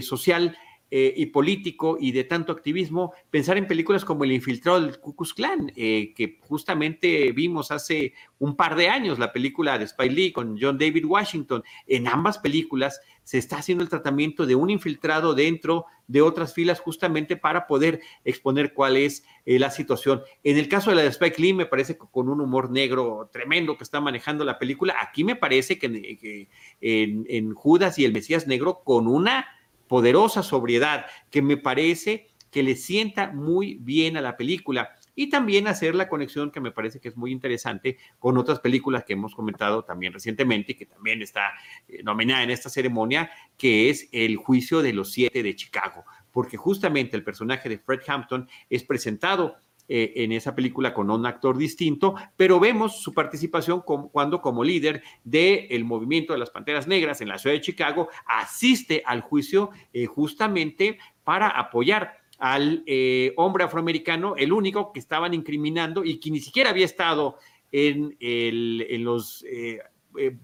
social 0.00 0.56
eh, 0.90 1.12
y 1.18 1.26
político 1.26 1.98
y 2.00 2.12
de 2.12 2.24
tanto 2.24 2.50
activismo, 2.50 3.12
pensar 3.30 3.58
en 3.58 3.66
películas 3.66 4.06
como 4.06 4.24
El 4.24 4.32
infiltrado 4.32 4.80
del 4.80 4.98
Ku 4.98 5.14
Klux 5.14 5.34
Klan, 5.34 5.70
eh, 5.76 6.14
que 6.16 6.38
justamente 6.40 7.30
vimos 7.32 7.70
hace 7.70 8.14
un 8.38 8.56
par 8.56 8.74
de 8.74 8.88
años, 8.88 9.18
la 9.18 9.30
película 9.30 9.78
de 9.78 9.84
Spike 9.84 10.14
Lee 10.14 10.32
con 10.32 10.58
John 10.58 10.78
David 10.78 11.04
Washington. 11.04 11.62
En 11.86 12.08
ambas 12.08 12.38
películas 12.38 13.02
se 13.22 13.36
está 13.36 13.58
haciendo 13.58 13.84
el 13.84 13.90
tratamiento 13.90 14.46
de 14.46 14.54
un 14.54 14.70
infiltrado 14.70 15.34
dentro 15.34 15.84
de 16.06 16.22
otras 16.22 16.54
filas 16.54 16.80
justamente 16.80 17.36
para 17.36 17.66
poder 17.66 18.00
exponer 18.24 18.72
cuál 18.72 18.96
es 18.96 19.24
eh, 19.44 19.58
la 19.58 19.70
situación. 19.70 20.22
En 20.42 20.56
el 20.56 20.70
caso 20.70 20.88
de 20.88 20.96
la 20.96 21.02
de 21.02 21.08
Spike 21.08 21.42
Lee, 21.42 21.52
me 21.52 21.66
parece 21.66 21.98
que 21.98 22.06
con 22.10 22.30
un 22.30 22.40
humor 22.40 22.70
negro 22.70 23.28
tremendo 23.30 23.76
que 23.76 23.84
está 23.84 24.00
manejando 24.00 24.42
la 24.42 24.58
película. 24.58 24.96
Aquí 25.02 25.22
me 25.22 25.36
parece 25.36 25.78
que, 25.78 26.48
en, 26.80 27.26
en 27.28 27.52
Judas 27.52 27.98
y 27.98 28.06
el 28.06 28.14
Mesías 28.14 28.46
Negro 28.46 28.80
con 28.82 29.06
una 29.06 29.46
poderosa 29.88 30.42
sobriedad 30.42 31.06
que 31.30 31.42
me 31.42 31.56
parece 31.56 32.28
que 32.50 32.62
le 32.62 32.76
sienta 32.76 33.32
muy 33.32 33.74
bien 33.80 34.16
a 34.16 34.20
la 34.20 34.36
película. 34.36 34.90
Y 35.14 35.28
también 35.30 35.66
hacer 35.66 35.94
la 35.94 36.08
conexión 36.08 36.50
que 36.50 36.60
me 36.60 36.70
parece 36.70 37.00
que 37.00 37.08
es 37.08 37.16
muy 37.16 37.32
interesante 37.32 37.98
con 38.18 38.38
otras 38.38 38.60
películas 38.60 39.04
que 39.04 39.14
hemos 39.14 39.34
comentado 39.34 39.84
también 39.84 40.12
recientemente 40.12 40.72
y 40.72 40.74
que 40.76 40.86
también 40.86 41.22
está 41.22 41.52
eh, 41.88 42.02
nominada 42.04 42.44
en 42.44 42.50
esta 42.50 42.70
ceremonia, 42.70 43.30
que 43.56 43.90
es 43.90 44.08
El 44.12 44.36
juicio 44.36 44.80
de 44.80 44.92
los 44.92 45.10
siete 45.10 45.42
de 45.42 45.56
Chicago, 45.56 46.04
porque 46.30 46.56
justamente 46.56 47.16
el 47.16 47.24
personaje 47.24 47.68
de 47.68 47.78
Fred 47.78 48.00
Hampton 48.06 48.48
es 48.70 48.84
presentado 48.84 49.56
eh, 49.90 50.12
en 50.16 50.32
esa 50.32 50.54
película 50.54 50.92
con 50.92 51.10
un 51.10 51.24
actor 51.24 51.56
distinto, 51.56 52.14
pero 52.36 52.60
vemos 52.60 53.00
su 53.00 53.14
participación 53.14 53.80
cuando 53.80 54.42
como 54.42 54.62
líder 54.62 55.02
del 55.24 55.82
movimiento 55.86 56.34
de 56.34 56.38
las 56.38 56.50
Panteras 56.50 56.86
Negras 56.86 57.22
en 57.22 57.28
la 57.28 57.38
ciudad 57.38 57.56
de 57.56 57.62
Chicago 57.62 58.10
asiste 58.26 59.02
al 59.06 59.22
juicio 59.22 59.70
eh, 59.94 60.04
justamente 60.04 60.98
para 61.24 61.48
apoyar 61.48 62.18
al 62.38 62.82
eh, 62.84 63.32
hombre 63.36 63.64
afroamericano, 63.64 64.36
el 64.36 64.52
único 64.52 64.92
que 64.92 65.00
estaban 65.00 65.32
incriminando 65.32 66.04
y 66.04 66.20
que 66.20 66.30
ni 66.32 66.40
siquiera 66.40 66.68
había 66.68 66.84
estado 66.84 67.38
en, 67.72 68.14
en 68.20 69.04
los 69.04 69.42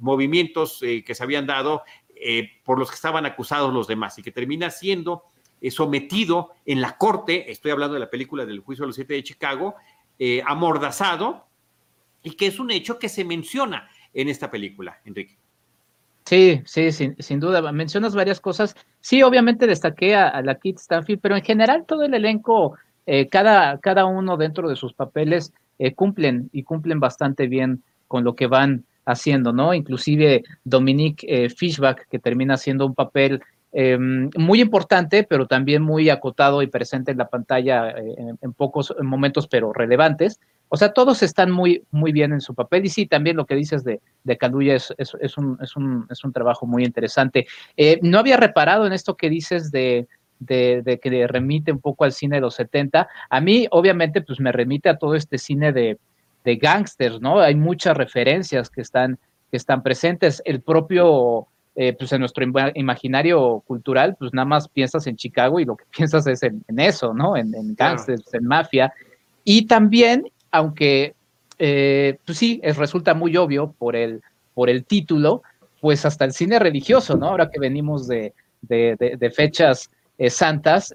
movimientos 0.01 0.81
que 0.81 1.15
se 1.15 1.23
habían 1.23 1.47
dado 1.47 1.83
por 2.65 2.79
los 2.79 2.89
que 2.89 2.97
estaban 2.97 3.27
acusados 3.27 3.75
los 3.75 3.87
demás 3.87 4.19
y 4.19 4.23
que 4.23 4.33
termina 4.33 4.71
siendo 4.71 5.25
sometido 5.71 6.53
en 6.67 6.81
la 6.81 6.97
corte, 6.97 7.51
estoy 7.51 7.71
hablando 7.71 7.95
de 7.95 8.01
la 8.01 8.11
película 8.11 8.45
del 8.45 8.61
juicio 8.61 8.83
de 8.83 8.89
los 8.89 8.97
siete 8.97 9.15
de 9.15 9.23
Chicago, 9.23 9.75
eh, 10.19 10.43
amordazado, 10.47 11.47
y 12.23 12.33
que 12.33 12.47
es 12.47 12.59
un 12.59 12.71
hecho 12.71 12.99
que 12.99 13.09
se 13.09 13.25
menciona 13.25 13.89
en 14.13 14.29
esta 14.29 14.51
película, 14.51 15.01
Enrique. 15.05 15.37
Sí, 16.25 16.63
sí, 16.65 16.91
sin, 16.93 17.41
duda. 17.41 17.71
Mencionas 17.73 18.15
varias 18.15 18.41
cosas. 18.41 18.75
Sí, 19.01 19.23
obviamente 19.23 19.67
destaqué 19.67 20.15
a, 20.15 20.41
la 20.43 20.55
Kit 20.55 20.79
Stanfield, 20.79 21.21
pero 21.21 21.37
en 21.37 21.43
general 21.43 21.85
todo 21.87 22.05
el 22.05 22.15
elenco, 22.15 22.77
eh, 23.07 23.29
cada, 23.29 23.79
cada 23.79 24.07
uno 24.07 24.37
dentro 24.37 24.69
de 24.69 24.77
sus 24.77 24.95
papeles, 24.95 25.53
cumplen 25.97 26.49
y 26.53 26.63
cumplen 26.63 27.01
bastante 27.01 27.47
bien 27.47 27.83
con 28.07 28.25
lo 28.25 28.37
que 28.37 28.47
van 28.47 28.85
haciendo, 29.05 29.53
¿no? 29.53 29.75
Inclusive 29.75 30.45
Dominique 30.63 31.51
Fishback, 31.51 32.09
que 32.09 32.19
termina 32.19 32.55
haciendo 32.55 32.87
un 32.87 32.95
papel 32.95 33.43
Em, 33.77 34.31
muy 34.37 34.61
importante, 34.61 35.25
pero 35.25 35.49
también 35.49 35.83
muy 35.83 36.09
acotado 36.09 36.63
y 36.63 36.69
presente 36.69 37.11
en 37.11 37.19
la 37.19 37.29
pantalla 37.29 37.91
eh, 37.91 38.15
en, 38.41 38.53
pocos 38.53 38.95
momentos, 39.03 39.49
pero 39.49 39.73
relevantes. 39.73 40.39
O 40.69 40.77
sea, 40.77 40.93
todos 40.93 41.25
están 41.25 41.51
muy, 41.51 41.83
muy 41.91 42.13
bien 42.13 42.33
en 42.33 42.41
su 42.41 42.55
papel. 42.55 42.85
Y 42.85 42.89
sí, 42.89 43.07
también 43.07 43.37
lo 43.37 43.47
que 43.47 43.57
dices 43.57 43.83
de, 43.83 44.01
de 44.23 44.39
Caluya 44.39 44.77
es, 44.77 44.95
es, 44.97 45.37
un, 45.37 45.59
es, 45.61 45.75
un, 45.75 46.07
es 46.09 46.23
un 46.23 46.33
trabajo 46.33 46.67
muy 46.67 46.85
interesante. 46.85 47.49
Eh, 47.77 47.99
no 48.01 48.21
había 48.21 48.37
reparado 48.37 48.87
en 48.87 48.93
esto 48.93 49.17
que 49.17 49.29
dices 49.29 49.73
de, 49.73 50.07
de, 50.39 50.83
de, 50.85 51.01
que 51.01 51.27
remite 51.27 51.73
un 51.73 51.81
poco 51.81 52.05
al 52.05 52.13
cine 52.13 52.37
de 52.37 52.43
los 52.43 52.55
70. 52.55 53.09
A 53.29 53.41
mí, 53.41 53.67
obviamente, 53.73 54.23
pues 54.23 54.39
me 54.39 54.53
remite 54.53 54.89
a 54.89 54.99
todo 54.99 55.17
este 55.17 55.37
cine 55.37 55.73
de, 55.73 55.99
de 56.45 56.57
gangsters, 56.57 57.21
¿no? 57.21 57.41
Hay 57.41 57.57
muchas 57.57 57.97
referencias 57.97 58.71
que 58.71 58.83
están, 58.83 59.19
que 59.51 59.57
están 59.57 59.83
presentes. 59.83 60.43
El 60.45 60.61
propio 60.61 61.49
eh, 61.77 61.93
pues 61.93 62.13
en 62.13 62.21
nuestro 62.21 62.45
imaginario 62.75 63.63
cultural, 63.67 64.15
pues 64.17 64.33
nada 64.33 64.47
más 64.47 64.69
piensas 64.69 65.09
en 65.09 65.17
Chicago 65.17 65.59
y 65.59 65.65
lo 65.65 65.77
que 65.77 65.85
piensas 65.97 66.25
es 66.29 66.43
en, 66.45 66.63
eso, 66.79 67.13
¿no? 67.13 67.37
En, 67.37 67.53
en 67.55 67.75
gangsters, 67.75 68.33
en 68.33 68.45
mafia. 68.45 68.93
Y 69.43 69.67
también, 69.67 70.25
aunque, 70.53 71.15
eh, 71.59 72.19
pues 72.25 72.39
sí, 72.39 72.61
es, 72.63 72.77
resulta 72.77 73.15
muy 73.15 73.37
obvio 73.37 73.75
por 73.77 73.97
el, 73.97 74.23
por 74.55 74.71
el 74.71 74.85
título, 74.85 75.43
pues 75.81 76.07
hasta 76.07 76.25
el 76.25 76.33
cine 76.33 76.61
religioso, 76.61 77.17
¿no? 77.17 77.27
Ahora 77.27 77.51
que 77.51 77.59
venimos 77.59 78.07
de, 78.07 78.33
de, 78.63 79.33
fechas 79.35 79.91
eh, 80.17 80.31
santas, 80.31 80.95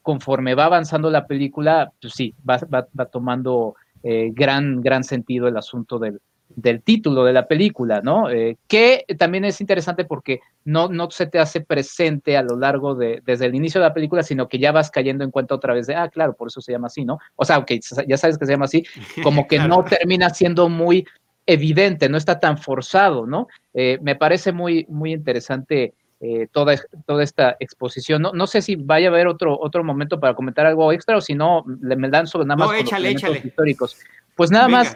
conforme 0.00 0.54
va 0.54 0.64
avanzando 0.64 1.10
la 1.10 1.26
película, 1.26 1.92
pues 2.00 2.14
sí, 2.14 2.34
va, 2.48 2.58
va, 2.72 2.88
va 2.98 3.04
tomando 3.04 3.74
gran, 4.02 4.80
gran 4.80 5.04
sentido 5.04 5.48
el 5.48 5.56
asunto 5.56 5.98
del, 5.98 6.18
del 6.48 6.82
título 6.82 7.24
de 7.24 7.32
la 7.32 7.46
película, 7.46 8.00
¿no? 8.02 8.30
Eh, 8.30 8.56
que 8.66 9.04
también 9.18 9.44
es 9.44 9.60
interesante 9.60 10.04
porque 10.04 10.40
no, 10.64 10.88
no 10.88 11.10
se 11.10 11.26
te 11.26 11.38
hace 11.38 11.60
presente 11.60 12.36
a 12.36 12.42
lo 12.42 12.56
largo 12.56 12.94
de, 12.94 13.22
desde 13.24 13.46
el 13.46 13.54
inicio 13.54 13.80
de 13.80 13.88
la 13.88 13.94
película, 13.94 14.22
sino 14.22 14.48
que 14.48 14.58
ya 14.58 14.72
vas 14.72 14.90
cayendo 14.90 15.24
en 15.24 15.30
cuenta 15.30 15.54
otra 15.54 15.74
vez 15.74 15.86
de, 15.86 15.94
ah, 15.94 16.08
claro, 16.08 16.34
por 16.34 16.48
eso 16.48 16.60
se 16.60 16.72
llama 16.72 16.88
así, 16.88 17.04
¿no? 17.04 17.18
O 17.36 17.44
sea, 17.44 17.56
aunque 17.56 17.80
ya 18.06 18.16
sabes 18.16 18.38
que 18.38 18.46
se 18.46 18.52
llama 18.52 18.64
así, 18.64 18.84
como 19.22 19.46
que 19.46 19.58
no 19.58 19.84
termina 19.84 20.30
siendo 20.30 20.68
muy 20.68 21.06
evidente, 21.46 22.08
no 22.08 22.18
está 22.18 22.38
tan 22.40 22.58
forzado, 22.58 23.26
¿no? 23.26 23.48
Eh, 23.72 23.98
me 24.02 24.16
parece 24.16 24.52
muy, 24.52 24.84
muy 24.88 25.12
interesante 25.12 25.94
eh, 26.20 26.48
toda, 26.50 26.74
toda 27.06 27.22
esta 27.22 27.56
exposición. 27.60 28.20
No, 28.20 28.32
no 28.32 28.46
sé 28.46 28.60
si 28.60 28.76
vaya 28.76 29.08
a 29.08 29.10
haber 29.10 29.28
otro, 29.28 29.58
otro 29.58 29.84
momento 29.84 30.18
para 30.18 30.34
comentar 30.34 30.66
algo 30.66 30.92
extra 30.92 31.16
o 31.16 31.20
si 31.20 31.34
no, 31.34 31.64
me 31.64 32.08
lanzo 32.08 32.44
nada 32.44 32.56
más 32.56 32.68
no, 32.68 32.74
échale, 32.74 33.10
échale. 33.10 33.40
históricos. 33.44 33.96
Pues 34.34 34.50
nada 34.50 34.68
más, 34.68 34.94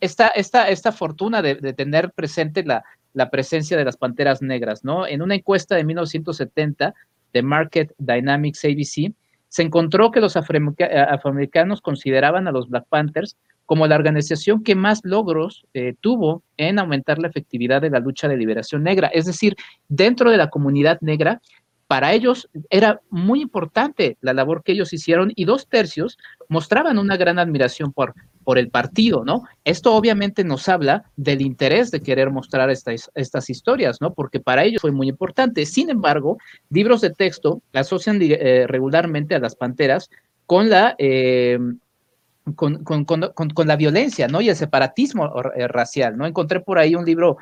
esta, 0.00 0.28
esta, 0.28 0.68
esta 0.68 0.92
fortuna 0.92 1.42
de, 1.42 1.54
tener 1.72 2.12
presente 2.12 2.64
la, 2.64 2.84
la, 3.12 3.30
presencia 3.30 3.76
de 3.76 3.84
las 3.84 3.96
panteras 3.96 4.42
negras, 4.42 4.84
¿no? 4.84 5.06
En 5.06 5.22
una 5.22 5.34
encuesta 5.34 5.76
de 5.76 5.84
1970 5.84 6.94
de 7.32 7.42
Market 7.42 7.92
Dynamics 7.98 8.64
ABC, 8.64 9.12
se 9.48 9.62
encontró 9.62 10.10
que 10.10 10.20
los 10.20 10.36
afroamericanos 10.36 11.80
consideraban 11.80 12.48
a 12.48 12.52
los 12.52 12.68
Black 12.68 12.86
Panthers 12.88 13.36
como 13.66 13.86
la 13.86 13.94
organización 13.94 14.62
que 14.62 14.74
más 14.74 15.00
logros 15.04 15.64
eh, 15.74 15.94
tuvo 16.00 16.42
en 16.56 16.78
aumentar 16.78 17.18
la 17.18 17.28
efectividad 17.28 17.80
de 17.80 17.90
la 17.90 18.00
lucha 18.00 18.28
de 18.28 18.36
liberación 18.36 18.82
negra. 18.82 19.08
Es 19.08 19.26
decir, 19.26 19.56
dentro 19.88 20.30
de 20.30 20.36
la 20.38 20.50
comunidad 20.50 21.00
negra, 21.00 21.40
para 21.86 22.12
ellos 22.12 22.48
era 22.70 23.00
muy 23.10 23.42
importante 23.42 24.16
la 24.20 24.32
labor 24.32 24.62
que 24.64 24.72
ellos 24.72 24.92
hicieron 24.92 25.32
y 25.36 25.44
dos 25.44 25.68
tercios 25.68 26.18
mostraban 26.48 26.98
una 26.98 27.16
gran 27.16 27.38
admiración 27.38 27.92
por, 27.92 28.14
por 28.44 28.58
el 28.58 28.68
partido, 28.68 29.24
¿no? 29.24 29.44
Esto 29.64 29.94
obviamente 29.94 30.44
nos 30.44 30.68
habla 30.68 31.10
del 31.16 31.40
interés 31.40 31.90
de 31.90 32.02
querer 32.02 32.30
mostrar 32.30 32.70
estas, 32.70 33.50
historias, 33.50 34.00
¿no? 34.00 34.12
Porque 34.12 34.40
para 34.40 34.64
ellos 34.64 34.82
fue 34.82 34.92
muy 34.92 35.08
importante. 35.08 35.66
Sin 35.66 35.90
embargo, 35.90 36.38
libros 36.70 37.00
de 37.00 37.10
texto 37.10 37.62
asocian 37.72 38.18
eh, 38.20 38.66
regularmente 38.68 39.34
a 39.34 39.40
las 39.40 39.56
panteras 39.56 40.10
con 40.46 40.70
la... 40.70 40.94
Eh, 40.98 41.58
con, 42.56 42.84
con, 42.84 43.06
con, 43.06 43.66
la 43.66 43.76
violencia, 43.76 44.28
¿no? 44.28 44.42
Y 44.42 44.50
el 44.50 44.56
separatismo 44.56 45.32
eh, 45.56 45.66
racial, 45.66 46.18
¿no? 46.18 46.26
Encontré 46.26 46.60
por 46.60 46.78
ahí 46.78 46.94
un 46.94 47.06
libro 47.06 47.38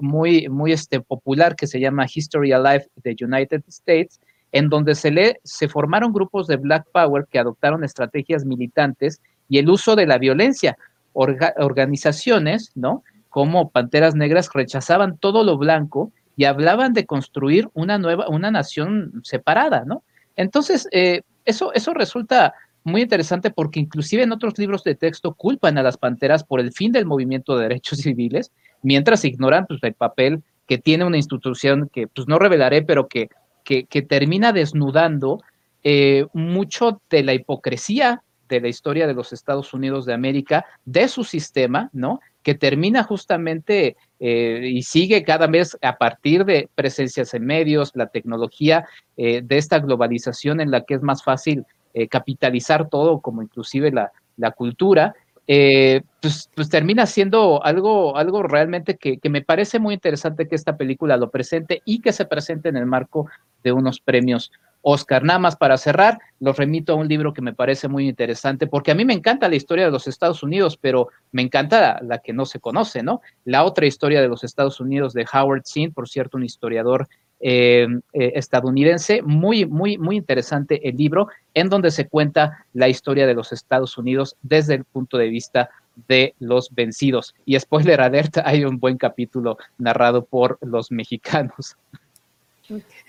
muy, 0.00 0.48
muy 0.48 0.72
este, 0.72 1.00
popular 1.00 1.56
que 1.56 1.66
se 1.66 1.80
llama 1.80 2.06
History 2.06 2.52
Alive 2.52 2.86
the 3.02 3.16
United 3.18 3.62
States, 3.66 4.20
en 4.52 4.68
donde 4.68 4.94
se 4.94 5.10
lee, 5.10 5.36
se 5.42 5.68
formaron 5.68 6.12
grupos 6.12 6.46
de 6.46 6.56
Black 6.56 6.86
Power 6.92 7.26
que 7.30 7.38
adoptaron 7.38 7.82
estrategias 7.82 8.44
militantes 8.44 9.20
y 9.48 9.58
el 9.58 9.68
uso 9.68 9.96
de 9.96 10.06
la 10.06 10.18
violencia. 10.18 10.76
organizaciones, 11.12 12.72
¿no? 12.74 13.02
Como 13.30 13.70
Panteras 13.70 14.14
Negras 14.14 14.50
rechazaban 14.52 15.16
todo 15.16 15.44
lo 15.44 15.56
blanco 15.56 16.12
y 16.36 16.44
hablaban 16.44 16.92
de 16.92 17.06
construir 17.06 17.68
una 17.72 17.96
nueva, 17.96 18.28
una 18.28 18.50
nación 18.50 19.22
separada, 19.24 19.84
¿no? 19.86 20.02
Entonces, 20.36 20.86
eh, 20.92 21.22
eso, 21.46 21.72
eso 21.72 21.94
resulta 21.94 22.52
muy 22.84 23.02
interesante 23.02 23.50
porque 23.50 23.80
inclusive 23.80 24.22
en 24.22 24.32
otros 24.32 24.58
libros 24.58 24.84
de 24.84 24.94
texto 24.94 25.34
culpan 25.34 25.76
a 25.76 25.82
las 25.82 25.96
panteras 25.96 26.44
por 26.44 26.60
el 26.60 26.72
fin 26.72 26.92
del 26.92 27.04
movimiento 27.04 27.56
de 27.56 27.64
derechos 27.64 27.98
civiles, 28.02 28.52
mientras 28.82 29.24
ignoran 29.24 29.66
pues, 29.66 29.82
el 29.82 29.94
papel 29.94 30.42
que 30.68 30.78
tiene 30.78 31.04
una 31.04 31.16
institución 31.16 31.90
que 31.92 32.06
pues 32.06 32.28
no 32.28 32.38
revelaré, 32.38 32.82
pero 32.82 33.08
que, 33.08 33.28
que, 33.64 34.02
termina 34.02 34.52
desnudando 34.52 35.40
eh, 35.82 36.26
mucho 36.32 37.00
de 37.10 37.22
la 37.22 37.34
hipocresía 37.34 38.22
de 38.48 38.60
la 38.60 38.68
historia 38.68 39.06
de 39.06 39.14
los 39.14 39.32
Estados 39.32 39.72
Unidos 39.74 40.06
de 40.06 40.14
América, 40.14 40.66
de 40.84 41.08
su 41.08 41.24
sistema, 41.24 41.90
¿no? 41.92 42.20
Que 42.42 42.54
termina 42.54 43.02
justamente 43.02 43.96
eh, 44.20 44.70
y 44.72 44.82
sigue 44.82 45.24
cada 45.24 45.46
vez 45.46 45.76
a 45.82 45.96
partir 45.96 46.44
de 46.44 46.68
presencias 46.74 47.34
en 47.34 47.44
medios, 47.44 47.92
la 47.94 48.06
tecnología, 48.08 48.86
eh, 49.16 49.42
de 49.42 49.56
esta 49.58 49.78
globalización 49.78 50.60
en 50.60 50.70
la 50.70 50.82
que 50.82 50.94
es 50.94 51.02
más 51.02 51.22
fácil 51.22 51.64
eh, 51.94 52.08
capitalizar 52.08 52.88
todo, 52.88 53.20
como 53.20 53.42
inclusive 53.42 53.90
la, 53.90 54.12
cultura, 54.52 55.14
pues, 55.46 56.50
pues, 56.54 56.68
termina 56.68 57.06
siendo 57.06 57.64
algo, 57.64 58.16
algo 58.16 58.42
realmente 58.42 58.96
que, 58.96 59.18
me 59.30 59.42
parece 59.42 59.78
muy 59.78 59.94
interesante 59.94 60.46
que 60.46 60.56
esta 60.56 60.76
película 60.76 61.16
lo 61.16 61.30
presente 61.30 61.82
y 61.84 62.00
que 62.00 62.12
se 62.12 62.26
presente 62.26 62.68
en 62.68 62.76
el 62.76 62.86
marco 62.86 63.28
de 63.64 63.72
unos 63.72 64.00
premios 64.00 64.52
Oscar. 64.88 65.24
Nada 65.24 65.40
más 65.40 65.56
para 65.56 65.78
cerrar, 65.78 66.20
los 66.38 66.56
remito 66.56 66.92
a 66.92 66.96
un 66.96 67.08
libro 67.08 67.32
que 67.32 67.42
me 67.42 67.52
parece 67.52 67.88
muy 67.88 68.08
interesante, 68.08 68.68
porque 68.68 68.92
a 68.92 68.94
mí 68.94 69.04
me 69.04 69.14
encanta 69.14 69.48
la 69.48 69.56
historia 69.56 69.84
de 69.84 69.90
los 69.90 70.06
Estados 70.06 70.44
Unidos, 70.44 70.78
pero 70.80 71.08
me 71.32 71.42
encanta 71.42 71.98
la, 72.02 72.18
que 72.18 72.32
no 72.32 72.46
se 72.46 72.60
conoce, 72.60 73.02
¿no? 73.02 73.20
La 73.44 73.64
otra 73.64 73.86
historia 73.86 74.22
de 74.22 74.28
los 74.28 74.44
Estados 74.44 74.78
Unidos 74.78 75.12
de 75.12 75.26
Howard 75.32 75.64
Zinn, 75.66 75.92
por 75.92 76.08
cierto, 76.08 76.36
un 76.36 76.44
historiador 76.44 77.08
eh, 77.40 77.88
eh, 78.12 78.32
estadounidense, 78.36 79.22
muy, 79.22 79.66
muy, 79.66 79.98
muy 79.98 80.18
interesante 80.18 80.88
el 80.88 80.96
libro, 80.96 81.30
en 81.52 81.68
donde 81.68 81.90
se 81.90 82.06
cuenta 82.06 82.64
la 82.72 82.88
historia 82.88 83.26
de 83.26 83.34
los 83.34 83.50
Estados 83.50 83.98
Unidos 83.98 84.36
desde 84.42 84.74
el 84.74 84.84
punto 84.84 85.18
de 85.18 85.28
vista 85.28 85.68
de 86.06 86.36
los 86.38 86.72
vencidos. 86.72 87.34
Y 87.44 87.58
spoiler 87.58 88.00
alert, 88.00 88.36
hay 88.44 88.64
un 88.64 88.78
buen 88.78 88.98
capítulo 88.98 89.58
narrado 89.78 90.24
por 90.24 90.58
los 90.62 90.92
mexicanos. 90.92 91.76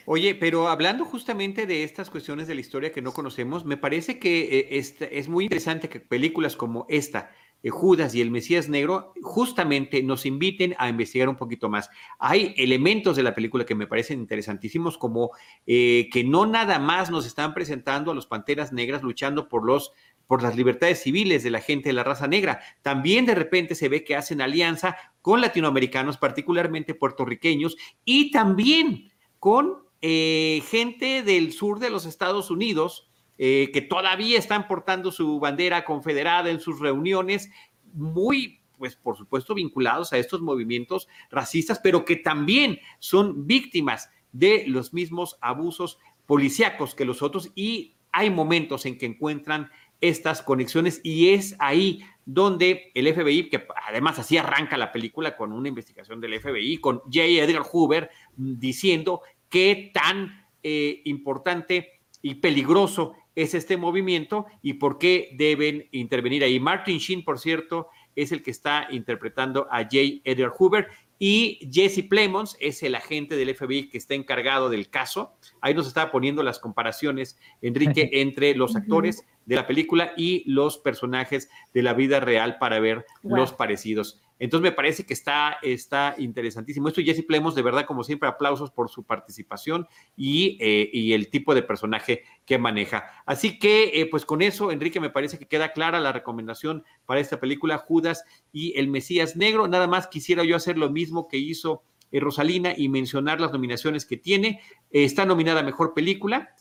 Oye, 0.05 0.35
pero 0.35 0.67
hablando 0.67 1.05
justamente 1.05 1.65
de 1.65 1.83
estas 1.83 2.09
cuestiones 2.09 2.47
de 2.47 2.55
la 2.55 2.61
historia 2.61 2.91
que 2.91 3.01
no 3.01 3.13
conocemos, 3.13 3.65
me 3.65 3.77
parece 3.77 4.19
que 4.19 4.67
eh, 4.71 5.09
es 5.11 5.27
muy 5.27 5.45
interesante 5.45 5.89
que 5.89 5.99
películas 5.99 6.55
como 6.55 6.85
esta, 6.89 7.31
eh, 7.63 7.69
Judas 7.69 8.13
y 8.13 8.21
el 8.21 8.31
Mesías 8.31 8.69
Negro, 8.69 9.13
justamente 9.21 10.03
nos 10.03 10.25
inviten 10.25 10.75
a 10.77 10.89
investigar 10.89 11.27
un 11.27 11.35
poquito 11.35 11.69
más. 11.69 11.89
Hay 12.19 12.53
elementos 12.57 13.15
de 13.15 13.23
la 13.23 13.33
película 13.33 13.65
que 13.65 13.75
me 13.75 13.87
parecen 13.87 14.19
interesantísimos, 14.19 14.97
como 14.97 15.31
eh, 15.65 16.07
que 16.11 16.23
no 16.23 16.45
nada 16.45 16.77
más 16.79 17.09
nos 17.09 17.25
están 17.25 17.53
presentando 17.53 18.11
a 18.11 18.15
los 18.15 18.27
Panteras 18.27 18.71
Negras 18.71 19.01
luchando 19.01 19.49
por 19.49 19.65
los 19.65 19.91
por 20.27 20.43
las 20.43 20.57
libertades 20.57 21.01
civiles 21.01 21.41
de 21.41 21.51
la 21.51 21.61
gente 21.61 21.87
de 21.87 21.93
la 21.93 22.03
raza 22.03 22.27
negra. 22.27 22.59
También 22.81 23.25
de 23.25 23.33
repente 23.33 23.75
se 23.75 23.87
ve 23.87 24.03
que 24.03 24.17
hacen 24.17 24.41
alianza 24.41 24.97
con 25.21 25.39
latinoamericanos, 25.39 26.17
particularmente 26.17 26.93
puertorriqueños, 26.93 27.77
y 28.03 28.29
también 28.29 29.09
con 29.39 29.83
eh, 30.01 30.61
gente 30.69 31.23
del 31.23 31.53
sur 31.53 31.79
de 31.79 31.89
los 31.89 32.05
Estados 32.05 32.51
Unidos 32.51 33.07
eh, 33.39 33.69
que 33.71 33.81
todavía 33.81 34.39
están 34.39 34.67
portando 34.67 35.11
su 35.11 35.39
bandera 35.39 35.85
confederada 35.85 36.49
en 36.49 36.59
sus 36.59 36.79
reuniones, 36.79 37.51
muy, 37.93 38.61
pues 38.79 38.95
por 38.95 39.15
supuesto, 39.15 39.53
vinculados 39.53 40.11
a 40.11 40.17
estos 40.17 40.41
movimientos 40.41 41.07
racistas, 41.29 41.79
pero 41.83 42.03
que 42.03 42.15
también 42.15 42.79
son 42.97 43.45
víctimas 43.45 44.09
de 44.31 44.65
los 44.67 44.91
mismos 44.91 45.37
abusos 45.39 45.99
policíacos 46.25 46.95
que 46.95 47.05
los 47.05 47.21
otros. 47.21 47.51
Y 47.53 47.95
hay 48.11 48.31
momentos 48.31 48.87
en 48.87 48.97
que 48.97 49.05
encuentran 49.05 49.69
estas 50.01 50.41
conexiones 50.41 50.99
y 51.03 51.29
es 51.29 51.55
ahí 51.59 52.03
donde 52.29 52.91
el 52.93 53.13
FBI, 53.13 53.49
que 53.49 53.65
además 53.87 54.19
así 54.19 54.37
arranca 54.37 54.77
la 54.77 54.91
película 54.91 55.37
con 55.37 55.53
una 55.53 55.69
investigación 55.69 56.19
del 56.19 56.37
FBI, 56.41 56.77
con 56.79 56.99
J. 57.05 57.21
Edgar 57.23 57.63
Hoover 57.63 58.09
diciendo 58.35 59.21
qué 59.47 59.91
tan 59.93 60.45
eh, 60.61 61.01
importante 61.05 62.01
y 62.21 62.35
peligroso 62.35 63.13
es 63.33 63.53
este 63.53 63.77
movimiento 63.77 64.45
y 64.61 64.73
por 64.73 64.97
qué 64.97 65.29
deben 65.37 65.87
intervenir 65.91 66.43
ahí. 66.43 66.59
Martin 66.59 66.97
Sheen, 66.97 67.23
por 67.23 67.39
cierto, 67.39 67.87
es 68.13 68.33
el 68.33 68.43
que 68.43 68.51
está 68.51 68.87
interpretando 68.91 69.65
a 69.71 69.83
J. 69.83 70.19
Edgar 70.25 70.51
Hoover 70.57 70.89
y 71.19 71.69
Jesse 71.71 72.03
Plemons 72.03 72.57
es 72.59 72.83
el 72.83 72.95
agente 72.95 73.37
del 73.37 73.55
FBI 73.55 73.87
que 73.87 73.97
está 73.97 74.15
encargado 74.15 74.69
del 74.69 74.89
caso. 74.89 75.31
Ahí 75.61 75.73
nos 75.73 75.87
está 75.87 76.11
poniendo 76.11 76.43
las 76.43 76.59
comparaciones, 76.59 77.39
Enrique, 77.61 78.09
entre 78.21 78.53
los 78.53 78.75
actores 78.75 79.25
de 79.47 79.55
la 79.55 79.65
película 79.65 80.13
y 80.15 80.43
los 80.45 80.77
personajes 80.77 81.49
de 81.73 81.81
la 81.81 81.93
vida 81.93 82.19
real 82.19 82.57
para 82.59 82.79
ver 82.79 83.05
los 83.23 83.53
parecidos. 83.53 84.21
Entonces 84.39 84.63
me 84.63 84.71
parece 84.71 85.05
que 85.05 85.13
está, 85.13 85.57
está 85.63 86.15
interesantísimo. 86.17 86.87
Esto 86.87 87.01
Jesse 87.01 87.25
Plemos, 87.25 87.55
de 87.55 87.61
verdad, 87.61 87.85
como 87.85 88.03
siempre, 88.03 88.29
aplausos 88.29 88.69
por 88.71 88.89
su 88.89 89.03
participación 89.03 89.87
y, 90.15 90.57
eh, 90.59 90.89
y 90.93 91.13
el 91.13 91.29
tipo 91.29 91.55
de 91.55 91.63
personaje 91.63 92.23
que 92.45 92.59
maneja. 92.59 93.05
Así 93.25 93.57
que, 93.57 94.01
eh, 94.01 94.05
pues 94.05 94.25
con 94.25 94.41
eso, 94.41 94.71
Enrique, 94.71 94.99
me 94.99 95.09
parece 95.09 95.39
que 95.39 95.47
queda 95.47 95.71
clara 95.71 95.99
la 95.99 96.11
recomendación 96.11 96.83
para 97.05 97.19
esta 97.19 97.39
película, 97.39 97.77
Judas 97.77 98.23
y 98.51 98.77
el 98.77 98.89
Mesías 98.89 99.35
Negro. 99.35 99.67
Nada 99.67 99.87
más 99.87 100.07
quisiera 100.07 100.43
yo 100.43 100.55
hacer 100.55 100.77
lo 100.77 100.91
mismo 100.91 101.27
que 101.27 101.37
hizo 101.37 101.83
eh, 102.11 102.19
Rosalina 102.19 102.73
y 102.77 102.89
mencionar 102.89 103.41
las 103.41 103.51
nominaciones 103.51 104.05
que 104.05 104.17
tiene. 104.17 104.61
está 104.91 105.25
nominada 105.25 105.63
Mejor 105.63 105.93
Película, 105.93 106.53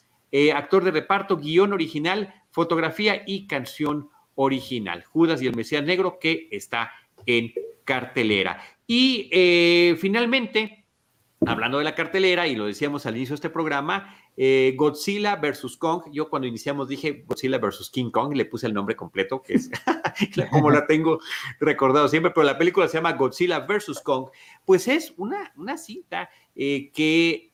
actor 0.54 0.84
de 0.84 0.90
reparto, 0.90 1.36
guion 1.36 1.72
original, 1.72 2.34
fotografía 2.50 3.22
y 3.26 3.46
canción 3.46 4.10
original. 4.36 5.04
Judas 5.04 5.42
y 5.42 5.46
el 5.46 5.56
Mesías 5.56 5.84
Negro, 5.84 6.18
que 6.20 6.48
está 6.50 6.92
en 7.26 7.52
cartelera. 7.84 8.62
Y 8.86 9.28
eh, 9.32 9.96
finalmente, 9.98 10.84
hablando 11.44 11.78
de 11.78 11.84
la 11.84 11.94
cartelera, 11.94 12.46
y 12.46 12.54
lo 12.54 12.66
decíamos 12.66 13.06
al 13.06 13.16
inicio 13.16 13.32
de 13.32 13.36
este 13.36 13.50
programa, 13.50 14.14
eh, 14.36 14.74
Godzilla 14.76 15.36
versus 15.36 15.76
Kong. 15.76 16.02
Yo 16.12 16.28
cuando 16.28 16.46
iniciamos 16.46 16.88
dije 16.88 17.24
Godzilla 17.26 17.58
versus 17.58 17.90
King 17.90 18.10
Kong, 18.10 18.34
le 18.34 18.44
puse 18.44 18.66
el 18.66 18.74
nombre 18.74 18.94
completo, 18.94 19.42
que 19.42 19.54
es 19.54 19.70
como 20.50 20.70
la 20.70 20.86
tengo 20.86 21.18
recordado 21.58 22.06
siempre, 22.08 22.32
pero 22.32 22.44
la 22.44 22.58
película 22.58 22.86
se 22.86 22.98
llama 22.98 23.14
Godzilla 23.14 23.60
versus 23.60 24.00
Kong. 24.00 24.28
Pues 24.64 24.86
es 24.86 25.14
una, 25.16 25.52
una 25.56 25.78
cinta 25.78 26.28
eh, 26.54 26.90
que 26.92 27.50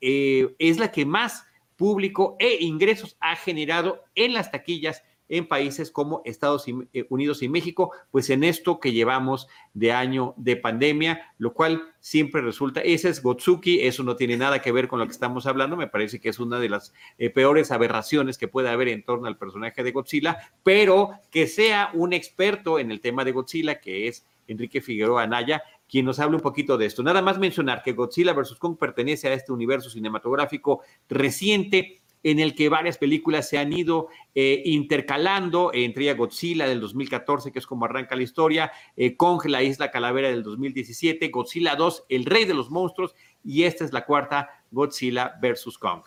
es 0.59 0.79
la 0.79 0.91
que 0.91 1.07
más 1.07 1.47
público 1.83 2.37
e 2.39 2.59
ingresos 2.61 3.16
ha 3.18 3.35
generado 3.35 4.05
en 4.14 4.35
las 4.35 4.53
taquillas 4.53 5.03
en 5.28 5.49
países 5.49 5.91
como 5.91 6.22
Estados 6.24 6.64
eh, 6.68 7.07
Unidos 7.09 7.43
y 7.43 7.49
México, 7.49 7.91
pues 8.12 8.30
en 8.30 8.45
esto 8.45 8.78
que 8.78 8.93
llevamos 8.93 9.49
de 9.74 9.91
año 9.91 10.33
de 10.37 10.55
pandemia, 10.55 11.35
lo 11.39 11.55
cual 11.55 11.83
siempre 11.99 12.41
resulta, 12.41 12.83
ese 12.83 13.09
es 13.09 13.20
Gotsuki, 13.20 13.80
eso 13.80 14.05
no 14.05 14.14
tiene 14.14 14.37
nada 14.37 14.62
que 14.62 14.70
ver 14.70 14.87
con 14.87 15.01
lo 15.01 15.07
que 15.07 15.11
estamos 15.11 15.45
hablando, 15.47 15.76
me 15.76 15.89
parece 15.89 16.20
que 16.20 16.28
es 16.28 16.39
una 16.39 16.61
de 16.61 16.68
las 16.68 16.95
eh, 17.18 17.30
peores 17.30 17.72
aberraciones 17.72 18.39
que 18.39 18.47
puede 18.47 18.68
haber 18.68 18.87
en 18.87 19.03
torno 19.03 19.26
al 19.26 19.37
personaje 19.37 19.83
de 19.83 19.91
Godzilla, 19.91 20.39
pero 20.62 21.11
que 21.33 21.49
sea 21.49 21.91
un 21.95 22.12
experto 22.12 22.78
en 22.78 22.93
el 22.93 23.01
tema 23.01 23.24
de 23.24 23.33
Godzilla, 23.33 23.80
que 23.80 24.07
es 24.07 24.24
Enrique 24.47 24.80
Figueroa 24.80 25.24
Anaya, 25.24 25.64
quien 25.93 26.07
nos 26.07 26.18
hable 26.20 26.36
un 26.36 26.43
poquito 26.43 26.78
de 26.78 26.86
esto. 26.86 27.03
Nada 27.03 27.20
más 27.20 27.38
mencionar 27.38 27.82
que 27.82 27.93
Godzilla 27.93 28.32
vs. 28.32 28.57
Kong 28.59 28.78
pertenece 28.78 29.28
a 29.28 29.34
este 29.34 29.53
universo 29.53 29.90
cinematográfico 29.90 30.80
reciente 31.07 32.01
en 32.22 32.40
el 32.40 32.55
que 32.55 32.70
varias 32.70 32.97
películas 32.97 33.47
se 33.47 33.59
han 33.59 33.74
ido 33.74 34.09
eh, 34.34 34.62
intercalando, 34.64 35.70
entre 35.74 36.05
ella 36.05 36.14
Godzilla 36.14 36.66
del 36.66 36.80
2014, 36.80 37.53
que 37.53 37.59
es 37.59 37.66
como 37.66 37.84
arranca 37.84 38.16
la 38.16 38.22
historia, 38.22 38.72
eh, 38.97 39.18
Kong, 39.18 39.45
la 39.45 39.62
isla 39.62 39.90
calavera 39.90 40.28
del 40.28 40.43
2017, 40.43 41.28
Godzilla 41.28 41.76
2, 41.76 42.07
el 42.09 42.24
rey 42.24 42.47
de 42.47 42.55
los 42.55 42.70
monstruos, 42.70 43.14
y 43.45 43.64
esta 43.64 43.84
es 43.84 43.93
la 43.93 44.07
cuarta, 44.07 44.49
Godzilla 44.70 45.34
versus 45.43 45.76
Kong. 45.76 46.05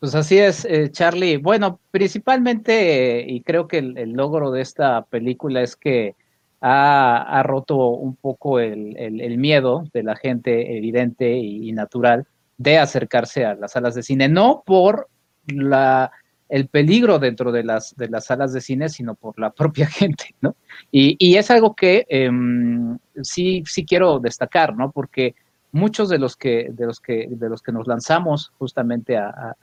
Pues 0.00 0.16
así 0.16 0.38
es, 0.38 0.64
eh, 0.64 0.90
Charlie. 0.90 1.36
Bueno, 1.36 1.78
principalmente, 1.92 3.24
y 3.28 3.42
creo 3.42 3.68
que 3.68 3.78
el, 3.78 4.12
logro 4.14 4.50
de 4.50 4.62
esta 4.62 5.04
película 5.04 5.62
es 5.62 5.76
que 5.76 6.16
ha, 6.60 7.42
roto 7.44 7.88
un 7.88 8.16
poco 8.16 8.58
el, 8.60 9.38
miedo 9.38 9.84
de 9.92 10.02
la 10.02 10.16
gente 10.16 10.76
evidente 10.76 11.36
y 11.36 11.72
natural 11.72 12.26
de 12.60 12.78
acercarse 12.78 13.46
a 13.46 13.54
las 13.54 13.72
salas 13.72 13.94
de 13.94 14.02
cine, 14.02 14.28
no 14.28 14.62
por 14.66 15.08
la, 15.46 16.10
el 16.50 16.68
peligro 16.68 17.18
dentro 17.18 17.52
de 17.52 17.64
las, 17.64 17.96
de 17.96 18.08
las 18.08 18.26
salas 18.26 18.52
de 18.52 18.60
cine, 18.60 18.90
sino 18.90 19.14
por 19.14 19.38
la 19.38 19.50
propia 19.60 19.86
gente, 19.86 20.34
¿no? 20.42 20.56
Y, 20.92 21.36
es 21.36 21.50
algo 21.50 21.74
que 21.74 22.04
em, 22.08 22.98
sí, 23.22 23.62
sí 23.66 23.86
quiero 23.86 24.18
destacar, 24.18 24.76
¿no? 24.76 24.90
Porque 24.90 25.34
muchos 25.72 26.08
de 26.08 26.18
los 26.18 26.36
que, 26.36 26.68
de 26.70 26.84
los 26.84 27.00
que, 27.00 27.28
de 27.30 27.48
los 27.48 27.62
que 27.62 27.72
nos 27.72 27.86
lanzamos 27.86 28.52
justamente 28.58 29.16
a, 29.16 29.56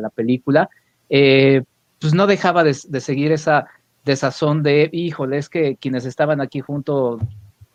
la 0.00 0.08
película, 0.08 0.70
eh, 1.10 1.64
pues 2.00 2.14
no 2.14 2.26
dejaba 2.26 2.64
de, 2.64 2.74
de, 2.88 3.00
seguir 3.00 3.32
esa 3.32 3.66
desazón 4.08 4.64
de, 4.64 4.90
híjole, 4.92 5.38
es 5.38 5.48
que 5.48 5.76
quienes 5.76 6.04
estaban 6.04 6.40
aquí 6.40 6.58
juntos 6.58 7.20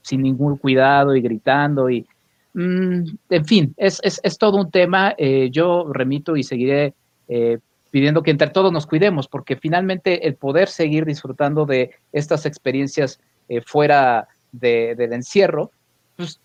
sin 0.02 0.22
ningún 0.22 0.58
cuidado 0.58 1.16
y 1.16 1.22
gritando 1.22 1.90
y, 1.90 2.06
Mm, 2.54 3.06
en 3.30 3.46
fin, 3.46 3.74
es, 3.78 4.12
todo 4.38 4.58
un 4.58 4.72
tema. 4.72 5.16
Eh, 5.18 5.50
yo 5.52 5.92
remito 5.92 6.36
y 6.36 6.44
seguiré 6.44 6.94
eh, 7.28 7.60
pidiendo 7.92 8.24
que 8.24 8.32
entre 8.32 8.50
todos 8.50 8.72
nos 8.72 8.88
cuidemos, 8.88 9.28
porque 9.28 9.56
finalmente 9.56 10.28
el 10.28 10.36
poder 10.36 10.68
seguir 10.68 11.06
disfrutando 11.06 11.66
de 11.66 11.92
estas 12.12 12.46
experiencias 12.46 13.20
eh, 13.50 13.62
fuera 13.62 14.28
del 14.52 15.14
encierro, 15.14 15.72
pues 16.16 16.40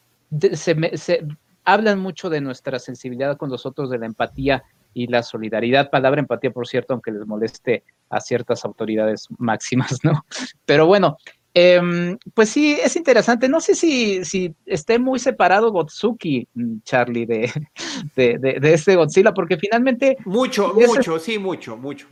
se, 0.54 1.26
hablan 1.64 2.00
mucho 2.00 2.30
de 2.30 2.40
nuestra 2.40 2.78
sensibilidad 2.78 3.36
con 3.36 3.50
los 3.50 3.66
otros, 3.66 3.90
de 3.90 3.98
la 3.98 4.06
empatía 4.06 4.64
y 5.02 5.06
la 5.06 5.22
solidaridad. 5.22 5.90
Palabra 5.90 6.20
empatía, 6.20 6.50
por 6.50 6.66
cierto, 6.66 6.94
aunque 6.94 7.10
les 7.10 7.26
moleste 7.26 7.84
a 8.10 8.20
ciertas 8.20 8.64
autoridades 8.64 9.28
máximas, 9.38 9.98
¿no? 10.02 10.24
Pero 10.64 10.86
bueno, 10.86 11.16
Em, 11.60 12.16
pues 12.34 12.50
sí, 12.50 12.78
es 12.80 12.94
interesante. 12.94 13.48
No 13.48 13.60
sé 13.60 13.74
si, 13.74 14.24
si 14.24 14.54
esté 14.64 14.98
muy 14.98 15.18
separado 15.18 15.72
Gotsuki, 15.72 16.46
mm, 16.54 16.78
Charlie, 16.84 17.26
de, 17.26 17.50
de, 18.16 18.38
de, 18.38 18.74
este 18.74 18.94
Godzilla, 18.94 19.34
porque 19.34 19.56
finalmente... 19.56 20.16
Mucho, 20.24 20.72
mucho, 20.74 21.18
sí, 21.18 21.38
mucho, 21.38 21.76
mucho. 21.76 22.06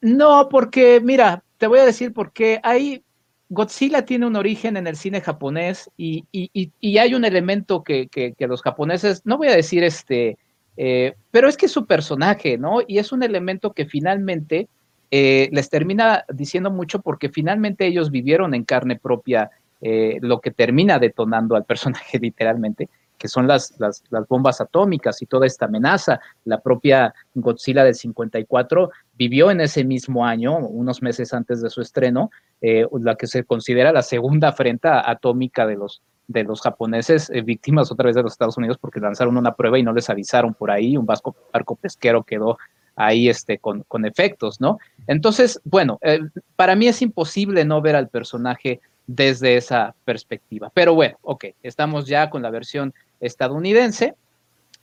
No, 0.00 0.48
porque 0.48 1.00
mira, 1.02 1.42
te 1.58 1.66
voy 1.66 1.80
a 1.80 1.84
decir 1.84 2.12
por 2.12 2.32
qué. 2.32 2.60
Hay, 2.62 3.02
Godzilla 3.48 4.04
tiene 4.04 4.26
un 4.26 4.36
origen 4.36 4.76
en 4.76 4.86
el 4.86 4.96
cine 4.96 5.20
japonés 5.20 5.90
y, 5.96 6.24
y, 6.30 6.70
y, 6.80 6.98
hay 6.98 7.14
un 7.14 7.24
elemento 7.24 7.82
que, 7.82 8.06
que, 8.06 8.34
que, 8.34 8.46
los 8.46 8.62
japoneses, 8.62 9.22
no 9.24 9.36
voy 9.36 9.48
a 9.48 9.56
decir 9.56 9.82
este, 9.82 10.38
Eh, 10.76 11.14
pero 11.30 11.48
es 11.48 11.56
que 11.56 11.66
es 11.66 11.72
su 11.72 11.86
personaje, 11.86 12.58
¿no? 12.58 12.80
Y 12.86 12.98
es 12.98 13.12
un 13.12 13.22
elemento 13.22 13.72
que 13.72 13.86
finalmente 13.86 14.68
eh, 15.10 15.48
les 15.52 15.70
termina 15.70 16.24
diciendo 16.32 16.70
mucho 16.70 17.00
porque 17.00 17.28
finalmente 17.28 17.86
ellos 17.86 18.10
vivieron 18.10 18.54
en 18.54 18.64
carne 18.64 18.96
propia 18.96 19.50
eh, 19.80 20.18
lo 20.20 20.40
que 20.40 20.50
termina 20.50 20.98
detonando 20.98 21.56
al 21.56 21.64
personaje 21.64 22.18
literalmente, 22.20 22.88
que 23.18 23.28
son 23.28 23.46
las, 23.46 23.74
las, 23.78 24.02
bombas 24.28 24.60
atómicas 24.60 25.22
y 25.22 25.26
toda 25.26 25.46
esta 25.46 25.64
amenaza. 25.64 26.20
La 26.44 26.60
propia 26.60 27.14
Godzilla 27.34 27.82
del 27.82 27.94
54 27.94 28.90
vivió 29.14 29.50
en 29.50 29.62
ese 29.62 29.84
mismo 29.84 30.26
año, 30.26 30.58
unos 30.58 31.00
meses 31.00 31.32
antes 31.32 31.62
de 31.62 31.70
su 31.70 31.80
estreno, 31.80 32.30
la 32.60 33.14
que 33.14 33.26
se 33.26 33.44
considera 33.44 33.92
la 33.92 34.02
segunda 34.02 34.48
afrenta 34.48 35.08
atómica 35.08 35.66
de 35.66 35.76
los, 35.76 36.02
de 36.28 36.44
los 36.44 36.60
japoneses 36.60 37.30
eh, 37.30 37.42
víctimas 37.42 37.90
otra 37.90 38.06
vez 38.06 38.16
de 38.16 38.22
los 38.22 38.32
Estados 38.32 38.56
Unidos 38.56 38.78
porque 38.80 39.00
lanzaron 39.00 39.36
una 39.36 39.54
prueba 39.54 39.78
y 39.78 39.82
no 39.82 39.92
les 39.92 40.10
avisaron 40.10 40.54
por 40.54 40.70
ahí, 40.70 40.96
un 40.96 41.06
vasco, 41.06 41.36
barco 41.52 41.76
pesquero 41.76 42.22
quedó 42.24 42.58
ahí 42.96 43.28
este, 43.28 43.58
con, 43.58 43.82
con 43.82 44.06
efectos, 44.06 44.60
¿no? 44.60 44.78
Entonces, 45.06 45.60
bueno, 45.64 45.98
eh, 46.02 46.20
para 46.56 46.74
mí 46.74 46.88
es 46.88 47.02
imposible 47.02 47.64
no 47.64 47.80
ver 47.80 47.94
al 47.94 48.08
personaje 48.08 48.80
desde 49.06 49.56
esa 49.56 49.94
perspectiva. 50.04 50.70
Pero 50.74 50.94
bueno, 50.94 51.16
ok, 51.22 51.44
estamos 51.62 52.06
ya 52.06 52.30
con 52.30 52.42
la 52.42 52.50
versión 52.50 52.94
estadounidense. 53.20 54.14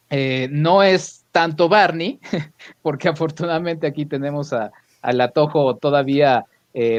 Eh, 0.09 0.47
no 0.51 0.83
es 0.83 1.25
tanto 1.31 1.67
Barney, 1.67 2.19
porque 2.83 3.09
afortunadamente 3.09 3.87
aquí 3.87 4.05
tenemos 4.05 4.53
a, 4.53 4.71
a 5.01 5.11
la 5.11 5.29
Tojo 5.29 5.75
todavía 5.75 6.45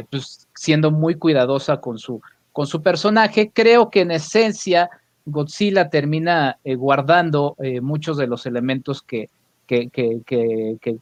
pues, 0.09 0.47
siendo 0.53 0.91
muy 0.91 1.15
cuidadosa 1.15 1.81
con 1.81 1.97
su, 1.97 2.21
con 2.55 2.67
su 2.67 2.81
personaje. 2.81 3.51
Creo 3.53 3.89
que 3.89 3.99
en 3.99 4.11
esencia 4.11 4.89
Godzilla 5.25 5.89
termina 5.89 6.57
eh, 6.63 6.75
guardando 6.75 7.57
eh, 7.59 7.81
muchos 7.81 8.15
de 8.15 8.27
los 8.27 8.45
elementos 8.45 9.01
que, 9.01 9.27
que, 9.67 9.89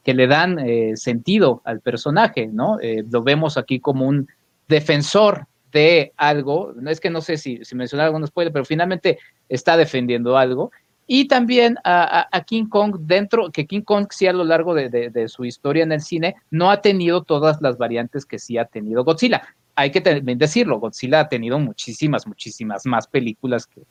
le 0.03 0.27
dan 0.27 0.57
eh, 0.57 0.93
sentido 0.95 1.61
al 1.63 1.79
personaje, 1.79 2.47
¿no? 2.47 2.79
lo 2.81 3.21
vemos 3.21 3.57
aquí 3.57 3.79
como 3.79 4.07
un 4.07 4.27
defensor 4.67 5.45
de 5.71 6.13
algo, 6.17 6.73
no 6.75 6.89
es 6.89 6.99
que 6.99 7.11
no 7.11 7.21
sé 7.21 7.37
si, 7.37 7.61
mencionar 7.75 8.07
algún 8.07 8.25
spoiler, 8.25 8.51
pero 8.51 8.65
finalmente 8.65 9.19
está 9.47 9.77
defendiendo 9.77 10.35
algo. 10.35 10.71
Y 11.05 11.27
también 11.27 11.77
a, 11.83 12.43
King 12.47 12.65
Kong 12.65 12.95
dentro, 13.01 13.51
que 13.51 13.67
King 13.67 13.81
Kong 13.81 14.07
sí 14.09 14.25
a 14.25 14.33
lo 14.33 14.43
largo 14.43 14.73
de, 14.73 14.89
de, 14.89 15.27
su 15.27 15.45
historia 15.45 15.83
en 15.83 15.91
el 15.91 16.01
cine 16.01 16.35
no 16.49 16.71
ha 16.71 16.81
tenido 16.81 17.21
todas 17.21 17.61
las 17.61 17.77
variantes 17.77 18.25
que 18.25 18.39
sí 18.39 18.57
ha 18.57 18.65
tenido 18.65 19.03
Godzilla 19.03 19.43
hay 19.75 19.91
que 19.91 20.01
también 20.01 20.37
decirlo, 20.37 20.79
Godzilla 20.79 21.21
ha 21.21 21.29
tenido 21.29 21.59
muchísimas, 21.59 22.27
muchísimas 22.27 22.85
más 22.85 23.07
películas 23.07 23.67
que, 23.67 23.81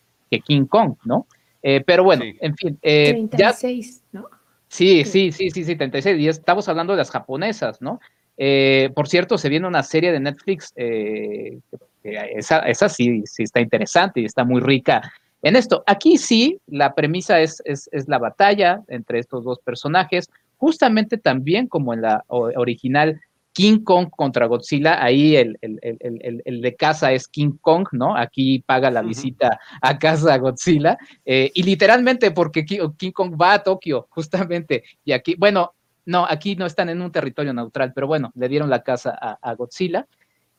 King 0.40 0.64
Kong, 0.64 0.94
¿no? 1.04 1.26
Eh, 1.62 1.82
pero 1.84 2.04
bueno, 2.04 2.24
en 2.24 2.56
fin. 2.56 2.78
Eh, 2.80 3.12
36, 3.12 4.02
¿no? 4.12 4.24
Sí, 4.66 5.04
sí, 5.04 5.30
sí, 5.30 5.50
sí, 5.50 5.64
sí, 5.64 5.76
36. 5.76 6.18
Y 6.18 6.28
estamos 6.28 6.66
hablando 6.70 6.94
de 6.94 6.96
las 6.96 7.10
japonesas, 7.10 7.82
¿no? 7.82 8.00
Eh, 8.38 8.90
por 8.94 9.08
cierto, 9.08 9.36
se 9.36 9.50
viene 9.50 9.66
una 9.66 9.82
serie 9.82 10.10
de 10.10 10.20
Netflix, 10.20 10.72
eh, 10.76 11.58
esa, 12.02 12.60
esa 12.60 12.88
sí, 12.88 13.22
sí 13.26 13.42
está 13.42 13.60
interesante 13.60 14.20
y 14.20 14.24
está 14.24 14.44
muy 14.44 14.62
rica 14.62 15.12
en 15.42 15.56
esto. 15.56 15.84
Aquí 15.86 16.16
sí, 16.16 16.58
la 16.66 16.94
premisa 16.94 17.40
es, 17.40 17.60
es, 17.66 17.90
es 17.92 18.08
la 18.08 18.18
batalla 18.18 18.82
entre 18.88 19.18
estos 19.18 19.44
dos 19.44 19.58
personajes, 19.58 20.30
justamente 20.56 21.18
también 21.18 21.66
como 21.66 21.92
en 21.92 22.00
la 22.00 22.24
original 22.28 23.20
King 23.52 23.84
Kong 23.84 24.08
contra 24.10 24.46
Godzilla, 24.46 25.02
ahí 25.02 25.36
el, 25.36 25.58
de 25.60 26.76
casa 26.76 27.12
es 27.12 27.28
King 27.28 27.52
Kong, 27.60 27.86
¿no? 27.92 28.16
Aquí 28.16 28.60
paga 28.60 28.90
la 28.90 29.02
visita 29.02 29.60
a 29.80 29.98
casa 29.98 30.34
a 30.34 30.38
Godzilla, 30.38 30.96
eh, 31.24 31.50
y 31.54 31.62
literalmente 31.62 32.30
porque 32.30 32.64
King 32.64 33.12
Kong 33.12 33.36
va 33.40 33.54
a 33.54 33.62
Tokio, 33.62 34.06
justamente, 34.10 34.84
y 35.04 35.12
aquí, 35.12 35.34
bueno, 35.38 35.74
no, 36.04 36.26
aquí 36.28 36.56
no 36.56 36.66
están 36.66 36.88
en 36.88 37.02
un 37.02 37.12
territorio 37.12 37.52
neutral, 37.52 37.92
pero 37.94 38.06
bueno, 38.06 38.32
le 38.34 38.48
dieron 38.48 38.70
la 38.70 38.82
casa 38.82 39.10
a, 39.10 39.54
Godzilla, 39.54 40.06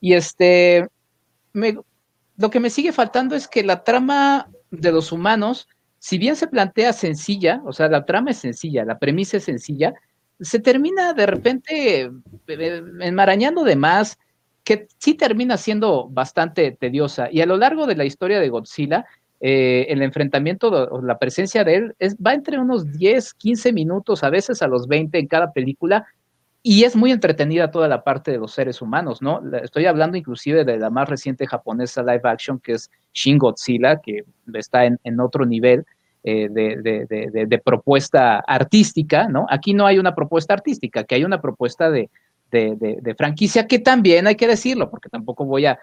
y 0.00 0.14
este, 0.14 0.88
lo 1.52 2.50
que 2.50 2.60
me 2.60 2.70
sigue 2.70 2.92
faltando 2.92 3.34
es 3.34 3.48
que 3.48 3.64
la 3.64 3.82
trama 3.82 4.48
de 4.70 4.92
los 4.92 5.10
humanos, 5.10 5.68
si 5.98 6.18
bien 6.18 6.36
se 6.36 6.46
plantea 6.46 6.92
sencilla, 6.92 7.60
o 7.64 7.72
sea, 7.72 7.88
la 7.88 8.04
trama 8.04 8.30
es 8.30 8.38
sencilla, 8.38 8.84
la 8.84 8.98
premisa 8.98 9.38
es 9.38 9.44
sencilla, 9.44 9.94
se 10.40 10.58
termina 10.58 11.12
de 11.12 11.26
repente 11.26 12.10
eh, 12.48 12.82
enmarañando 13.00 13.64
de 13.64 13.76
más, 13.76 14.18
que 14.64 14.88
sí 14.98 15.14
termina 15.14 15.56
siendo 15.56 16.08
bastante 16.08 16.72
tediosa. 16.72 17.28
Y 17.30 17.40
a 17.42 17.46
lo 17.46 17.56
largo 17.56 17.86
de 17.86 17.96
la 17.96 18.04
historia 18.04 18.40
de 18.40 18.48
Godzilla, 18.48 19.04
eh, 19.40 19.86
el 19.90 20.00
enfrentamiento 20.02 20.68
o 20.68 21.02
la 21.02 21.18
presencia 21.18 21.64
de 21.64 21.74
él 21.74 21.94
es, 21.98 22.16
va 22.16 22.32
entre 22.32 22.58
unos 22.58 22.90
10, 22.92 23.34
15 23.34 23.72
minutos, 23.72 24.24
a 24.24 24.30
veces 24.30 24.62
a 24.62 24.68
los 24.68 24.88
20 24.88 25.18
en 25.18 25.26
cada 25.26 25.52
película, 25.52 26.06
y 26.62 26.84
es 26.84 26.96
muy 26.96 27.12
entretenida 27.12 27.70
toda 27.70 27.88
la 27.88 28.02
parte 28.04 28.30
de 28.30 28.38
los 28.38 28.52
seres 28.52 28.80
humanos, 28.80 29.20
¿no? 29.20 29.42
Estoy 29.62 29.84
hablando 29.84 30.16
inclusive 30.16 30.64
de 30.64 30.78
la 30.78 30.88
más 30.88 31.10
reciente 31.10 31.46
japonesa 31.46 32.02
live 32.02 32.22
action, 32.24 32.58
que 32.58 32.72
es 32.72 32.90
Shin 33.12 33.36
Godzilla, 33.36 34.00
que 34.00 34.24
está 34.54 34.86
en 34.86 35.20
otro 35.20 35.44
nivel. 35.44 35.84
Eh, 36.26 36.48
de, 36.48 37.60
propuesta 37.62 38.38
artística, 38.38 39.28
¿no? 39.28 39.44
Aquí 39.50 39.74
no 39.74 39.84
hay 39.84 39.98
una 39.98 40.14
propuesta 40.14 40.54
artística, 40.54 41.04
que 41.04 41.16
hay 41.16 41.24
una 41.24 41.38
propuesta 41.38 41.90
de, 41.90 42.08
franquicia 43.18 43.66
que 43.66 43.78
también 43.78 44.26
hay 44.26 44.34
que 44.34 44.46
decirlo, 44.46 44.88
porque 44.88 45.10
tampoco 45.10 45.44
voy 45.44 45.66
a, 45.66 45.78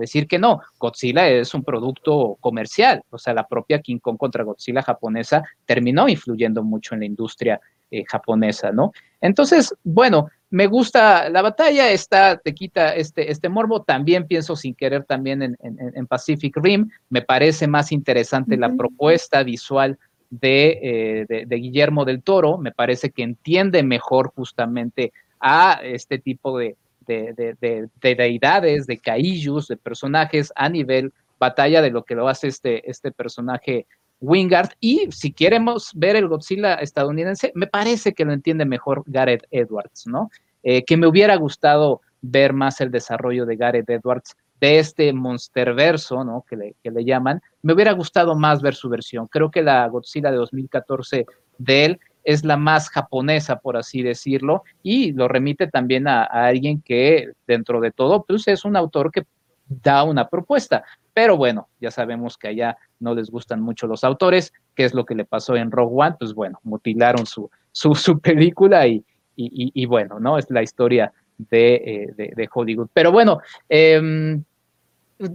decir 0.00 0.26
que 0.26 0.38
no. 0.38 0.62
Godzilla 0.78 1.28
es 1.28 1.52
un 1.52 1.62
producto 1.62 2.38
comercial, 2.40 3.02
o 3.10 3.18
sea, 3.18 3.34
la 3.34 3.46
propia 3.46 3.82
King 3.82 3.98
Kong 3.98 4.16
contra 4.16 4.44
Godzilla 4.44 4.80
japonesa 4.80 5.42
terminó 5.66 6.08
influyendo 6.08 6.62
mucho 6.62 6.94
en 6.94 7.00
la 7.00 7.06
industria 7.06 7.60
eh, 7.90 8.04
japonesa, 8.06 8.72
¿no? 8.72 8.92
Entonces, 9.20 9.74
bueno, 9.84 10.28
me 10.50 10.66
gusta 10.66 11.28
la 11.28 11.42
batalla, 11.42 11.90
está, 11.90 12.36
te 12.36 12.54
quita 12.54 12.94
este, 12.94 13.30
este 13.30 13.48
morbo. 13.48 13.82
También 13.82 14.26
pienso 14.26 14.56
sin 14.56 14.74
querer 14.74 15.04
también 15.04 15.42
en, 15.42 16.06
Pacific 16.06 16.56
Rim. 16.56 16.90
Me 17.08 17.22
parece 17.22 17.68
más 17.68 17.92
interesante 17.92 18.56
la 18.56 18.74
propuesta 18.74 19.42
visual 19.42 19.98
eh, 20.42 21.24
de, 21.28 21.46
de, 21.46 21.56
Guillermo 21.56 22.04
del 22.04 22.22
Toro. 22.22 22.58
Me 22.58 22.72
parece 22.72 23.10
que 23.10 23.22
entiende 23.22 23.82
mejor 23.82 24.32
justamente 24.34 25.12
a 25.38 25.80
este 25.82 26.18
tipo 26.18 26.58
de, 26.58 26.76
de, 27.06 27.88
deidades, 28.00 28.86
de 28.86 28.98
kaijus, 28.98 29.68
de 29.68 29.76
personajes 29.76 30.52
a 30.56 30.68
nivel 30.68 31.12
batalla 31.38 31.80
de 31.80 31.90
lo 31.90 32.04
que 32.04 32.14
lo 32.14 32.28
hace 32.28 32.48
este, 32.48 32.88
este 32.90 33.12
personaje 33.12 33.86
Wingard. 34.20 34.70
Y 34.80 35.08
si 35.10 35.32
queremos 35.32 35.90
ver 35.94 36.16
el 36.16 36.28
Godzilla 36.28 36.74
estadounidense, 36.74 37.52
me 37.54 37.66
parece 37.66 38.12
que 38.12 38.24
lo 38.24 38.32
entiende 38.32 38.64
mejor 38.64 39.02
Gareth 39.06 39.46
Edwards, 39.50 40.06
¿no? 40.06 40.30
Eh, 40.62 40.84
que 40.84 40.96
me 40.96 41.06
hubiera 41.06 41.36
gustado 41.36 42.02
ver 42.20 42.52
más 42.52 42.80
el 42.80 42.90
desarrollo 42.90 43.46
de 43.46 43.56
Gareth 43.56 43.88
Edwards 43.88 44.36
de 44.60 44.78
este 44.78 45.12
monsterverso, 45.12 46.22
¿no? 46.22 46.44
Que 46.48 46.56
le, 46.56 46.74
que 46.82 46.90
le 46.90 47.04
llaman. 47.04 47.40
Me 47.62 47.72
hubiera 47.72 47.92
gustado 47.92 48.34
más 48.36 48.60
ver 48.60 48.74
su 48.74 48.88
versión. 48.90 49.26
Creo 49.26 49.50
que 49.50 49.62
la 49.62 49.86
Godzilla 49.88 50.30
de 50.30 50.36
2014 50.36 51.26
de 51.58 51.84
él 51.86 52.00
es 52.24 52.44
la 52.44 52.56
más 52.56 52.88
japonesa, 52.90 53.56
por 53.60 53.76
así 53.76 54.02
decirlo, 54.02 54.64
y 54.82 55.12
lo 55.12 55.28
remite 55.28 55.66
también 55.66 56.06
a, 56.06 56.24
alguien 56.24 56.82
que, 56.82 57.32
dentro 57.46 57.80
de 57.80 57.90
todo, 57.90 58.24
pues 58.24 58.46
es 58.48 58.64
un 58.64 58.76
autor 58.76 59.10
que 59.10 59.24
da 59.66 60.02
una 60.04 60.28
propuesta. 60.28 60.84
Pero 61.12 61.36
bueno, 61.36 61.68
ya 61.80 61.90
sabemos 61.90 62.38
que 62.38 62.48
allá 62.48 62.78
no 62.98 63.14
les 63.14 63.30
gustan 63.30 63.60
mucho 63.60 63.86
los 63.86 64.04
autores, 64.04 64.52
qué 64.74 64.84
es 64.84 64.94
lo 64.94 65.04
que 65.04 65.14
le 65.14 65.24
pasó 65.24 65.56
en 65.56 65.70
Rogue 65.70 65.94
One, 65.94 66.16
pues 66.18 66.34
bueno, 66.34 66.60
mutilaron 66.62 67.26
su, 67.26 67.50
su, 67.72 67.94
su 67.94 68.20
película 68.20 68.86
y, 68.86 69.04
y, 69.36 69.86
bueno, 69.86 70.20
¿no? 70.20 70.36
Es 70.36 70.50
la 70.50 70.62
historia 70.62 71.12
de, 71.38 72.12
eh, 72.18 72.48
Hollywood. 72.52 72.88
Pero 72.92 73.10
bueno, 73.10 73.40
em, 73.68 74.44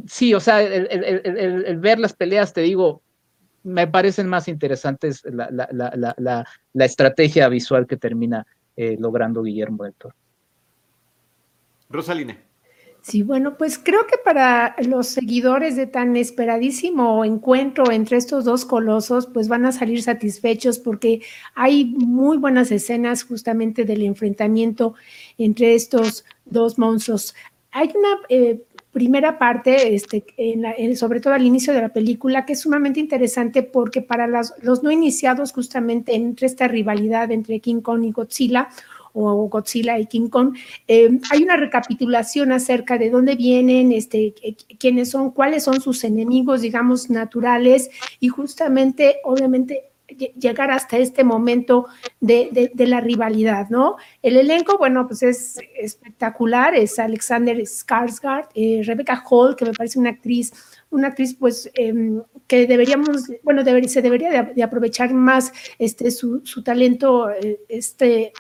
sí, 0.06 0.34
o 0.34 0.40
sea, 0.40 0.62
el, 0.62 1.80
ver 1.80 2.00
las 2.00 2.14
peleas, 2.14 2.54
te 2.54 2.62
digo, 2.62 3.02
me 3.64 3.88
parecen 3.88 4.28
más 4.28 4.48
interesantes 4.48 5.24
la, 5.26 6.46
estrategia 6.76 7.50
visual 7.50 7.88
que 7.88 7.98
termina 7.98 8.46
eh, 8.76 8.96
logrando 9.00 9.42
Guillermo 9.42 9.86
del 9.86 9.94
Toro. 9.96 10.16
Rosalina. 11.90 12.38
Sí, 13.08 13.22
bueno, 13.22 13.56
pues 13.56 13.78
creo 13.78 14.08
que 14.08 14.18
para 14.18 14.76
los 14.80 15.06
seguidores 15.06 15.76
de 15.76 15.86
tan 15.86 16.18
esperadísimo 16.18 17.24
encuentro 17.24 17.92
entre 17.92 18.18
estos 18.18 18.46
dos 18.46 18.66
colosos, 18.66 19.28
pues 19.32 19.48
van 19.48 19.68
a 19.68 19.72
salir 19.72 20.02
satisfechos 20.02 20.80
porque 20.80 21.22
hay 21.54 21.86
muy 21.86 22.38
buenas 22.38 22.72
escenas 22.72 23.24
justamente 23.24 23.86
del 23.86 24.02
enfrentamiento 24.02 24.96
entre 25.38 25.76
estos 25.76 26.26
dos 26.46 26.80
monstruos. 26.80 27.36
Hay 27.70 27.94
una 27.96 28.22
eh, 28.28 28.64
primera 28.92 29.38
parte, 29.38 29.94
este, 29.94 30.26
sobre 30.96 31.20
todo 31.20 31.36
al 31.36 31.46
inicio 31.46 31.74
de 31.74 31.82
la 31.82 31.90
película, 31.90 32.44
que 32.44 32.54
es 32.54 32.62
sumamente 32.62 33.00
interesante 33.00 33.62
porque 33.62 34.02
para 34.02 34.26
los 34.26 34.82
no 34.82 34.90
iniciados 34.90 35.52
justamente 35.52 36.16
entre 36.16 36.48
esta 36.48 36.68
rivalidad 36.68 37.30
entre 37.32 37.60
King 37.60 37.82
Kong 37.82 38.04
y 38.04 38.12
Godzilla, 38.12 38.70
o 39.16 39.48
Godzilla 39.48 39.98
y 39.98 40.06
King 40.06 40.28
Kong, 40.30 40.56
eh, 40.88 41.20
hay 41.32 41.44
una 41.44 41.56
recapitulación 41.56 42.52
acerca 42.52 42.98
de 42.98 43.10
dónde 43.10 43.36
vienen, 43.36 43.92
este, 43.92 44.36
quiénes 44.78 45.10
son, 45.10 45.32
cuáles 45.32 45.64
son 45.64 45.82
sus 45.82 46.04
enemigos, 46.04 46.62
digamos, 46.62 47.10
naturales, 47.10 47.90
y 48.20 48.28
justamente, 48.28 49.18
obviamente, 49.24 49.86
llegar 50.08 50.72
hasta 50.72 50.98
este 50.98 51.24
momento 51.24 51.88
de, 52.20 52.72
la 52.76 53.02
rivalidad, 53.02 53.70
¿no? 53.70 53.96
El 54.22 54.38
elenco, 54.38 54.78
bueno, 54.78 55.08
pues 55.08 55.24
es 55.24 55.58
espectacular, 55.78 56.76
es 56.76 57.00
Alexander 57.00 57.58
Skarsgård, 57.58 58.48
eh, 58.54 58.82
Rebecca 58.86 59.24
Hall, 59.30 59.56
que 59.56 59.66
me 59.66 59.74
parece 59.74 60.00
una 60.00 60.12
actriz, 60.12 60.54
una 60.92 61.08
actriz 61.08 61.36
pues 61.36 61.70
em, 61.74 62.22
que 62.48 62.68
deberíamos, 62.68 63.32
bueno, 63.44 63.64
se 63.88 64.02
debería 64.02 64.44
de, 64.44 64.64
aprovechar 64.64 65.14
más 65.14 65.52
este, 65.80 66.12
su, 66.12 66.42
talento, 66.64 67.30
eh, 67.32 67.60
este, 67.68 68.34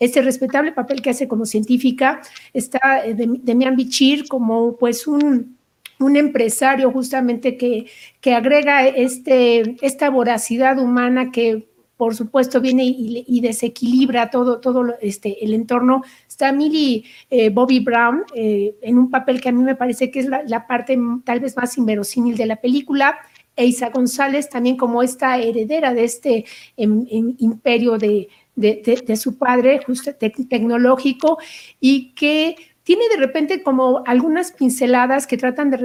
este 0.00 0.22
respetable 0.22 0.72
papel 0.72 1.00
que 1.00 1.10
hace 1.10 1.28
como 1.28 1.46
científica, 1.46 2.20
está 2.52 3.06
eh, 3.06 3.14
Demian 3.14 3.76
Bichir 3.76 4.26
como 4.26 4.76
pues 4.76 5.06
un 5.06 5.60
un 6.00 6.16
empresario 6.16 6.90
justamente 6.90 7.56
que, 7.56 7.86
que 8.20 8.34
agrega 8.34 8.86
este, 8.86 9.76
esta 9.82 10.10
voracidad 10.10 10.78
humana 10.78 11.30
que 11.30 11.68
por 11.96 12.14
supuesto 12.16 12.62
viene 12.62 12.84
y, 12.86 13.40
desequilibra 13.42 14.30
todo, 14.30 14.58
todo 14.58 14.94
este, 15.02 15.44
el 15.44 15.52
entorno. 15.52 16.02
Está 16.26 16.50
Millie 16.50 17.04
eh, 17.28 17.50
Bobby 17.50 17.80
Brown 17.80 18.24
eh, 18.34 18.74
en 18.80 18.96
un 18.96 19.10
papel 19.10 19.38
que 19.38 19.50
a 19.50 19.52
mí 19.52 19.62
me 19.62 19.74
parece 19.74 20.10
que 20.10 20.20
es 20.20 20.26
la, 20.26 20.66
parte 20.66 20.98
tal 21.24 21.40
vez 21.40 21.54
más 21.58 21.76
inverosímil 21.76 22.38
de 22.38 22.46
la 22.46 22.56
película. 22.56 23.18
Eisa 23.54 23.90
González 23.90 24.48
también 24.48 24.78
como 24.78 25.02
esta 25.02 25.36
heredera 25.36 25.92
de 25.92 26.04
este 26.04 26.46
em, 26.78 27.04
em, 27.10 27.34
imperio 27.38 27.98
de, 27.98 28.28
de, 28.60 29.16
su 29.16 29.36
padre, 29.36 29.80
justo 29.84 30.12
tecnológico, 30.14 31.38
y 31.80 32.12
que 32.14 32.56
tiene 32.82 33.08
de 33.08 33.16
repente 33.18 33.62
como 33.62 34.02
algunas 34.06 34.52
pinceladas 34.52 35.26
que 35.26 35.36
tratan 35.36 35.70
de 35.70 35.76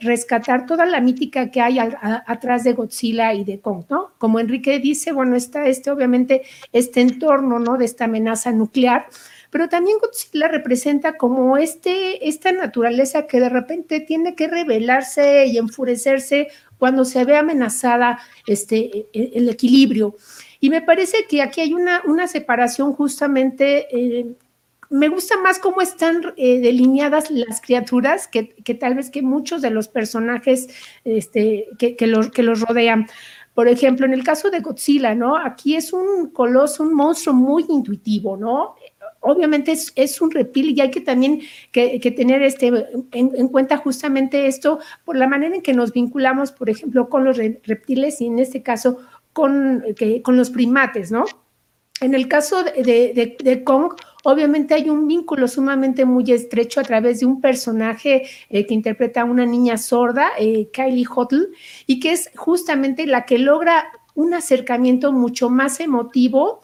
rescatar, 0.00 0.66
toda 0.66 0.84
la 0.84 1.00
mítica 1.00 1.50
que 1.50 1.60
hay 1.60 1.78
atrás 1.78 2.64
de 2.64 2.74
Godzilla 2.74 3.32
y 3.32 3.44
de 3.44 3.60
Kong, 3.60 3.84
¿no? 3.88 4.10
Como 4.18 4.40
Enrique 4.40 4.78
dice, 4.78 5.12
bueno, 5.12 5.36
está 5.36 5.66
este, 5.66 5.90
obviamente, 5.90 6.42
este 6.72 7.00
entorno, 7.00 7.58
¿no? 7.58 7.78
De 7.78 7.84
esta 7.84 8.04
amenaza 8.04 8.52
nuclear, 8.52 9.06
pero 9.50 9.68
también 9.68 9.98
Godzilla 10.00 10.48
representa 10.48 11.16
como 11.16 11.56
este, 11.56 12.28
esta 12.28 12.52
naturaleza 12.52 13.26
que 13.26 13.40
de 13.40 13.48
repente 13.48 14.00
tiene 14.00 14.34
que 14.34 14.48
rebelarse 14.48 15.46
y 15.46 15.58
enfurecerse 15.58 16.48
cuando 16.78 17.04
se 17.04 17.24
ve 17.24 17.36
amenazada 17.36 18.20
este, 18.46 19.08
e, 19.12 19.32
el, 19.34 19.48
equilibrio. 19.48 20.16
Y 20.60 20.70
me 20.70 20.82
parece 20.82 21.26
que 21.28 21.42
aquí 21.42 21.62
hay 21.62 21.74
una, 21.74 22.02
una 22.06 22.28
separación 22.28 22.92
justamente 22.92 23.88
eh, 23.90 24.26
me 24.90 25.08
gusta 25.08 25.38
más 25.40 25.58
cómo 25.60 25.80
están 25.80 26.34
eh, 26.36 26.58
delineadas 26.60 27.30
las 27.30 27.60
criaturas 27.60 28.26
que, 28.26 28.44
tal 28.74 28.96
vez 28.96 29.08
que 29.10 29.22
muchos 29.22 29.62
de 29.62 29.70
los 29.70 29.88
personajes 29.88 30.68
este, 31.04 31.68
que, 31.78 32.06
los, 32.06 32.30
que 32.30 32.42
los 32.42 32.60
rodean. 32.60 33.06
Por 33.54 33.68
ejemplo, 33.68 34.04
en 34.04 34.12
el 34.12 34.24
caso 34.24 34.50
de 34.50 34.60
Godzilla, 34.60 35.14
¿no? 35.14 35.36
Aquí 35.36 35.76
es 35.76 35.92
un 35.92 36.30
coloso, 36.30 36.82
un 36.82 36.94
monstruo 36.94 37.34
muy 37.34 37.64
intuitivo, 37.68 38.36
¿no? 38.36 38.74
Obviamente 39.20 39.72
es, 39.72 40.20
un 40.20 40.30
reptil 40.30 40.70
y 40.70 40.80
hay 40.80 40.90
que 40.90 41.02
también 41.02 41.42
que, 41.70 41.98
tener 42.16 42.42
este, 42.42 42.72
en, 43.12 43.48
cuenta 43.48 43.76
justamente 43.76 44.46
esto 44.46 44.80
por 45.04 45.16
la 45.16 45.28
manera 45.28 45.54
en 45.54 45.62
que 45.62 45.74
nos 45.74 45.92
vinculamos, 45.92 46.52
por 46.52 46.70
ejemplo, 46.70 47.08
con 47.08 47.24
los 47.24 47.36
reptiles 47.36 48.20
y 48.20 48.26
en 48.26 48.38
este 48.38 48.62
caso 48.62 48.98
con, 49.32 49.84
con 50.22 50.36
los 50.36 50.50
primates, 50.50 51.10
¿no? 51.10 51.24
En 52.00 52.14
el 52.14 52.28
caso 52.28 52.64
de, 52.64 53.62
Kong, 53.64 53.92
obviamente 54.24 54.72
hay 54.72 54.88
un 54.88 55.06
vínculo 55.06 55.46
sumamente 55.46 56.06
muy 56.06 56.32
estrecho 56.32 56.80
a 56.80 56.84
través 56.84 57.20
de 57.20 57.26
un 57.26 57.42
personaje 57.42 58.22
eh, 58.48 58.66
que 58.66 58.72
interpreta 58.72 59.20
a 59.20 59.24
una 59.24 59.44
niña 59.44 59.76
sorda, 59.76 60.30
eh, 60.38 60.70
Kylie 60.72 61.04
Hottle, 61.04 61.48
y 61.86 62.00
que 62.00 62.12
es 62.12 62.30
justamente 62.36 63.06
la 63.06 63.26
que 63.26 63.38
logra 63.38 63.84
un 64.14 64.32
acercamiento 64.32 65.12
mucho 65.12 65.50
más 65.50 65.78
emotivo 65.78 66.62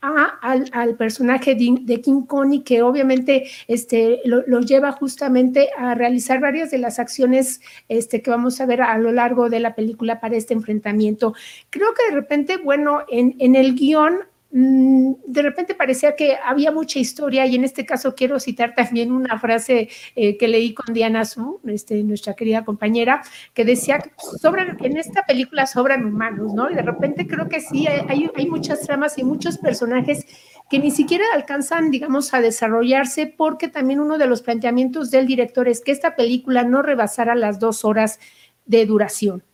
al, 0.00 0.96
personaje 0.96 1.54
de, 1.54 2.00
King 2.00 2.22
Kong 2.22 2.52
y 2.52 2.60
que 2.62 2.82
obviamente 2.82 3.48
este, 3.66 4.20
lo, 4.24 4.60
lleva 4.60 4.92
justamente 4.92 5.70
a 5.76 5.94
realizar 5.94 6.40
varias 6.40 6.70
de 6.70 6.78
las 6.78 6.98
acciones 6.98 7.60
este, 7.88 8.22
que 8.22 8.30
vamos 8.30 8.60
a 8.60 8.66
ver 8.66 8.82
a 8.82 8.96
lo 8.98 9.12
largo 9.12 9.48
de 9.50 9.60
la 9.60 9.74
película 9.74 10.20
para 10.20 10.36
este 10.36 10.54
enfrentamiento. 10.54 11.34
Creo 11.70 11.94
que 11.94 12.10
de 12.10 12.20
repente, 12.20 12.56
bueno, 12.58 13.02
en, 13.08 13.34
en 13.38 13.56
el 13.56 13.74
guion 13.74 14.20
de 14.50 15.42
repente 15.42 15.74
parecía 15.74 16.16
que 16.16 16.36
había 16.42 16.72
mucha 16.72 16.98
historia 16.98 17.44
y 17.46 17.54
en 17.56 17.64
este 17.64 17.84
caso 17.84 18.14
quiero 18.14 18.40
citar 18.40 18.74
también 18.74 19.12
una 19.12 19.38
frase 19.38 19.90
eh, 20.16 20.38
que 20.38 20.48
leí 20.48 20.72
con 20.72 20.94
Diana 20.94 21.26
Su, 21.26 21.60
este, 21.66 22.02
nuestra 22.02 22.34
querida 22.34 22.64
compañera, 22.64 23.22
que 23.52 23.66
decía 23.66 23.98
que 23.98 24.10
sobran, 24.40 24.78
en 24.80 24.96
esta 24.96 25.24
película 25.26 25.66
sobran 25.66 26.06
humanos, 26.06 26.54
¿no? 26.54 26.70
Y 26.70 26.74
de 26.74 26.82
repente 26.82 27.26
creo 27.26 27.48
que 27.48 27.60
sí, 27.60 27.86
hay, 27.86 28.30
hay 28.34 28.46
muchas 28.46 28.80
tramas 28.80 29.18
y 29.18 29.24
muchos 29.24 29.58
personajes 29.58 30.24
que 30.70 30.78
ni 30.78 30.90
siquiera 30.90 31.24
alcanzan, 31.34 31.90
digamos, 31.90 32.32
a 32.32 32.40
desarrollarse 32.40 33.26
porque 33.26 33.68
también 33.68 34.00
uno 34.00 34.16
de 34.16 34.26
los 34.26 34.40
planteamientos 34.40 35.10
del 35.10 35.26
director 35.26 35.68
es 35.68 35.82
que 35.82 35.92
esta 35.92 36.16
película 36.16 36.64
no 36.64 36.80
rebasara 36.80 37.34
las 37.34 37.58
dos 37.58 37.84
horas 37.84 38.18
de 38.64 38.86
duración. 38.86 39.44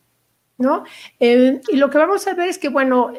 ¿No? 0.57 0.85
Eh, 1.19 1.61
y 1.73 1.77
lo 1.79 1.91
que 1.91 1.99
vamos 1.99 2.29
a 2.29 2.35
ver 2.35 2.49
es 2.49 2.59
que, 2.59 2.69
bueno, 2.69 3.13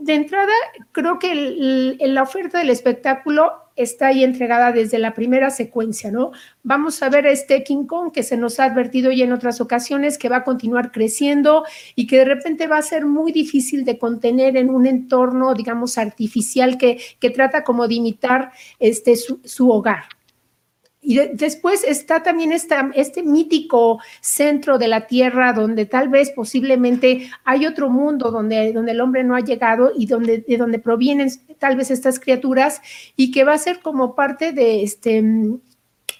de 0.00 0.14
entrada, 0.14 0.52
creo 0.92 1.18
que 1.18 1.96
la 2.00 2.22
oferta 2.22 2.58
del 2.58 2.70
espectáculo 2.70 3.52
está 3.76 4.08
ahí 4.08 4.24
entregada 4.24 4.72
desde 4.72 4.98
la 4.98 5.14
primera 5.14 5.50
secuencia, 5.50 6.10
¿no? 6.10 6.32
Vamos 6.62 7.02
a 7.02 7.08
ver 7.08 7.26
a 7.26 7.30
este 7.30 7.62
King 7.62 7.84
Kong 7.86 8.10
que 8.12 8.22
se 8.22 8.36
nos 8.36 8.60
ha 8.60 8.64
advertido 8.64 9.12
ya 9.12 9.24
en 9.24 9.32
otras 9.32 9.60
ocasiones 9.60 10.18
que 10.18 10.28
va 10.28 10.38
a 10.38 10.44
continuar 10.44 10.90
creciendo 10.90 11.64
y 11.94 12.06
que 12.06 12.18
de 12.18 12.24
repente 12.24 12.66
va 12.66 12.78
a 12.78 12.82
ser 12.82 13.06
muy 13.06 13.32
difícil 13.32 13.84
de 13.84 13.98
contener 13.98 14.56
en 14.56 14.70
un 14.70 14.86
entorno, 14.86 15.54
digamos, 15.54 15.98
artificial 15.98 16.78
que, 16.78 17.00
que 17.18 17.30
trata 17.30 17.64
como 17.64 17.86
de 17.88 17.94
imitar 17.94 18.52
este, 18.78 19.16
su 19.16 19.70
hogar, 19.70 20.04
y 21.02 21.18
después 21.32 21.82
está 21.82 22.22
también 22.22 22.52
este 22.52 23.22
mítico 23.22 24.00
centro 24.20 24.76
de 24.76 24.86
la 24.86 25.06
Tierra 25.06 25.54
donde 25.54 25.86
tal 25.86 26.08
vez 26.10 26.30
posiblemente 26.30 27.30
hay 27.44 27.66
otro 27.66 27.88
mundo 27.88 28.30
donde, 28.30 28.74
donde 28.74 28.92
el 28.92 29.00
hombre 29.00 29.24
no 29.24 29.34
ha 29.34 29.40
llegado 29.40 29.92
y 29.96 30.04
donde, 30.04 30.44
de 30.46 30.56
donde 30.58 30.78
provienen 30.78 31.30
tal 31.58 31.76
vez 31.76 31.90
estas 31.90 32.20
criaturas 32.20 32.82
y 33.16 33.30
que 33.30 33.44
va 33.44 33.54
a 33.54 33.58
ser 33.58 33.80
como 33.80 34.14
parte 34.14 34.52
de 34.52 34.82
este, 34.82 35.24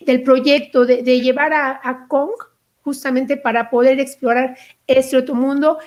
del 0.01 0.23
proyecto 0.23 0.87
de, 0.87 1.03
llevar 1.21 1.53
a, 1.53 1.79
a 1.83 2.07
Kong 2.09 2.31
justamente 2.81 3.37
para 3.37 3.69
poder 3.69 4.01
explorar 4.01 4.57
este 4.87 5.19
otro 5.19 5.35
mundo. 5.35 5.79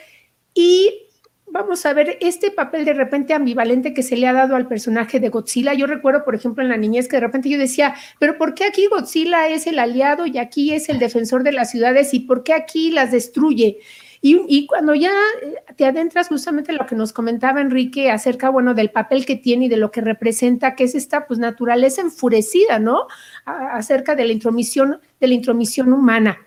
Y 0.54 1.08
vamos 1.54 1.86
a 1.86 1.94
ver 1.94 2.18
este 2.20 2.50
papel 2.50 2.84
de 2.84 2.94
repente 2.94 3.36
ambivalente 3.36 3.94
que 3.94 4.02
se 4.02 4.18
le 4.18 4.28
ha 4.28 4.34
dado 4.34 4.56
al 4.56 4.68
personaje 4.68 5.20
de 5.20 5.30
Godzilla. 5.30 5.76
Yo 5.76 5.86
recuerdo, 5.86 6.26
por 6.26 6.34
ejemplo, 6.34 6.64
en 6.64 6.70
la 6.70 6.78
niñez 6.78 7.08
que 7.08 7.18
de 7.18 7.22
repente 7.22 7.48
yo 7.48 7.60
decía, 7.60 7.94
pero 8.18 8.40
¿por 8.40 8.56
qué 8.56 8.66
aquí 8.66 8.88
Godzilla 8.88 9.48
es 9.48 9.68
el 9.68 9.78
aliado 9.78 10.26
y 10.26 10.40
aquí 10.40 10.74
es 10.74 10.90
el 10.90 10.98
defensor 10.98 11.44
de 11.44 11.52
las 11.52 11.70
ciudades 11.70 12.16
y 12.16 12.22
por 12.22 12.44
qué 12.44 12.54
aquí 12.54 12.90
las 12.90 13.12
destruye? 13.12 13.78
Y, 14.26 14.68
cuando 14.68 14.96
ya 14.96 15.12
eh, 15.42 15.56
te 15.76 15.86
adentras 15.86 16.30
justamente 16.30 16.72
en 16.72 16.78
lo 16.78 16.86
que 16.86 16.96
nos 16.96 17.12
comentaba 17.12 17.60
Enrique 17.60 18.10
acerca, 18.10 18.50
bueno, 18.50 18.74
del 18.74 18.90
papel 18.90 19.26
que 19.26 19.36
tiene 19.36 19.66
y 19.66 19.70
de 19.70 19.76
lo 19.76 19.92
que 19.92 20.00
representa, 20.00 20.76
que 20.76 20.86
es 20.86 20.96
esta 20.96 21.28
pues 21.28 21.40
naturaleza 21.40 22.02
enfurecida, 22.02 22.80
¿no? 22.80 23.08
acerca 23.46 24.16
de 24.16 24.26
la 24.26 24.32
intromisión, 24.32 25.02
de 25.20 25.28
la 25.28 25.34
intromisión 25.34 25.92
humana. 25.92 26.38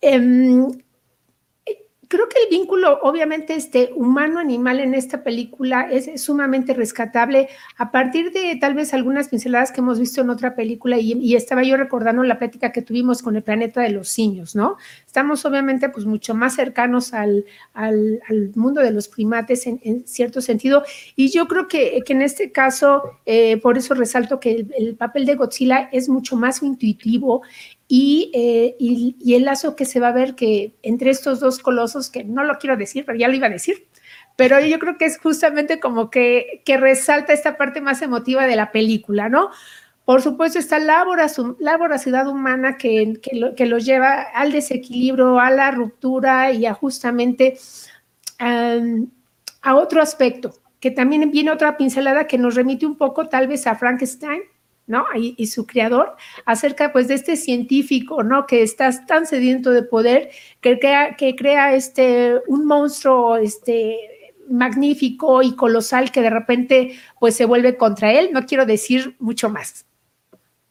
Em, 0.00 0.68
creo 2.08 2.28
que 2.28 2.42
el 2.42 2.48
vínculo, 2.50 2.98
obviamente, 3.02 3.54
este 3.54 3.90
humano-animal 3.94 4.80
en 4.80 4.94
esta 4.94 5.22
película 5.22 5.88
es, 5.90 6.20
sumamente 6.20 6.72
rescatable 6.72 7.48
a 7.76 7.90
partir 7.90 8.32
de 8.32 8.56
tal 8.56 8.74
vez 8.74 8.94
algunas 8.94 9.28
pinceladas 9.28 9.72
que 9.72 9.80
hemos 9.80 10.00
visto 10.00 10.22
en 10.22 10.30
otra 10.30 10.54
película 10.54 10.98
y, 10.98 11.36
estaba 11.36 11.62
yo 11.62 11.76
recordando 11.76 12.22
la 12.22 12.38
plática 12.38 12.72
que 12.72 12.82
tuvimos 12.82 13.22
con 13.22 13.36
el 13.36 13.42
planeta 13.42 13.82
de 13.82 13.90
los 13.90 14.08
simios, 14.08 14.56
¿no? 14.56 14.76
Estamos 15.06 15.44
obviamente 15.44 15.88
pues 15.90 16.06
mucho 16.06 16.34
más 16.34 16.56
cercanos 16.56 17.12
al, 17.12 17.44
al, 17.74 18.20
mundo 18.54 18.80
de 18.80 18.90
los 18.90 19.08
primates 19.08 19.66
en, 19.66 20.06
cierto 20.06 20.40
sentido 20.40 20.82
y 21.14 21.28
yo 21.30 21.46
creo 21.46 21.68
que, 21.68 22.02
que 22.04 22.12
en 22.14 22.22
este 22.22 22.50
caso, 22.50 23.18
eh, 23.26 23.58
por 23.58 23.76
eso 23.76 23.94
resalto 23.94 24.40
que 24.40 24.52
el, 24.52 24.74
el 24.76 24.96
papel 24.96 25.26
de 25.26 25.34
Godzilla 25.36 25.88
es 25.92 26.08
mucho 26.08 26.36
más 26.36 26.62
intuitivo 26.62 27.42
eh, 27.90 28.76
y, 28.78 29.34
el 29.34 29.44
lazo 29.44 29.74
que 29.74 29.86
se 29.86 30.00
va 30.00 30.08
a 30.08 30.12
ver 30.12 30.34
que 30.34 30.74
entre 30.82 31.10
estos 31.10 31.40
dos 31.40 31.58
colosos, 31.58 32.10
que 32.10 32.24
no 32.24 32.44
lo 32.44 32.58
quiero 32.58 32.76
decir, 32.76 33.04
pero 33.06 33.18
ya 33.18 33.28
lo 33.28 33.34
iba 33.34 33.46
a 33.46 33.50
decir, 33.50 33.88
pero 34.36 34.60
yo 34.60 34.78
creo 34.78 34.98
que 34.98 35.06
es 35.06 35.18
justamente 35.18 35.80
como 35.80 36.10
que, 36.10 36.62
que 36.64 36.76
resalta 36.76 37.32
esta 37.32 37.56
parte 37.56 37.80
más 37.80 38.02
emotiva 38.02 38.46
de 38.46 38.56
la 38.56 38.72
película, 38.72 39.28
¿no? 39.28 39.50
Por 40.04 40.22
supuesto 40.22 40.58
está 40.58 40.78
la, 40.78 41.04
voracidad 41.04 42.28
humana 42.28 42.78
que, 42.78 43.20
que, 43.56 43.66
los 43.66 43.84
lleva 43.84 44.22
al 44.22 44.52
desequilibrio, 44.52 45.38
a 45.38 45.50
la 45.50 45.70
ruptura 45.70 46.50
y 46.52 46.64
a 46.64 46.72
justamente 46.72 47.58
a 48.38 49.74
otro 49.74 50.00
aspecto, 50.00 50.54
que 50.80 50.90
también 50.90 51.30
viene 51.30 51.50
otra 51.50 51.76
pincelada 51.76 52.26
que 52.26 52.38
nos 52.38 52.54
remite 52.54 52.86
un 52.86 52.96
poco 52.96 53.28
tal 53.28 53.48
vez 53.48 53.66
a 53.66 53.74
Frankenstein, 53.74 54.42
¿no? 54.88 55.06
Y, 55.14 55.46
su 55.46 55.66
creador, 55.66 56.16
acerca 56.44 56.92
pues 56.92 57.06
de 57.06 57.14
este 57.14 57.36
científico, 57.36 58.24
¿no? 58.24 58.46
Que 58.46 58.62
está 58.62 58.90
tan 59.06 59.26
sediento 59.26 59.70
de 59.70 59.84
poder, 59.84 60.30
que 60.60 60.78
crea, 60.80 61.14
que 61.16 61.36
crea 61.36 61.74
este, 61.74 62.40
un 62.48 62.66
monstruo, 62.66 63.36
este, 63.36 63.96
magnífico 64.50 65.42
y 65.42 65.54
colosal 65.54 66.10
que 66.10 66.22
de 66.22 66.30
repente 66.30 66.98
pues 67.20 67.36
se 67.36 67.44
vuelve 67.44 67.76
contra 67.76 68.12
él. 68.12 68.30
No 68.32 68.46
quiero 68.46 68.66
decir 68.66 69.14
mucho 69.20 69.50
más. 69.50 69.86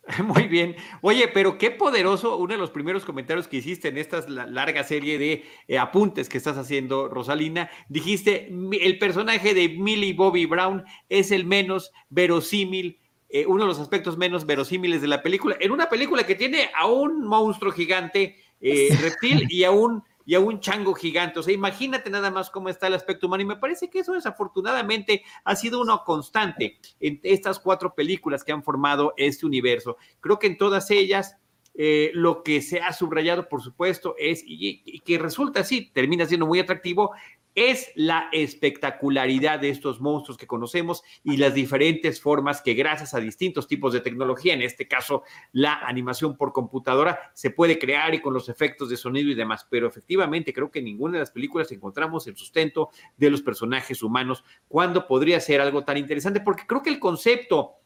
Muy 0.24 0.48
bien. 0.48 0.76
Oye, 1.02 1.28
pero 1.28 1.58
qué 1.58 1.72
poderoso, 1.72 2.38
uno 2.38 2.54
de 2.54 2.60
los 2.60 2.72
primeros 2.72 3.04
comentarios 3.04 3.48
que 3.48 3.58
hiciste 3.58 3.90
en 3.90 3.98
esta 3.98 4.28
larga 4.28 4.84
serie 4.84 5.18
de 5.18 5.46
eh, 5.68 5.78
apuntes 5.78 6.30
que 6.30 6.38
estás 6.38 6.58
haciendo, 6.58 7.10
Rosalina, 7.10 7.70
dijiste, 7.90 8.50
el 8.82 9.00
personaje 9.00 9.54
de 9.54 9.70
Millie 9.70 10.14
Bobby 10.14 10.46
Brown 10.46 10.84
es 11.10 11.32
el 11.32 11.46
menos 11.46 11.92
verosímil, 12.10 13.00
eh, 13.30 13.46
uno 13.46 13.64
de 13.64 13.68
los 13.68 13.80
aspectos 13.80 14.18
menos 14.18 14.46
verosímiles 14.46 15.02
de 15.02 15.08
la 15.08 15.22
película, 15.22 15.58
en 15.60 15.72
una 15.72 15.90
película 15.90 16.26
que 16.26 16.36
tiene 16.36 16.70
a 16.76 16.88
un 16.88 17.26
monstruo 17.26 17.72
gigante 17.72 18.38
eh, 18.62 18.90
reptil 19.02 19.46
y 19.50 19.64
a 19.64 19.72
un 19.72 20.04
y 20.28 20.36
a 20.36 20.42
un 20.42 20.60
chango 20.60 20.94
gigante. 20.94 21.40
O 21.40 21.44
sea, 21.44 21.54
imagínate 21.54 22.10
nada 22.10 22.30
más 22.30 22.50
cómo 22.50 22.68
está 22.68 22.88
el 22.88 22.96
aspecto 22.96 23.28
humano. 23.28 23.44
Y 23.44 23.46
me 23.46 23.56
parece 23.56 23.90
que 23.90 24.00
eso 24.00 24.12
desafortunadamente 24.12 25.24
ha 25.46 25.56
sido 25.56 25.80
una 25.80 26.00
constante 26.00 26.80
en 27.00 27.22
estas 27.24 27.60
cuatro 27.60 27.96
películas 27.96 28.44
que 28.44 28.52
han 28.52 28.62
formado 28.62 29.14
este 29.16 29.46
universo. 29.46 29.96
Creo 30.20 30.38
que 30.38 30.48
en 30.48 30.58
todas 30.58 30.92
ellas 30.92 31.38
eh, 31.80 32.10
lo 32.16 32.42
que 32.42 32.64
se 32.64 32.82
ha 32.82 32.92
subrayado, 32.92 33.48
por 33.48 33.62
supuesto, 33.62 34.16
es, 34.18 34.44
y, 34.46 35.00
que 35.02 35.20
resulta 35.20 35.60
así, 35.60 35.92
termina 35.94 36.26
siendo 36.26 36.48
muy 36.48 36.60
atractivo, 36.60 37.12
es 37.58 37.92
la 37.96 38.30
espectacularidad 38.32 39.60
de 39.60 39.70
estos 39.70 40.00
monstruos 40.00 40.38
que 40.38 40.46
conocemos 40.46 41.02
y 41.24 41.38
las 41.38 41.56
diferentes 41.56 42.22
formas 42.22 42.62
que 42.62 42.76
gracias 42.76 43.16
a 43.16 43.20
distintos 43.20 43.68
tipos 43.68 43.94
de 43.94 44.02
tecnología, 44.02 44.54
en 44.54 44.62
este 44.62 44.88
caso 44.88 45.24
la 45.54 45.80
animación 45.80 46.38
por 46.38 46.54
computadora, 46.54 47.32
se 47.34 47.50
puede 47.50 47.80
crear 47.80 48.14
y 48.14 48.22
con 48.22 48.36
los 48.36 48.48
efectos 48.48 48.90
de 48.92 48.98
sonido 48.98 49.32
y 49.32 49.34
demás. 49.34 49.66
Pero 49.72 49.88
efectivamente 49.88 50.54
creo 50.54 50.70
que 50.70 50.80
en 50.80 50.86
ninguna 50.86 51.14
de 51.14 51.20
las 51.22 51.32
películas 51.32 51.72
encontramos 51.72 52.28
el 52.28 52.38
sustento 52.38 52.92
de 53.18 53.32
los 53.32 53.42
personajes 53.42 54.04
humanos 54.04 54.44
cuando 54.68 55.08
podría 55.08 55.40
ser 55.40 55.60
algo 55.60 55.84
tan 55.84 55.98
interesante, 55.98 56.42
porque 56.42 56.68
creo 56.68 56.84
que 56.84 56.92
el 56.92 57.00
concepto 57.00 57.78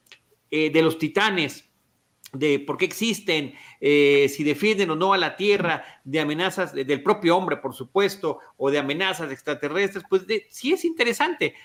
eh, 0.49 0.69
de 0.69 0.81
los 0.81 0.97
titanes, 0.97 1.70
de 2.33 2.59
por 2.59 2.77
qué 2.77 2.85
existen, 2.85 3.53
eh, 3.81 4.27
si 4.29 4.43
defienden 4.43 4.89
o 4.91 4.95
no 4.95 5.13
a 5.13 5.17
la 5.17 5.35
Tierra, 5.35 5.83
de 6.03 6.19
amenazas 6.19 6.73
del 6.73 7.03
propio 7.03 7.35
hombre, 7.35 7.57
por 7.57 7.73
supuesto, 7.73 8.39
o 8.57 8.71
de 8.71 8.79
amenazas 8.79 9.31
extraterrestres, 9.31 10.03
pues 10.09 10.25
sí 10.49 10.71
es 10.71 10.85
interesante. 10.85 11.55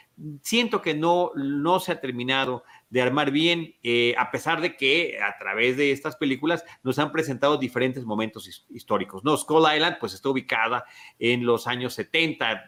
Siento 0.42 0.82
que 0.82 0.94
no, 0.94 1.30
no 1.36 1.78
se 1.78 1.92
ha 1.92 2.00
terminado 2.00 2.64
de 2.90 3.02
armar 3.02 3.30
bien, 3.30 3.76
eh, 3.82 4.14
a 4.18 4.30
pesar 4.30 4.60
de 4.60 4.76
que 4.76 5.18
a 5.20 5.38
través 5.38 5.76
de 5.76 5.92
estas 5.92 6.16
películas 6.16 6.64
nos 6.82 6.98
han 6.98 7.12
presentado 7.12 7.58
diferentes 7.58 8.04
momentos 8.04 8.66
históricos. 8.70 9.24
No, 9.24 9.36
Skull 9.36 9.72
Island, 9.72 9.98
pues 10.00 10.14
está 10.14 10.28
ubicada 10.30 10.84
en 11.18 11.46
los 11.46 11.66
años 11.66 11.94
70, 11.94 12.66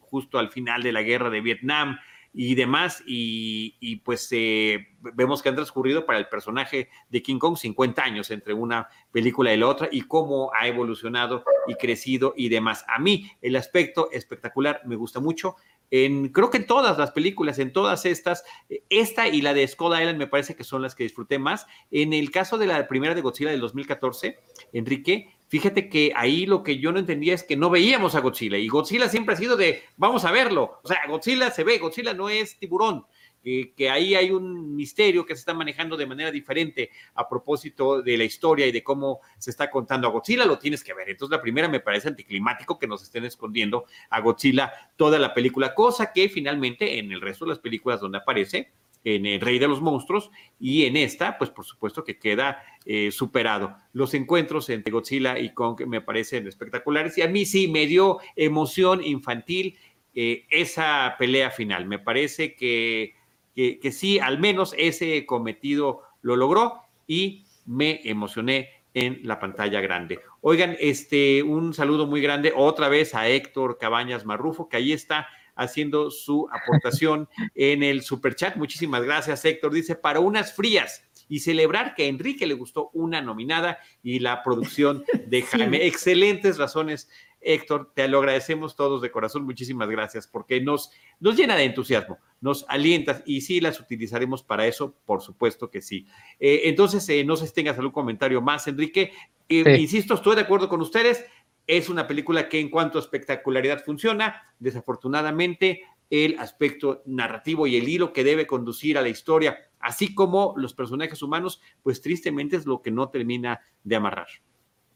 justo 0.00 0.38
al 0.38 0.50
final 0.50 0.82
de 0.82 0.92
la 0.92 1.02
guerra 1.02 1.30
de 1.30 1.40
Vietnam 1.40 1.98
y 2.32 2.54
demás, 2.54 3.02
y, 3.06 3.96
pues 4.04 4.28
eh, 4.30 4.88
vemos 5.00 5.42
que 5.42 5.48
han 5.48 5.56
transcurrido 5.56 6.06
para 6.06 6.18
el 6.18 6.28
personaje 6.28 6.88
de 7.08 7.22
King 7.22 7.38
Kong 7.38 7.56
50 7.56 8.02
años 8.02 8.30
entre 8.30 8.54
una 8.54 8.88
película 9.10 9.52
y 9.52 9.56
la 9.56 9.66
otra, 9.66 9.88
y 9.90 10.02
cómo 10.02 10.52
ha 10.54 10.68
evolucionado 10.68 11.44
y 11.66 11.74
crecido 11.74 12.34
y 12.36 12.48
demás. 12.48 12.84
A 12.88 12.98
mí 12.98 13.30
el 13.42 13.56
aspecto 13.56 14.10
espectacular 14.12 14.82
me 14.86 14.96
gusta 14.96 15.18
mucho. 15.18 15.56
En, 15.90 16.28
creo 16.28 16.50
que 16.50 16.58
en 16.58 16.66
todas 16.66 16.96
las 16.98 17.10
películas, 17.10 17.58
en 17.58 17.72
todas 17.72 18.06
estas, 18.06 18.44
esta 18.88 19.26
y 19.26 19.42
la 19.42 19.54
de 19.54 19.66
Skull 19.66 19.98
Island 19.98 20.18
me 20.18 20.28
parece 20.28 20.54
que 20.54 20.62
son 20.62 20.82
las 20.82 20.94
que 20.94 21.02
disfruté 21.02 21.40
más. 21.40 21.66
En 21.90 22.12
el 22.12 22.30
caso 22.30 22.58
de 22.58 22.68
la 22.68 22.86
primera 22.86 23.16
de 23.16 23.22
Godzilla 23.22 23.50
del 23.50 23.60
2014, 23.60 24.38
Enrique, 24.72 25.34
Fíjate 25.50 25.88
que 25.88 26.12
ahí 26.14 26.46
lo 26.46 26.62
que 26.62 26.78
yo 26.78 26.92
no 26.92 27.00
entendía 27.00 27.34
es 27.34 27.42
que 27.42 27.56
no 27.56 27.70
veíamos 27.70 28.14
a 28.14 28.20
Godzilla 28.20 28.56
y 28.56 28.68
Godzilla 28.68 29.08
siempre 29.08 29.34
ha 29.34 29.36
sido 29.36 29.56
de, 29.56 29.82
vamos 29.96 30.24
a 30.24 30.30
verlo. 30.30 30.78
O 30.84 30.86
sea, 30.86 31.04
Godzilla 31.08 31.50
se 31.50 31.64
ve, 31.64 31.78
Godzilla 31.78 32.14
no 32.14 32.28
es 32.28 32.56
tiburón. 32.56 33.04
que 33.42 33.90
ahí 33.90 34.14
hay 34.14 34.30
un 34.30 34.76
misterio 34.76 35.26
que 35.26 35.34
se 35.34 35.40
está 35.40 35.52
manejando 35.52 35.96
de 35.96 36.06
manera 36.06 36.30
diferente 36.30 36.90
a 37.14 37.28
propósito 37.28 38.00
de 38.00 38.16
la 38.16 38.22
historia 38.22 38.64
y 38.64 38.70
de 38.70 38.84
cómo 38.84 39.22
se 39.38 39.50
está 39.50 39.68
contando 39.68 40.06
a 40.06 40.12
Godzilla, 40.12 40.44
lo 40.46 40.56
tienes 40.56 40.84
que 40.84 40.94
ver. 40.94 41.10
Entonces, 41.10 41.36
la 41.36 41.42
primera 41.42 41.66
me 41.66 41.80
parece 41.80 42.06
anticlimático 42.06 42.78
que 42.78 42.86
nos 42.86 43.02
estén 43.02 43.24
escondiendo 43.24 43.86
a 44.08 44.20
Godzilla 44.20 44.72
toda 44.94 45.18
la 45.18 45.34
película, 45.34 45.74
cosa 45.74 46.12
que 46.12 46.28
finalmente 46.28 47.00
en 47.00 47.10
el 47.10 47.20
resto 47.20 47.44
de 47.44 47.48
las 47.48 47.58
películas 47.58 48.00
donde 48.00 48.18
aparece, 48.18 48.70
en 49.04 49.26
El 49.26 49.40
Rey 49.40 49.58
de 49.58 49.68
los 49.68 49.80
Monstruos 49.80 50.30
y 50.58 50.84
en 50.84 50.96
esta, 50.96 51.38
pues 51.38 51.50
por 51.50 51.64
supuesto 51.64 52.04
que 52.04 52.18
queda 52.18 52.62
eh, 52.84 53.10
superado. 53.10 53.76
Los 53.92 54.14
encuentros 54.14 54.68
entre 54.68 54.92
Godzilla 54.92 55.38
y 55.38 55.54
Kong 55.54 55.82
me 55.86 56.00
parecen 56.00 56.46
espectaculares 56.46 57.16
y 57.18 57.22
a 57.22 57.28
mí 57.28 57.46
sí 57.46 57.68
me 57.68 57.86
dio 57.86 58.18
emoción 58.36 59.02
infantil 59.02 59.78
eh, 60.14 60.46
esa 60.50 61.14
pelea 61.18 61.50
final. 61.50 61.86
Me 61.86 61.98
parece 61.98 62.54
que, 62.54 63.14
que, 63.54 63.92
sí, 63.92 64.18
al 64.18 64.38
menos 64.38 64.74
ese 64.76 65.24
cometido 65.26 66.02
lo 66.22 66.36
logró 66.36 66.80
y 67.06 67.44
me 67.66 68.00
emocioné 68.04 68.70
en 68.92 69.20
la 69.22 69.38
pantalla 69.38 69.80
grande. 69.80 70.20
Oigan, 70.40 70.76
este, 70.80 71.42
un 71.42 71.74
saludo 71.74 72.06
muy 72.06 72.20
grande 72.20 72.52
otra 72.56 72.88
vez 72.88 73.14
a 73.14 73.28
Héctor 73.28 73.78
Cabañas 73.78 74.24
Marrufo, 74.24 74.68
que 74.68 74.78
ahí 74.78 74.92
está 74.92 75.28
haciendo 75.54 76.10
su 76.10 76.48
aportación 76.52 77.28
en 77.54 77.82
el 77.82 78.02
super 78.02 78.34
chat. 78.34 78.56
Muchísimas 78.56 79.02
gracias, 79.02 79.44
Héctor. 79.44 79.72
Dice, 79.72 79.94
para 79.94 80.20
unas 80.20 80.52
frías 80.52 81.04
y 81.30 81.38
celebrar 81.38 81.94
que 81.94 82.02
a 82.02 82.06
Enrique 82.06 82.46
le 82.46 82.54
gustó 82.54 82.90
una 82.92 83.22
nominada 83.22 83.78
y 84.02 84.18
la 84.18 84.42
producción 84.42 85.04
de 85.26 85.42
Jaime. 85.42 85.86
Excelentes 85.86 86.58
razones, 86.58 87.08
Héctor. 87.40 87.92
Te 87.94 88.08
lo 88.08 88.18
agradecemos 88.18 88.74
todos 88.74 89.00
de 89.00 89.12
corazón. 89.12 89.44
Muchísimas 89.44 89.88
gracias 89.88 90.26
porque 90.26 90.60
nos, 90.60 90.90
nos 91.20 91.36
llena 91.36 91.54
de 91.54 91.64
entusiasmo, 91.64 92.18
nos 92.40 92.66
alientas 92.68 93.22
y 93.24 93.42
sí 93.42 93.60
las 93.60 93.80
utilizaremos 93.80 94.42
para 94.42 94.66
eso, 94.66 94.94
por 95.06 95.22
supuesto 95.22 95.70
que 95.70 95.80
sí. 95.80 96.06
Eh, 96.40 96.62
entonces, 96.64 97.08
eh, 97.08 97.24
no 97.24 97.36
sé 97.36 97.46
si 97.46 97.54
tengas 97.54 97.78
algún 97.78 97.92
comentario 97.92 98.42
más, 98.42 98.66
Enrique. 98.66 99.12
Eh, 99.48 99.78
insisto, 99.78 100.14
estoy 100.14 100.34
de 100.34 100.42
acuerdo 100.42 100.68
con 100.68 100.80
ustedes. 100.80 101.24
Es 101.70 101.88
una 101.88 102.08
película 102.08 102.48
que 102.48 102.58
en 102.58 102.68
cuanto 102.68 102.98
a 102.98 103.00
espectacularidad 103.00 103.84
funciona. 103.84 104.42
Desafortunadamente, 104.58 105.82
el 106.10 106.36
aspecto 106.40 107.02
narrativo 107.06 107.64
y 107.68 107.76
el 107.76 107.88
hilo 107.88 108.12
que 108.12 108.24
debe 108.24 108.44
conducir 108.44 108.98
a 108.98 109.02
la 109.02 109.08
historia, 109.08 109.56
así 109.78 110.12
como 110.12 110.52
los 110.56 110.74
personajes 110.74 111.22
humanos, 111.22 111.62
pues 111.84 112.02
tristemente 112.02 112.56
es 112.56 112.66
lo 112.66 112.82
que 112.82 112.90
no 112.90 113.08
termina 113.10 113.60
de 113.84 113.94
amarrar. 113.94 114.26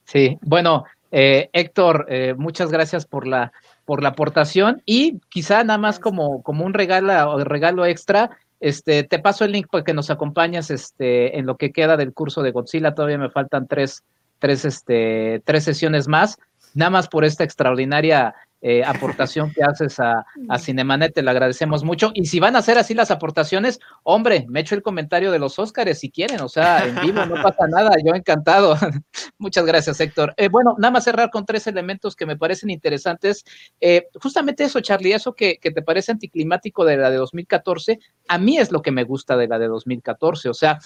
Sí, 0.03 0.37
bueno, 0.43 0.83
eh, 1.13 1.49
Héctor, 1.53 2.07
eh, 2.09 2.35
muchas 2.37 2.73
gracias 2.73 3.07
por 3.07 3.29
la, 3.29 3.53
por 3.85 4.03
la 4.03 4.09
aportación 4.09 4.83
y 4.85 5.21
quizá 5.29 5.63
nada 5.63 5.79
más 5.79 6.01
como, 6.01 6.43
como 6.43 6.65
un 6.65 6.75
regalo, 6.75 7.45
regalo 7.45 7.87
extra, 7.87 8.37
este, 8.59 9.05
te 9.05 9.21
paso 9.21 9.45
el 9.45 9.53
link 9.53 9.69
para 9.71 9.85
que 9.85 9.95
nos 9.95 10.11
acompañes 10.11 10.73
este, 10.73 11.39
en 11.39 11.47
lo 11.47 11.57
que 11.57 11.71
queda 11.71 11.97
del 11.97 12.13
curso 12.13 12.43
de 12.43 12.51
Godzilla. 12.51 12.97
Todavía 12.97 13.19
me 13.19 13.31
faltan 13.31 13.69
tres, 13.69 14.03
tres, 14.41 14.65
este, 14.65 15.41
tres 15.45 15.63
sesiones 15.63 16.09
más 16.09 16.37
nada 16.75 16.91
más 16.91 17.09
por 17.09 17.25
esta 17.25 17.45
extraordinaria 17.45 18.35
eh, 18.67 18.83
aportación 18.83 19.53
que 19.53 19.63
haces 19.63 20.01
a, 20.01 20.25
a, 20.49 20.59
Cinemanet, 20.59 21.13
te 21.13 21.21
lo 21.21 21.31
agradecemos 21.31 21.85
mucho. 21.85 22.13
Y 22.15 22.25
si 22.25 22.41
van 22.41 22.57
a 22.57 22.61
hacer 22.61 22.79
así 22.79 22.95
las 22.95 23.11
aportaciones, 23.11 23.79
hombre, 24.05 24.47
me 24.49 24.61
echo 24.61 24.75
el 24.75 24.81
comentario 24.81 25.31
de 25.31 25.39
los 25.39 25.59
Óscares 25.59 25.99
si 25.99 26.11
quieren, 26.11 26.41
o 26.41 26.49
sea, 26.49 26.87
en 26.87 26.99
vivo 27.03 27.27
no 27.27 27.35
pasa 27.43 27.69
nada, 27.69 27.91
yo 28.03 28.15
encantado. 28.15 28.75
Muchas 29.39 29.67
gracias, 29.67 30.01
Héctor. 30.01 30.33
Eh, 30.39 30.49
bueno, 30.49 30.77
nada 30.79 30.93
más 30.93 31.05
cerrar 31.05 31.31
con 31.31 31.45
tres 31.45 31.67
elementos 31.67 32.17
que 32.17 32.25
me 32.25 32.39
parecen 32.39 32.71
interesantes. 32.71 33.45
Eh, 33.83 34.09
justamente 34.19 34.65
eso, 34.65 34.81
Charlie, 34.81 35.13
eso 35.13 35.35
que, 35.35 35.59
que, 35.59 35.71
te 35.71 35.83
parece 35.83 36.13
anticlimático 36.13 36.87
de 36.87 36.97
la 36.97 37.11
de 37.11 37.19
2014, 37.19 37.99
a 38.29 38.39
mí 38.39 38.57
es 38.57 38.73
lo 38.73 38.81
que 38.81 38.93
me 38.93 39.05
gusta 39.05 39.37
de 39.37 39.47
la 39.47 39.59
de 39.59 39.67
2014, 39.67 40.49
o 40.49 40.55
sea, 40.55 40.79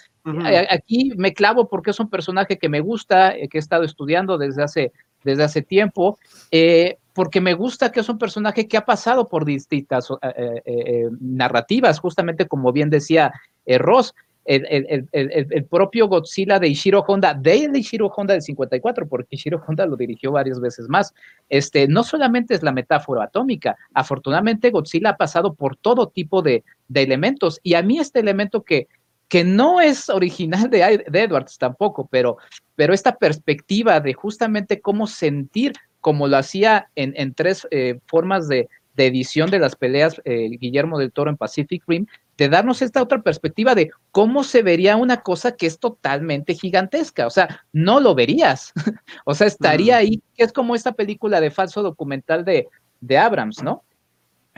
aquí 0.69 1.13
me 1.17 1.33
clavo 1.33 1.69
porque 1.69 1.93
es 1.93 2.01
un 2.01 2.11
personaje 2.11 2.59
que 2.59 2.69
me 2.69 2.81
gusta, 2.81 3.35
que 3.35 3.59
he 3.59 3.61
estado 3.61 3.85
estudiando 3.85 4.37
desde 4.37 4.65
hace 4.65 4.93
desde 5.25 5.45
hace 5.45 5.63
tiempo, 5.63 6.19
eh, 6.51 6.99
porque 7.13 7.41
me 7.41 7.55
gusta 7.55 7.91
que 7.91 8.01
es 8.01 8.09
un 8.09 8.19
personaje 8.19 8.69
que 8.69 8.77
ha 8.77 8.85
pasado 8.85 9.29
por 9.29 9.45
distintas 9.45 10.09
eh, 10.23 10.63
eh, 10.65 11.09
narrativas, 11.21 11.99
justamente 11.99 12.47
como 12.47 12.73
bien 12.73 12.91
decía 12.91 13.33
Ross, 13.67 14.15
el, 14.45 15.67
propio 15.69 16.09
Godzilla 16.09 16.59
de 16.59 16.69
Ishiro 16.69 17.05
Honda, 17.07 17.35
de 17.35 17.71
Ishiro 17.75 18.07
Honda 18.07 18.33
del 18.33 18.41
54, 18.41 19.07
porque 19.07 19.37
Ishiro 19.37 19.63
Honda 19.67 19.85
lo 19.85 19.95
dirigió 19.97 20.33
varias 20.33 20.59
veces 20.59 20.89
más, 20.89 21.13
este, 21.51 21.87
no 21.87 22.03
solamente 22.03 22.55
es 22.55 22.63
la 22.63 22.73
metáfora 22.73 23.25
atómica, 23.25 23.77
afortunadamente 23.93 24.71
Godzilla 24.71 25.11
ha 25.11 25.17
pasado 25.19 25.53
por 25.53 25.77
todo 25.77 26.09
tipo 26.09 26.41
de, 26.41 26.65
de 26.89 27.03
elementos, 27.03 27.61
y 27.63 27.75
a 27.75 27.83
mí 27.83 27.99
este 27.99 28.21
elemento 28.21 28.63
que, 28.63 28.89
que 29.29 29.45
no 29.45 29.81
es 29.81 30.09
original 30.09 30.71
de, 30.71 31.05
Edwards 31.13 31.59
tampoco, 31.59 32.09
pero, 32.11 32.39
pero 32.75 32.95
esta 32.95 33.17
perspectiva 33.17 34.01
de 34.01 34.15
justamente 34.15 34.81
cómo 34.81 35.07
sentir, 35.07 35.73
como 36.01 36.29
lo 36.29 36.37
hacía 36.37 36.89
en, 36.95 37.35
tres 37.35 37.67
eh, 37.71 38.01
formas 38.07 38.49
de, 38.49 38.69
edición 38.97 39.49
de 39.49 39.61
las 39.61 39.77
peleas 39.77 40.21
eh, 40.25 40.49
Guillermo 40.59 40.99
del 40.99 41.13
Toro 41.13 41.31
en 41.31 41.37
Pacific 41.37 41.85
Rim, 41.87 42.07
de 42.37 42.49
darnos 42.49 42.83
esta 42.83 43.01
otra 43.01 43.23
perspectiva 43.23 43.77
de 43.77 43.91
cómo 44.11 44.43
se 44.43 44.63
vería 44.63 44.97
una 44.97 45.19
cosa 45.23 45.55
que 45.55 45.67
es 45.67 45.79
totalmente 45.79 46.55
gigantesca. 46.55 47.29
O 47.29 47.31
sea, 47.31 47.63
no 47.73 48.01
lo 48.01 48.17
verías. 48.17 48.73
o 49.25 49.35
sea, 49.35 49.47
estaría 49.47 49.99
ahí, 49.99 50.21
que 50.35 50.43
es 50.43 50.53
como 50.53 50.75
esta 50.75 50.93
película 50.93 51.41
de 51.41 51.53
falso 51.53 51.85
documental 51.85 52.45
de, 52.45 52.67
de 53.01 53.19
Abrams, 53.19 53.63
¿no? 53.63 53.85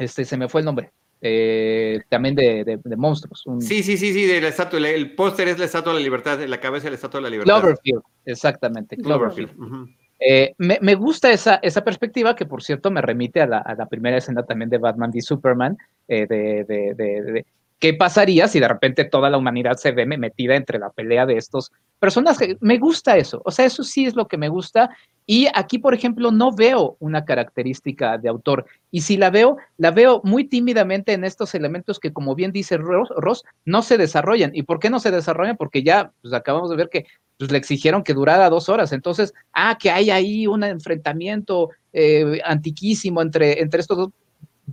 este, 0.01 0.25
se 0.25 0.37
me 0.37 0.49
fue 0.49 0.63
el 0.63 0.65
nombre. 0.65 0.93
Eh, 1.23 2.01
también 2.09 2.35
de, 2.35 2.81
monstruos. 2.97 3.45
Sí, 3.61 3.83
sí, 3.83 3.97
sí, 3.99 4.13
sí, 4.13 4.27
de 4.27 4.41
la 4.41 4.49
estatua. 4.49 4.79
El 4.89 5.15
póster 5.15 5.49
es 5.49 5.59
la 5.59 5.67
estatua 5.67 5.93
de 5.93 5.99
la 5.99 6.05
libertad, 6.05 6.41
la 6.41 6.61
cabeza 6.61 6.85
de 6.85 6.91
la 6.91 6.95
estatua 6.95 7.19
de 7.19 7.25
la 7.25 7.31
libertad. 7.31 7.61
Cloverfield, 7.61 8.03
exactamente, 8.25 8.97
Cloverfield. 8.97 9.51
Eh, 10.19 10.55
me, 10.59 10.95
gusta 10.95 11.31
esa, 11.31 11.57
esa 11.63 11.83
perspectiva, 11.83 12.37
que 12.37 12.45
por 12.45 12.63
cierto 12.63 12.91
me 12.91 13.01
remite 13.01 13.41
a 13.41 13.47
la, 13.47 13.87
primera 13.91 14.19
escena 14.19 14.43
también 14.43 14.69
de 14.69 14.79
Batman 14.79 15.11
y 15.15 15.23
Superman, 15.23 15.79
eh, 16.09 16.27
de, 16.27 16.65
de, 16.65 17.47
qué 17.81 17.95
pasaría 17.95 18.47
si 18.47 18.61
de 18.61 18.69
repente 18.69 19.05
toda 19.05 19.31
la 19.31 19.39
humanidad 19.39 19.77
se 19.77 19.91
ve 19.93 20.07
metida 20.07 20.55
entre 20.55 20.79
la 20.79 20.91
pelea 20.91 21.27
de 21.27 21.37
estos 21.37 21.73
personajes. 21.99 22.57
Me 22.61 22.79
gusta 22.79 23.17
eso, 23.17 23.43
o 23.45 23.51
sea, 23.51 23.65
eso 23.65 23.83
sí 23.83 24.07
es 24.07 24.15
lo 24.15 24.29
que 24.29 24.39
me 24.39 24.49
gusta 24.49 24.91
y 25.33 25.47
aquí, 25.55 25.79
por 25.79 25.95
ejemplo, 25.95 26.33
no 26.33 26.51
veo 26.51 26.97
una 26.99 27.25
característica 27.25 28.19
de 28.19 28.29
autor. 28.29 28.67
Y 28.91 29.03
si 29.03 29.17
la 29.17 29.31
veo, 29.31 29.59
la 29.77 29.93
veo 29.93 30.21
muy 30.25 30.43
tímidamente 30.43 31.13
en 31.13 31.23
estos 31.23 31.55
elementos 31.55 32.01
que, 32.01 32.13
como 32.13 32.35
bien 32.35 32.51
dice 32.51 32.77
Ross, 32.79 33.45
no 33.65 33.83
se 33.83 33.97
desarrollan. 33.97 34.51
¿Y 34.55 34.65
por 34.65 34.81
qué 34.81 34.91
no 34.91 34.99
se 34.99 35.13
desarrollan? 35.13 35.57
Porque 35.57 35.85
ya 35.85 36.11
pues, 36.21 36.35
acabamos 36.35 36.69
de 36.69 36.75
ver 36.75 36.89
que 36.89 37.07
pues, 37.39 37.53
le 37.53 37.59
exigieron 37.59 38.03
que 38.03 38.13
durara 38.13 38.51
dos 38.51 38.69
horas. 38.69 38.93
Entonces, 38.93 39.33
ah, 39.53 39.79
que 39.81 39.93
hay 39.93 40.11
ahí 40.11 40.49
un 40.49 40.65
enfrentamiento 40.65 41.71
eh, 41.93 42.41
antiquísimo 42.45 43.23
entre, 43.23 43.63
entre 43.63 43.83
estos 43.83 43.99
dos. 43.99 44.09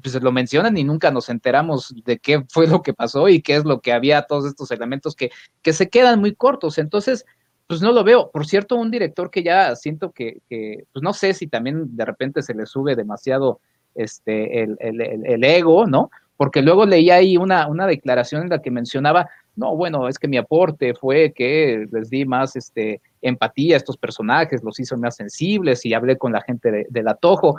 Pues 0.02 0.22
lo 0.22 0.32
mencionan 0.32 0.78
y 0.78 0.84
nunca 0.84 1.12
nos 1.12 1.30
enteramos 1.30 1.94
de 2.06 2.18
qué 2.18 2.44
fue 2.50 2.68
lo 2.68 2.82
que 2.82 2.94
pasó 2.94 3.30
y 3.30 3.42
qué 3.42 3.56
es 3.56 3.66
lo 3.66 3.80
que 3.80 3.94
había, 3.94 4.24
todos 4.24 4.46
estos 4.46 4.72
elementos 4.72 5.16
que, 5.16 5.32
que 5.62 5.74
se 5.74 5.90
quedan 5.90 6.20
muy 6.20 6.36
cortos. 6.36 6.78
Entonces, 6.78 7.26
pues 7.68 7.82
no 7.82 7.92
lo 7.92 8.04
veo. 8.04 8.32
Por 8.32 8.48
cierto, 8.48 8.76
un 8.76 8.90
director 8.90 9.30
que 9.30 9.44
ya 9.44 9.76
siento 9.76 10.12
que, 10.12 10.42
pues 10.50 11.04
no 11.04 11.14
sé 11.14 11.34
si 11.34 11.48
también 11.48 11.96
de 11.96 12.06
repente 12.06 12.42
se 12.42 12.54
le 12.54 12.66
sube 12.66 12.96
demasiado 12.96 13.60
este, 13.94 14.64
el, 14.64 14.78
el, 14.80 15.44
ego, 15.44 15.86
¿no? 15.86 16.10
Porque 16.38 16.62
luego 16.62 16.86
leí 16.86 17.10
ahí 17.10 17.36
una, 17.36 17.68
una 17.68 17.88
declaración 17.88 18.44
en 18.44 18.50
la 18.50 18.62
que 18.62 18.72
mencionaba, 18.72 19.28
no, 19.56 19.76
bueno, 19.76 20.08
es 20.08 20.20
que 20.20 20.28
mi 20.28 20.38
aporte 20.38 20.94
fue 20.94 21.34
que 21.34 21.88
les 21.92 22.10
di 22.10 22.26
más 22.26 22.56
este, 22.56 23.02
empatía 23.22 23.76
a 23.76 23.78
estos 23.78 23.98
personajes, 23.98 24.64
los 24.64 24.80
hizo 24.80 24.96
más 24.98 25.16
sensibles 25.16 25.84
y 25.84 25.94
hablé 25.94 26.18
con 26.18 26.32
la 26.32 26.42
gente 26.42 26.72
de, 26.72 26.88
del 26.90 27.08
Atojo 27.08 27.58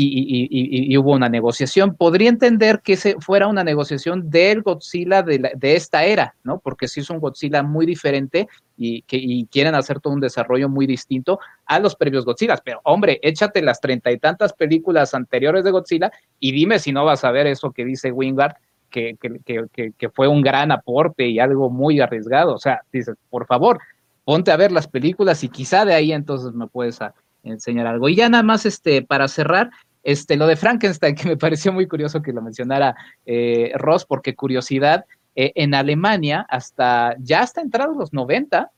y, 0.00 0.96
hubo 0.96 1.12
una 1.12 1.28
negociación. 1.28 1.94
Podría 1.94 2.28
entender 2.28 2.80
que 2.80 2.92
ese 2.94 3.16
fuera 3.20 3.46
una 3.46 3.64
negociación 3.64 4.30
del 4.30 4.62
Godzilla 4.62 5.22
de, 5.22 5.56
esta 5.60 6.04
era, 6.04 6.34
¿no? 6.44 6.58
Porque 6.58 6.88
sí 6.88 7.00
es 7.00 7.10
un 7.10 7.18
Godzilla 7.18 7.62
muy 7.62 7.86
diferente 7.86 8.48
y, 8.76 9.02
que, 9.02 9.44
quieren 9.50 9.74
hacer 9.74 10.00
todo 10.00 10.12
un 10.12 10.20
desarrollo 10.20 10.68
muy 10.68 10.86
distinto 10.86 11.40
a 11.66 11.80
los 11.80 11.96
previos 11.96 12.24
Godzilla. 12.24 12.56
Pero, 12.62 12.80
hombre, 12.84 13.18
échate 13.22 13.60
las 13.62 13.80
treinta 13.80 14.10
y 14.12 14.18
tantas 14.18 14.52
películas 14.52 15.14
anteriores 15.14 15.64
de 15.64 15.70
Godzilla 15.70 16.12
y 16.38 16.52
dime 16.52 16.78
si 16.78 16.92
no 16.92 17.04
vas 17.04 17.24
a 17.24 17.30
ver 17.30 17.46
eso 17.46 17.72
que 17.72 17.84
dice 17.84 18.12
Wingard, 18.12 18.54
que, 18.90 19.16
que 19.18 20.08
fue 20.08 20.28
un 20.28 20.42
gran 20.42 20.72
aporte 20.72 21.26
y 21.26 21.38
algo 21.40 21.70
muy 21.70 22.00
arriesgado. 22.00 22.54
O 22.54 22.58
sea, 22.58 22.82
dices, 22.92 23.16
por 23.30 23.46
favor, 23.46 23.80
ponte 24.24 24.50
a 24.50 24.56
ver 24.56 24.72
las 24.72 24.86
películas 24.86 25.42
y 25.42 25.48
quizá 25.48 25.84
de 25.84 25.94
ahí 25.94 26.12
entonces 26.12 26.52
me 26.52 26.66
puedes 26.66 27.00
enseñar 27.42 27.86
algo. 27.86 28.08
Y 28.08 28.16
ya 28.16 28.28
nada 28.28 28.42
más, 28.42 28.66
este, 28.66 29.02
para 29.02 29.28
cerrar, 29.28 29.70
este, 30.02 30.36
lo 30.36 30.46
de 30.46 30.56
Frankenstein, 30.56 31.14
que 31.14 31.28
me 31.28 31.36
pareció 31.36 31.72
muy 31.72 31.86
curioso 31.86 32.22
que 32.22 32.32
lo 32.32 32.42
mencionara 32.42 32.94
eh, 33.26 33.72
Ross, 33.74 34.04
porque 34.04 34.34
curiosidad, 34.34 35.04
eh, 35.36 35.52
en 35.54 35.74
Alemania, 35.74 36.46
hasta 36.48 37.16
ya 37.20 37.42
hasta 37.42 37.60
entrados 37.60 37.96
los 37.96 38.12
90, 38.12 38.70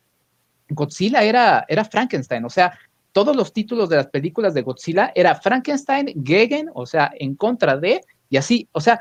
Godzilla 0.68 1.22
era, 1.22 1.64
era 1.68 1.84
Frankenstein, 1.84 2.44
o 2.44 2.50
sea, 2.50 2.78
todos 3.12 3.34
los 3.34 3.52
títulos 3.52 3.88
de 3.88 3.96
las 3.96 4.06
películas 4.06 4.54
de 4.54 4.62
Godzilla 4.62 5.12
era 5.14 5.34
Frankenstein, 5.34 6.12
Gegen, 6.24 6.70
o 6.74 6.86
sea, 6.86 7.10
en 7.18 7.34
contra 7.34 7.76
de, 7.76 8.02
y 8.28 8.36
así, 8.36 8.68
o 8.72 8.80
sea, 8.80 9.00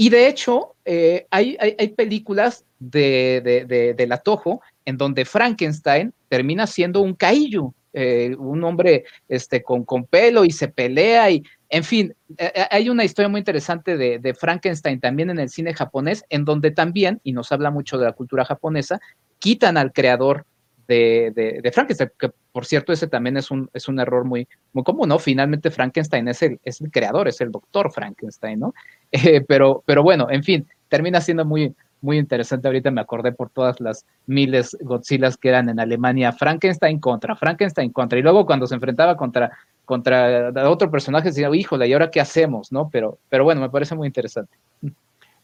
y 0.00 0.10
de 0.10 0.28
hecho, 0.28 0.76
eh, 0.84 1.26
hay, 1.30 1.56
hay, 1.60 1.88
películas 1.88 2.64
de, 2.78 3.64
de, 3.66 3.94
de, 3.94 4.06
la 4.06 4.18
Toho 4.18 4.60
en 4.84 4.96
donde 4.96 5.24
Frankenstein 5.24 6.14
termina 6.28 6.68
siendo 6.68 7.00
un 7.00 7.14
kaiju, 7.14 7.74
eh, 7.92 8.34
un 8.38 8.62
hombre 8.64 9.04
este, 9.28 9.62
con, 9.62 9.84
pelo 10.04 10.44
y 10.44 10.50
se 10.50 10.68
pelea 10.68 11.30
y, 11.30 11.42
en 11.70 11.84
fin, 11.84 12.14
eh, 12.36 12.52
eh, 12.54 12.66
hay 12.70 12.90
una 12.90 13.04
historia 13.04 13.28
muy 13.28 13.38
interesante 13.38 13.96
de, 13.96 14.34
Frankenstein 14.34 15.00
también 15.00 15.30
en 15.30 15.38
el 15.38 15.48
cine 15.48 15.74
japonés, 15.74 16.24
en 16.28 16.44
donde 16.44 16.70
también, 16.70 17.20
y 17.24 17.32
nos 17.32 17.50
habla 17.50 17.70
mucho 17.70 17.98
de 17.98 18.04
la 18.04 18.12
cultura 18.12 18.44
japonesa, 18.44 19.00
quitan 19.38 19.76
al 19.76 19.92
creador 19.92 20.44
de, 20.86 21.70
Frankenstein, 21.74 22.10
que 22.18 22.30
por 22.52 22.64
cierto 22.64 22.92
ese 22.92 23.08
también 23.08 23.36
es 23.36 23.50
un, 23.50 23.68
es 23.74 23.88
un 23.88 24.00
error 24.00 24.24
muy, 24.24 24.48
muy 24.72 24.84
común, 24.84 25.08
¿no? 25.08 25.18
Finalmente 25.18 25.70
Frankenstein 25.70 26.28
es 26.28 26.42
el, 26.42 26.60
es 26.64 26.80
el 26.80 26.90
creador, 26.90 27.28
es 27.28 27.40
el 27.40 27.50
doctor 27.50 27.92
Frankenstein, 27.92 28.60
¿no? 28.60 28.74
pero, 29.48 29.82
pero 29.86 30.02
bueno, 30.02 30.28
en 30.30 30.42
fin, 30.42 30.66
termina 30.88 31.20
siendo 31.20 31.44
muy, 31.44 31.74
muy 32.00 32.18
interesante. 32.18 32.68
Ahorita 32.68 32.90
me 32.90 33.00
acordé 33.00 33.32
por 33.32 33.50
todas 33.50 33.80
las 33.80 34.04
miles 34.26 34.76
Godzillas 34.80 35.36
que 35.36 35.48
eran 35.48 35.68
en 35.68 35.80
Alemania, 35.80 36.32
Frankenstein 36.32 37.00
contra, 37.00 37.36
Frankenstein 37.36 37.90
contra, 37.90 38.18
y 38.18 38.22
luego 38.22 38.46
cuando 38.46 38.66
se 38.66 38.74
enfrentaba 38.74 39.16
contra, 39.16 39.50
contra 39.84 40.52
otro 40.68 40.90
personaje, 40.90 41.28
decía, 41.28 41.48
híjole, 41.54 41.88
¿y 41.88 41.92
ahora 41.92 42.10
qué 42.10 42.20
hacemos? 42.20 42.72
¿no? 42.72 42.88
Pero, 42.90 43.18
pero 43.28 43.44
bueno, 43.44 43.60
me 43.60 43.70
parece 43.70 43.94
muy 43.94 44.06
interesante. 44.06 44.56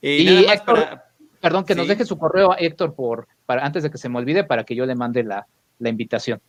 Y, 0.01 0.45
Héctor, 0.45 1.03
perdón, 1.41 1.65
que 1.65 1.75
nos 1.75 1.89
deje 1.89 2.05
su 2.05 2.19
correo, 2.19 2.55
Héctor, 2.59 2.95
por, 2.95 3.27
para, 3.47 3.65
antes 3.65 3.83
de 3.83 3.91
que 3.91 3.99
se 3.99 4.09
me 4.09 4.19
olvide, 4.19 4.45
para 4.45 4.65
que 4.65 4.75
yo 4.75 4.85
le 4.87 4.95
mande 4.95 5.25
la, 5.25 5.47
la 5.79 5.89
invitación. 5.89 6.41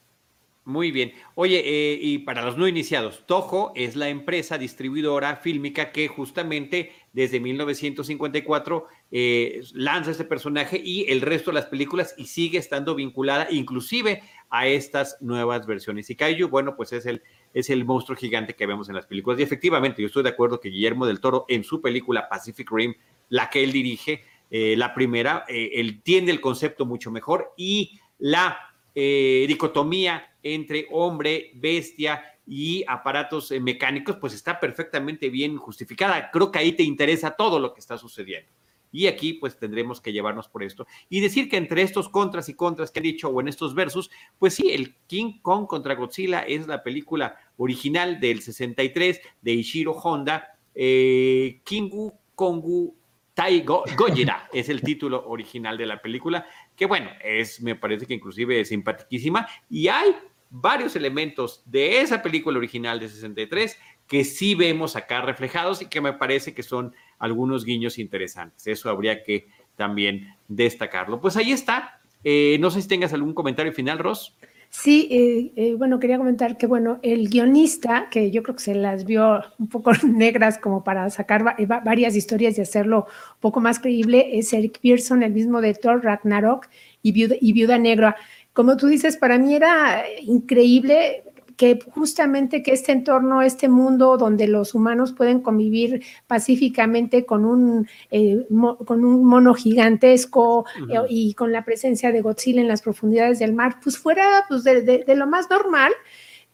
Muy 0.66 0.89
bien. 0.89 1.13
Oye, 1.36 1.61
eh, 1.63 1.99
y 2.01 2.18
para 2.18 2.41
los 2.41 2.57
no 2.57 2.68
iniciados, 2.68 3.28
Toho 3.28 3.72
es 3.76 3.95
la 3.95 4.09
empresa 4.09 4.57
distribuidora 4.57 5.36
fílmica 5.36 5.91
que 5.91 6.07
justamente 6.07 6.91
desde 7.13 7.39
1954 7.39 8.88
eh, 9.11 9.61
lanza 9.74 10.09
este 10.09 10.24
personaje 10.26 10.82
y 10.84 11.05
el 11.11 11.22
resto 11.22 11.51
de 11.51 11.55
las 11.55 11.68
películas 11.68 12.16
y 12.18 12.26
sigue 12.26 12.57
estando 12.57 12.95
vinculada 12.95 13.47
inclusive 13.51 14.24
a 14.49 14.66
estas 14.66 15.22
nuevas 15.22 15.68
versiones. 15.68 16.09
Y 16.09 16.16
Kaiju, 16.16 16.47
bueno, 16.49 16.76
pues 16.76 16.93
es 16.93 17.05
el, 17.05 17.22
es 17.53 17.70
el 17.70 17.86
monstruo 17.86 18.18
gigante 18.18 18.55
que 18.55 18.66
vemos 18.66 18.89
en 18.89 18.95
las 18.95 19.05
películas. 19.05 19.39
Y 19.39 19.43
efectivamente, 19.43 20.01
yo 20.01 20.07
estoy 20.07 20.24
de 20.24 20.30
acuerdo 20.30 20.59
que 20.59 20.70
Guillermo 20.70 21.05
del 21.05 21.20
Toro 21.20 21.45
en 21.47 21.63
su 21.63 21.80
película 21.80 22.28
Pacific 22.28 22.72
Rim, 22.72 22.95
la 23.30 23.51
que 23.51 23.63
él 23.63 23.72
dirige, 23.72 24.24
eh, 24.49 24.74
la 24.76 24.95
primera, 24.95 25.45
él 25.47 26.01
tiene 26.01 26.32
el 26.32 26.41
concepto 26.41 26.88
mucho 26.88 27.11
mejor 27.11 27.53
y 27.55 27.99
la 28.18 28.72
dicotomía 28.95 30.34
entre 30.46 30.88
hombre, 30.91 31.52
bestia 31.56 32.24
y 32.46 32.86
aparatos 32.88 33.52
eh, 33.52 33.60
mecánicos, 33.60 34.18
pues 34.18 34.34
está 34.34 34.60
perfectamente 34.60 35.30
bien 35.30 35.58
justificada. 35.58 36.30
Creo 36.32 36.52
que 36.52 36.60
ahí 36.60 36.72
te 36.74 36.84
interesa 36.84 37.36
todo 37.36 37.60
lo 37.60 37.74
que 37.74 37.80
está 37.80 37.98
sucediendo. 37.98 38.52
Y 38.91 39.08
aquí 39.08 39.34
pues 39.34 39.58
tendremos 39.58 40.00
que 40.00 40.14
llevarnos 40.14 40.48
por 40.48 40.64
esto. 40.64 40.86
Y 41.10 41.20
decir 41.20 41.50
que 41.50 41.58
entre 41.58 41.82
estos 41.82 42.08
contras 42.08 42.48
y 42.48 42.54
contras 42.54 42.91
que 42.91 43.00
he 43.00 43.04
dicho 43.04 43.28
o 43.28 43.41
en 43.41 43.48
estos 43.48 43.74
versos, 43.74 44.12
pues 44.38 44.54
sí, 44.54 44.72
el 44.72 44.96
King 45.08 45.39
Kong 45.41 45.66
contra 45.66 45.96
Godzilla 45.96 46.41
es 46.41 46.68
la 46.68 46.84
película 46.84 47.36
original 47.58 48.20
del 48.20 48.41
63 48.41 49.20
de 49.41 49.52
Ishiro 49.52 49.93
Honda. 49.93 50.58
Eh, 50.76 51.62
Kingu 51.64 52.14
Kongu 52.36 52.96
Tai 53.34 53.64
Gojira 53.64 54.48
es 54.54 54.70
el 54.70 54.82
título 54.82 55.28
original 55.28 55.78
de 55.78 55.86
la 55.86 56.02
película, 56.02 56.46
que 56.76 56.86
bueno, 56.86 57.10
es, 57.24 57.62
me 57.62 57.76
parece 57.76 58.06
que 58.06 58.14
inclusive 58.14 58.62
es 58.62 58.70
simpaticísima. 58.70 59.48
Y 59.70 59.89
hay 59.89 60.16
varios 60.62 60.95
elementos 60.95 61.62
de 61.66 62.01
esa 62.01 62.22
película 62.22 62.58
original 62.58 62.99
de 62.99 63.10
63 63.10 63.78
que 64.08 64.24
sí 64.24 64.56
vemos 64.56 64.95
acá 64.95 65.22
reflejados 65.22 65.82
y 65.82 65.88
que 65.88 66.01
me 66.01 66.14
parece 66.14 66.53
que 66.53 66.64
son 66.64 66.93
algunos 67.18 67.66
guiños 67.66 67.97
interesantes. 67.97 68.68
Eso 68.68 68.89
habría 68.89 69.24
que 69.24 69.47
también 69.76 70.36
destacarlo. 70.47 71.20
Pues 71.20 71.38
ahí 71.38 71.51
está. 71.51 72.01
Eh, 72.24 72.58
no 72.60 72.72
sé 72.72 72.82
si 72.82 72.88
tengas 72.88 73.14
algún 73.14 73.34
comentario 73.34 73.74
final, 73.74 73.99
Ross. 73.99 74.36
Sí, 74.70 75.08
eh, 75.10 75.51
eh, 75.56 75.76
bueno, 75.76 75.99
quería 75.99 76.18
comentar 76.18 76.58
que, 76.58 76.68
bueno, 76.68 76.99
el 77.01 77.30
guionista, 77.30 78.10
que 78.10 78.30
yo 78.30 78.43
creo 78.43 78.56
que 78.56 78.64
se 78.64 78.76
las 78.76 79.06
vio 79.06 79.41
un 79.58 79.70
poco 79.70 79.91
negras 80.03 80.58
como 80.58 80.84
para 80.84 81.10
sacar 81.10 81.43
varias 81.68 82.16
historias 82.16 82.58
y 82.58 82.62
hacerlo 82.62 83.08
un 83.36 83.39
poco 83.39 83.62
más 83.62 83.80
creíble, 83.80 84.38
es 84.38 84.51
Eric 84.53 84.80
Pearson, 84.82 85.24
el 85.24 85.32
mismo 85.32 85.62
de 85.62 85.74
Thor 85.76 86.03
Ragnarok 86.03 86.68
y 87.01 87.14
Viuda, 87.14 87.36
y 87.39 87.53
Viuda 87.53 87.78
Negra 87.78 88.18
como 88.56 88.78
tú 88.78 88.88
dices, 88.88 89.18
para 89.18 89.38
mí 89.38 89.53
era 89.53 90.06
increíble 90.22 91.24
que 91.58 91.78
justamente 91.91 92.64
que 92.64 92.72
este 92.72 92.93
entorno, 92.93 93.41
este 93.41 93.68
mundo 93.68 94.18
donde 94.18 94.47
los 94.47 94.74
humanos 94.74 95.12
pueden 95.12 95.41
convivir 95.41 96.03
pacíficamente 96.26 97.26
con 97.26 97.43
un, 97.45 97.88
eh, 98.12 98.45
con 98.86 99.03
un 99.03 99.26
mono 99.26 99.53
gigantesco 99.53 100.66
eh, 100.89 100.99
y 101.10 101.34
con 101.34 101.51
la 101.51 101.66
presencia 101.66 102.14
de 102.14 102.22
Godzilla 102.22 102.62
en 102.62 102.70
las 102.70 102.82
profundidades 102.82 103.39
del 103.39 103.53
mar, 103.53 103.78
pues 103.84 103.97
fuera 103.97 104.45
pues, 104.47 104.64
de, 104.64 105.03
lo 105.16 105.28
más 105.28 105.49
normal. 105.49 105.91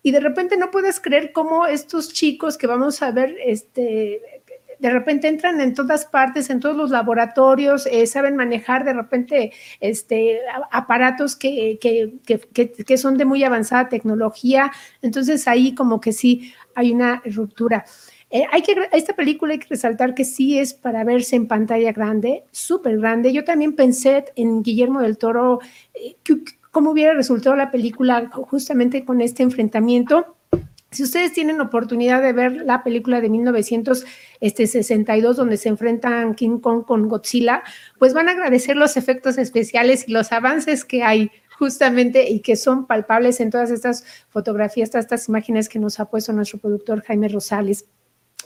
Y 0.02 0.12
de 0.12 0.22
repente 0.22 0.58
no 0.58 0.72
puedes 0.72 1.00
creer 1.00 1.32
cómo 1.32 1.68
estos 1.68 2.12
chicos 2.12 2.58
que 2.58 2.66
vamos 2.66 3.04
a 3.04 3.12
ver, 3.12 3.38
este, 3.46 4.41
de 4.82 4.90
repente 4.90 5.28
entran 5.28 5.62
en 5.62 5.76
todas 5.76 6.06
partes, 6.06 6.50
en 6.50 6.60
todos 6.60 6.76
los 6.76 6.90
laboratorios, 6.90 7.86
eh, 7.86 8.08
saben 8.08 8.36
manejar 8.36 8.84
de 8.84 8.94
repente 8.94 9.54
este, 9.80 10.40
aparatos 10.72 11.36
que, 11.36 11.78
son 12.98 13.18
de 13.18 13.26
muy 13.26 13.44
avanzada 13.44 13.90
tecnología. 13.90 14.72
Entonces 15.04 15.48
ahí 15.48 15.76
como 15.76 16.02
que 16.02 16.14
sí 16.14 16.54
hay 16.74 16.92
una 16.92 17.22
ruptura. 17.26 17.86
Eh, 18.32 18.46
hay 18.52 18.64
que, 18.64 18.76
esta 18.92 19.14
película 19.14 19.54
hay 19.54 19.60
que 19.60 19.68
resaltar 19.70 20.16
que 20.16 20.26
sí 20.26 20.58
es 20.58 20.74
para 20.74 21.04
verse 21.04 21.36
en 21.36 21.48
pantalla 21.48 21.92
grande, 21.92 22.44
súper 22.52 22.98
grande. 22.98 23.34
Yo 23.34 23.44
también 23.44 23.76
pensé 23.76 24.26
en 24.36 24.64
Guillermo 24.64 25.02
del 25.02 25.20
Toro, 25.20 25.60
eh, 25.94 26.16
cómo 26.72 26.90
hubiera 26.92 27.14
resultado 27.14 27.56
la 27.56 27.70
película 27.70 28.32
justamente 28.32 29.06
con 29.06 29.22
este 29.22 29.44
enfrentamiento. 29.44 30.38
Si 30.94 31.04
ustedes 31.04 31.32
tienen 31.32 31.62
oportunidad 31.62 32.22
de 32.22 32.34
ver 32.34 32.64
la 32.66 32.84
película 32.84 33.22
de 33.22 33.30
1962 33.30 35.38
donde 35.38 35.56
se 35.56 35.70
enfrentan 35.70 36.36
King 36.36 36.60
Kong 36.60 36.84
con 36.84 37.08
Godzilla, 37.08 37.64
pues 37.98 38.14
van 38.14 38.28
a 38.28 38.34
agradecer 38.34 38.76
los 38.76 38.98
efectos 38.98 39.38
especiales 39.38 40.10
y 40.10 40.12
los 40.12 40.34
avances 40.34 40.84
que 40.84 41.04
hay 41.04 41.32
justamente 41.58 42.30
y 42.30 42.42
que 42.42 42.58
son 42.58 42.88
palpables 42.88 43.40
en 43.40 43.52
todas 43.52 43.72
estas 43.72 44.04
fotografías, 44.28 44.90
todas 44.90 45.06
estas 45.06 45.30
imágenes 45.30 45.70
que 45.70 45.80
nos 45.80 45.98
ha 46.02 46.10
puesto 46.10 46.34
nuestro 46.34 46.60
productor 46.60 47.02
Jaime 47.04 47.30
Rosales. 47.30 47.86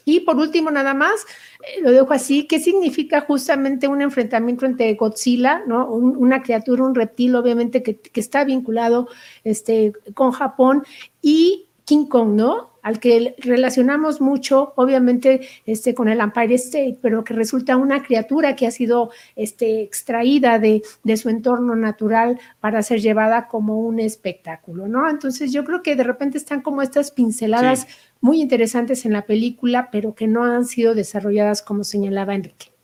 Y 0.08 0.20
por 0.20 0.36
último, 0.36 0.70
nada 0.70 0.94
más, 0.94 1.26
eh, 1.62 1.82
lo 1.82 1.92
dejo 1.92 2.14
así, 2.14 2.46
¿qué 2.46 2.60
significa 2.60 3.22
justamente 3.22 3.88
un 3.88 4.04
enfrentamiento 4.04 4.68
entre 4.68 4.94
Godzilla, 4.94 5.64
¿no? 5.66 5.88
una 5.88 6.44
criatura, 6.44 6.84
un 6.84 6.94
reptil, 6.94 7.36
obviamente, 7.36 7.82
que, 7.82 8.00
que, 8.00 8.20
está 8.20 8.44
vinculado 8.44 9.08
este, 9.44 9.94
con 10.14 10.32
Japón, 10.32 10.84
y 11.24 11.65
King 11.86 12.06
Kong, 12.08 12.34
¿no? 12.34 12.72
Al 12.82 13.00
que 13.00 13.36
relacionamos 13.40 14.22
mucho, 14.22 14.74
obviamente, 14.76 15.48
este, 15.66 15.96
con 15.96 16.08
el 16.08 16.20
Empire 16.20 16.56
State, 16.56 17.00
pero 17.02 17.24
que 17.24 17.34
resulta 17.34 17.78
una 17.78 18.04
criatura 18.04 18.56
que 18.56 18.68
ha 18.68 18.72
sido 18.72 19.12
este, 19.36 19.82
extraída 19.82 20.60
de, 20.60 20.84
de 21.04 21.18
su 21.18 21.30
entorno 21.30 21.76
natural 21.76 22.40
para 22.60 22.84
ser 22.84 23.02
llevada 23.02 23.48
como 23.48 23.80
un 23.80 24.00
espectáculo, 24.00 24.88
¿no? 24.88 25.10
Entonces 25.10 25.52
yo 25.52 25.64
creo 25.64 25.82
que 25.82 25.96
de 25.96 26.04
repente 26.04 26.38
están 26.38 26.62
como 26.62 26.82
estas 26.82 27.12
pinceladas 27.12 27.88
muy 28.22 28.42
interesantes 28.42 29.06
en 29.06 29.14
la 29.14 29.26
película, 29.26 29.90
pero 29.92 30.14
que 30.14 30.28
no 30.28 30.44
han 30.44 30.66
sido 30.66 30.94
desarrolladas 30.94 31.62
como 31.62 31.84
señalaba 31.84 32.36
Enrique. 32.36 32.75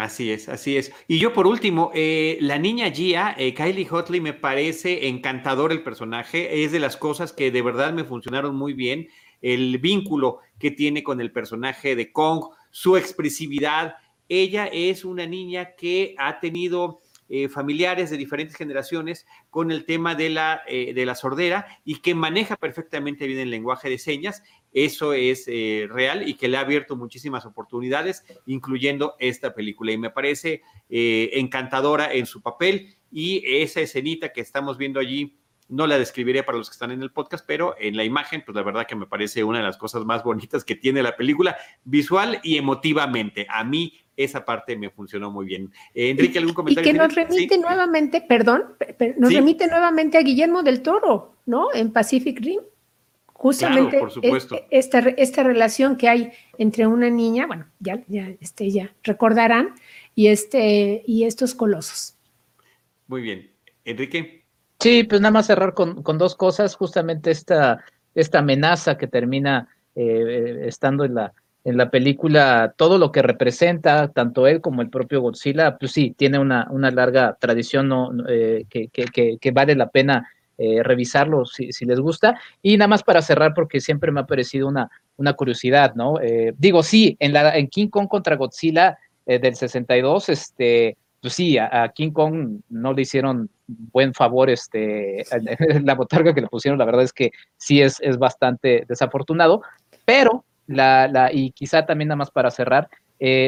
Así 0.00 0.32
es, 0.32 0.48
así 0.48 0.78
es. 0.78 0.94
Y 1.08 1.18
yo 1.18 1.34
por 1.34 1.46
último, 1.46 1.90
eh, 1.94 2.38
la 2.40 2.56
niña 2.56 2.90
Gia, 2.90 3.34
eh, 3.36 3.52
Kylie 3.52 3.86
Hotley, 3.86 4.18
me 4.22 4.32
parece 4.32 5.08
encantador 5.08 5.72
el 5.72 5.82
personaje, 5.82 6.64
es 6.64 6.72
de 6.72 6.78
las 6.78 6.96
cosas 6.96 7.34
que 7.34 7.50
de 7.50 7.60
verdad 7.60 7.92
me 7.92 8.04
funcionaron 8.04 8.56
muy 8.56 8.72
bien, 8.72 9.08
el 9.42 9.76
vínculo 9.76 10.38
que 10.58 10.70
tiene 10.70 11.02
con 11.02 11.20
el 11.20 11.32
personaje 11.32 11.96
de 11.96 12.12
Kong, 12.12 12.44
su 12.70 12.96
expresividad. 12.96 13.96
Ella 14.26 14.70
es 14.72 15.04
una 15.04 15.26
niña 15.26 15.74
que 15.76 16.14
ha 16.16 16.40
tenido 16.40 17.02
eh, 17.28 17.50
familiares 17.50 18.08
de 18.08 18.16
diferentes 18.16 18.56
generaciones 18.56 19.26
con 19.50 19.70
el 19.70 19.84
tema 19.84 20.14
de 20.14 20.30
la, 20.30 20.62
de 20.66 21.04
la 21.04 21.14
sordera 21.14 21.66
y 21.84 21.96
que 21.96 22.14
maneja 22.14 22.56
perfectamente 22.56 23.26
bien 23.26 23.40
el 23.40 23.50
lenguaje 23.50 23.90
de 23.90 23.98
señas 23.98 24.42
eso 24.72 25.12
es 25.12 25.44
eh, 25.48 25.88
real 25.90 26.28
y 26.28 26.34
que 26.34 26.48
le 26.48 26.56
ha 26.56 26.60
abierto 26.60 26.96
muchísimas 26.96 27.44
oportunidades, 27.44 28.24
incluyendo 28.46 29.14
esta 29.18 29.54
película. 29.54 29.92
Y 29.92 29.98
me 29.98 30.10
parece 30.10 30.62
eh, 30.88 31.30
encantadora 31.34 32.12
en 32.12 32.26
su 32.26 32.40
papel 32.40 32.96
y 33.10 33.42
esa 33.44 33.80
escenita 33.80 34.32
que 34.32 34.40
estamos 34.40 34.78
viendo 34.78 35.00
allí, 35.00 35.36
no 35.68 35.86
la 35.86 35.98
describiré 35.98 36.42
para 36.42 36.58
los 36.58 36.68
que 36.68 36.74
están 36.74 36.90
en 36.90 37.00
el 37.00 37.12
podcast, 37.12 37.44
pero 37.46 37.76
en 37.78 37.96
la 37.96 38.02
imagen, 38.02 38.42
pues 38.44 38.56
la 38.56 38.62
verdad 38.62 38.86
que 38.86 38.96
me 38.96 39.06
parece 39.06 39.44
una 39.44 39.58
de 39.58 39.64
las 39.64 39.76
cosas 39.76 40.04
más 40.04 40.24
bonitas 40.24 40.64
que 40.64 40.74
tiene 40.74 41.00
la 41.00 41.16
película, 41.16 41.56
visual 41.84 42.40
y 42.42 42.56
emotivamente. 42.56 43.46
A 43.48 43.62
mí 43.62 43.94
esa 44.16 44.44
parte 44.44 44.76
me 44.76 44.90
funcionó 44.90 45.30
muy 45.30 45.46
bien. 45.46 45.72
Eh, 45.94 46.10
Enrique, 46.10 46.38
¿algún 46.38 46.54
comentario? 46.54 46.90
Y 46.90 46.92
que 46.92 46.98
nos 46.98 47.14
remite 47.14 47.56
nuevamente, 47.56 48.20
perdón, 48.20 48.64
nos 49.16 49.32
remite 49.32 49.68
nuevamente 49.68 50.18
a 50.18 50.22
Guillermo 50.22 50.64
del 50.64 50.82
Toro, 50.82 51.36
¿no? 51.46 51.72
En 51.72 51.92
Pacific 51.92 52.40
Rim 52.40 52.60
justamente 53.40 53.98
esta, 54.70 54.98
esta 54.98 55.42
relación 55.42 55.96
que 55.96 56.10
hay 56.10 56.32
entre 56.58 56.86
una 56.86 57.08
niña, 57.08 57.46
bueno, 57.46 57.64
ya, 57.78 58.02
ya, 58.06 58.28
este, 58.38 58.70
ya 58.70 58.92
recordarán, 59.02 59.76
y, 60.14 60.26
este, 60.26 61.02
y 61.06 61.24
estos 61.24 61.54
colosos. 61.54 62.18
Muy 63.06 63.22
bien. 63.22 63.50
Enrique. 63.86 64.44
Sí, 64.78 65.04
pues 65.04 65.22
nada 65.22 65.32
más 65.32 65.46
cerrar 65.46 65.72
con, 65.72 66.02
dos 66.18 66.34
cosas, 66.34 66.74
justamente 66.74 67.30
esta, 67.30 67.82
esta 68.14 68.40
amenaza 68.40 68.98
que 68.98 69.06
termina 69.06 69.68
eh, 69.94 70.64
estando 70.66 71.06
en 71.06 71.14
la, 71.14 71.32
en 71.64 71.78
la 71.78 71.90
película, 71.90 72.74
todo 72.76 72.98
lo 72.98 73.10
que 73.10 73.22
representa, 73.22 74.08
tanto 74.08 74.48
él 74.48 74.60
como 74.60 74.82
el 74.82 74.90
propio 74.90 75.22
Godzilla, 75.22 75.78
pues 75.78 75.92
sí, 75.92 76.14
tiene 76.14 76.38
una, 76.38 76.68
una 76.70 76.90
larga 76.90 77.38
tradición 77.40 77.88
¿no? 77.88 78.12
Eh, 78.28 78.66
que, 78.68 78.88
que, 78.88 79.38
que, 79.40 79.50
vale 79.50 79.74
la 79.76 79.88
pena 79.88 80.28
eh, 80.62 80.82
revisarlo 80.82 81.46
si, 81.46 81.72
les 81.86 82.00
gusta. 82.00 82.38
Y 82.60 82.76
nada 82.76 82.88
más 82.88 83.02
para 83.02 83.22
cerrar, 83.22 83.54
porque 83.54 83.80
siempre 83.80 84.12
me 84.12 84.20
ha 84.20 84.26
parecido 84.26 84.68
una, 84.68 84.90
una 85.16 85.32
curiosidad, 85.32 85.94
¿no? 85.94 86.20
Eh, 86.20 86.52
digo, 86.58 86.82
sí, 86.82 87.16
en, 87.18 87.32
la, 87.32 87.56
en 87.56 87.66
King 87.68 87.88
Kong 87.88 88.08
contra 88.08 88.36
Godzilla 88.36 88.98
eh, 89.24 89.38
del 89.38 89.54
62, 89.54 90.28
este, 90.28 90.98
pues 91.22 91.32
sí, 91.32 91.56
a, 91.56 91.90
King 91.94 92.10
Kong 92.10 92.60
no 92.68 92.92
le 92.92 93.00
hicieron 93.00 93.48
buen 93.66 94.12
favor 94.12 94.50
este, 94.50 95.24
la 95.82 95.94
botarga 95.94 96.34
que 96.34 96.42
le 96.42 96.48
pusieron, 96.48 96.78
la 96.78 96.84
verdad 96.84 97.04
es 97.04 97.14
que 97.14 97.30
sí 97.56 97.80
es, 97.80 97.98
es 98.02 98.18
bastante 98.18 98.84
desafortunado, 98.86 99.62
pero 100.04 100.44
la, 100.66 101.08
la, 101.08 101.32
y 101.32 101.52
quizá 101.52 101.86
también 101.86 102.08
nada 102.08 102.16
más 102.16 102.30
para 102.30 102.50
cerrar, 102.50 102.90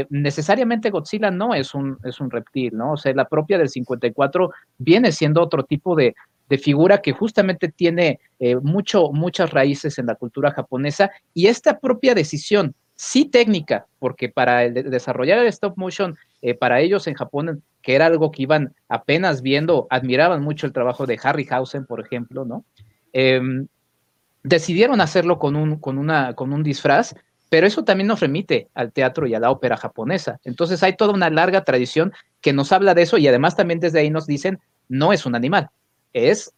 necesariamente 0.09 0.91
Godzilla 0.91 1.31
no 1.31 1.55
es 1.55 1.75
un, 1.75 1.99
es 2.05 2.21
un 2.21 2.31
reptil, 2.31 2.77
¿no? 2.77 2.93
O 2.93 2.97
sea, 2.99 3.15
la 3.15 3.27
propia 3.27 3.57
del 3.57 3.71
54 3.71 4.51
viene 4.79 5.13
siendo 5.13 5.43
otro 5.43 5.65
tipo 5.65 5.95
de, 5.97 6.15
de 6.53 6.59
figura 6.59 7.01
que 7.01 7.13
justamente 7.13 7.69
tiene 7.69 8.21
eh, 8.39 8.57
mucho, 8.57 9.11
muchas 9.11 9.53
raíces 9.53 9.99
en 9.99 10.05
la 10.05 10.17
cultura 10.17 10.51
japonesa 10.51 11.11
y 11.33 11.47
esta 11.47 11.79
propia 11.79 12.15
decisión, 12.15 12.75
sí 12.95 13.25
técnica, 13.25 13.87
porque 13.99 14.29
para 14.29 14.69
desarrollar 14.69 15.39
el 15.39 15.47
stop 15.47 15.79
motion, 15.79 16.15
eh, 16.43 16.53
para 16.53 16.81
ellos 16.81 17.07
en 17.07 17.15
Japón, 17.15 17.63
que 17.81 17.95
era 17.95 18.05
algo 18.05 18.31
que 18.31 18.43
iban 18.43 18.75
apenas 18.91 19.41
viendo, 19.41 19.87
admiraban 19.89 20.43
mucho 20.43 20.67
el 20.67 20.75
trabajo 20.75 21.07
de 21.07 21.19
Harryhausen, 21.23 21.87
por 21.87 22.01
ejemplo, 22.01 22.45
¿no? 22.45 22.67
Em, 23.15 23.67
decidieron 24.43 25.01
hacerlo 25.01 25.39
con 25.39 25.57
un, 25.57 25.79
con, 25.79 25.97
una, 25.97 26.35
con 26.35 26.53
un 26.53 26.63
disfraz, 26.63 27.15
pero 27.49 27.67
eso 27.67 27.83
también 27.83 28.09
nos 28.09 28.21
remite 28.21 28.69
al 28.75 28.93
teatro 28.93 29.27
y 29.27 29.33
a 29.33 29.41
la 29.41 29.51
ópera 29.51 29.79
japonesa. 29.79 30.39
Entonces 30.45 30.83
hay 30.83 30.97
toda 30.97 31.15
una 31.15 31.31
larga 31.31 31.65
tradición 31.65 32.13
que 32.43 32.53
nos 32.53 32.73
habla 32.73 32.93
de 32.93 33.03
eso 33.05 33.17
y 33.17 33.27
además 33.27 33.57
también 33.57 33.81
desde 33.81 34.01
ahí 34.01 34.11
nos 34.11 34.27
dicen, 34.27 34.59
no 34.91 35.15
es 35.15 35.25
un 35.25 35.35
animal, 35.35 35.71
es 36.13 36.53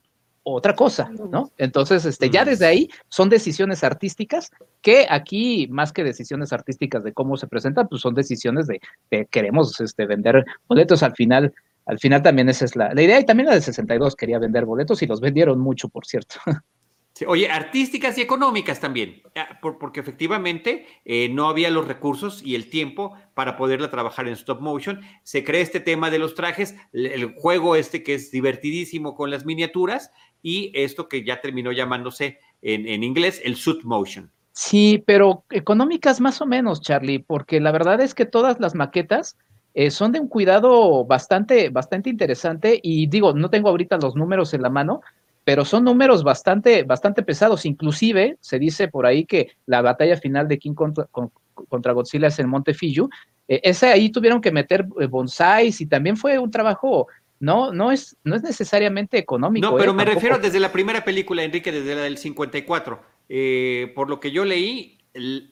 otra 0.45 0.75
cosa, 0.75 1.11
¿no? 1.31 1.51
Entonces, 1.57 2.05
este, 2.05 2.29
ya 2.29 2.45
desde 2.45 2.67
ahí 2.67 2.91
son 3.09 3.31
decisiones 3.31 3.83
artísticas 3.83 4.51
que 4.83 5.07
aquí, 5.09 5.67
más 5.71 5.93
que 5.93 6.05
decisiones 6.05 6.53
artísticas 6.53 7.03
de 7.03 7.15
cómo 7.15 7.37
se 7.39 7.47
presentan, 7.47 7.89
pues 7.89 8.03
son 8.03 8.15
decisiones 8.15 8.67
de, 8.67 8.81
que 9.11 9.27
queremos 9.27 9.81
este, 9.81 10.07
vender 10.07 10.45
boletos 10.69 11.03
al 11.03 11.15
final. 11.15 11.55
Al 11.87 11.99
final 11.99 12.23
también 12.23 12.49
esa 12.51 12.67
es 12.67 12.77
la, 12.77 12.93
la 12.93 13.03
idea 13.03 13.19
y 13.19 13.25
también 13.25 13.49
la 13.49 13.55
de 13.55 13.63
62 13.63 14.17
quería 14.17 14.39
vender 14.39 14.67
boletos 14.67 15.03
y 15.03 15.07
los 15.07 15.21
vendieron 15.21 15.59
mucho, 15.59 15.89
por 15.89 16.05
cierto. 16.05 16.37
oye, 17.27 17.49
artísticas 17.49 18.19
y 18.19 18.23
económicas 18.23 18.81
también, 18.81 19.23
ah, 19.37 19.59
porque 19.61 20.01
efectivamente 20.01 20.87
eh, 21.05 21.29
no 21.29 21.49
había 21.49 21.71
los 21.71 21.87
recursos 21.87 22.43
y 22.45 22.57
el 22.57 22.69
tiempo 22.69 23.17
para 23.35 23.57
poderla 23.57 23.91
trabajar 23.91 24.27
en 24.27 24.35
stop 24.35 24.61
motion. 24.61 25.01
Se 25.23 25.45
crea 25.45 25.61
este 25.61 25.81
tema 25.81 26.11
de 26.11 26.19
los 26.19 26.35
trajes, 26.35 26.75
el 26.93 27.35
juego 27.35 27.77
este 27.77 28.03
que 28.03 28.15
es 28.15 28.31
divertidísimo 28.33 29.15
con 29.15 29.31
las 29.31 29.47
miniaturas 29.47 30.11
y 30.43 30.73
esto 30.75 31.09
que 31.09 31.25
ya 31.25 31.41
terminó 31.41 31.73
llamándose 31.73 32.39
en, 32.63 33.03
inglés 33.03 33.41
el 33.45 33.57
suit 33.57 33.83
motion. 33.85 34.31
Sí, 34.53 35.03
pero 35.07 35.45
económicas 35.51 36.21
más 36.21 36.41
o 36.41 36.47
menos, 36.47 36.81
Charlie, 36.81 37.19
porque 37.19 37.61
la 37.61 37.73
verdad 37.73 38.01
es 38.01 38.15
que 38.15 38.25
todas 38.27 38.61
las 38.61 38.75
maquetas 38.75 39.37
eh, 39.75 39.91
son 39.91 40.13
de 40.13 40.21
un 40.21 40.29
cuidado 40.29 41.05
bastante, 41.05 41.71
bastante 41.71 42.11
interesante 42.11 42.79
y 42.83 43.07
digo, 43.07 43.33
no 43.33 43.51
tengo 43.51 43.69
ahorita 43.69 43.99
los 43.99 44.15
números 44.15 44.55
en 44.55 44.63
la 44.63 44.71
mano, 44.71 45.01
pero 45.45 45.65
son 45.65 45.85
números 45.85 46.25
bastante, 46.25 46.83
bastante 46.83 47.23
pesados. 47.23 47.67
Inclusive 47.67 48.39
se 48.41 48.59
dice 48.59 48.89
por 48.89 49.07
ahí 49.07 49.27
que 49.27 49.57
la 49.67 49.83
batalla 49.83 50.17
final 50.17 50.49
de 50.49 50.59
King 50.59 50.75
contra, 50.75 51.07
contra 51.69 51.93
Godzilla 51.93 52.29
es 52.29 52.39
en 52.39 52.49
Monte 52.49 52.75
Fiyu. 52.75 53.09
Eh, 53.47 53.61
ese 53.63 53.89
ahí 53.89 54.11
tuvieron 54.11 54.41
que 54.41 54.51
meter 54.51 54.87
eh, 54.99 55.07
bonsais 55.07 55.81
y 55.81 55.87
también 55.87 56.17
fue 56.17 56.39
un 56.39 56.51
trabajo, 56.51 57.09
no, 57.41 57.73
no 57.73 57.93
es, 57.93 58.17
no 58.25 58.35
es 58.35 58.43
necesariamente 58.43 59.19
económico. 59.19 59.71
No, 59.71 59.77
pero 59.77 59.93
¿eh? 59.93 59.95
me 59.95 60.05
refiero 60.07 60.39
desde 60.39 60.61
la 60.61 60.73
primera 60.73 61.05
película, 61.05 61.45
Enrique, 61.45 61.71
desde 61.71 61.95
la 61.95 62.03
del 62.03 62.17
54. 62.17 63.01
por 63.95 64.09
lo 64.09 64.21
que 64.21 64.31
yo 64.31 64.47
leí, 64.47 64.99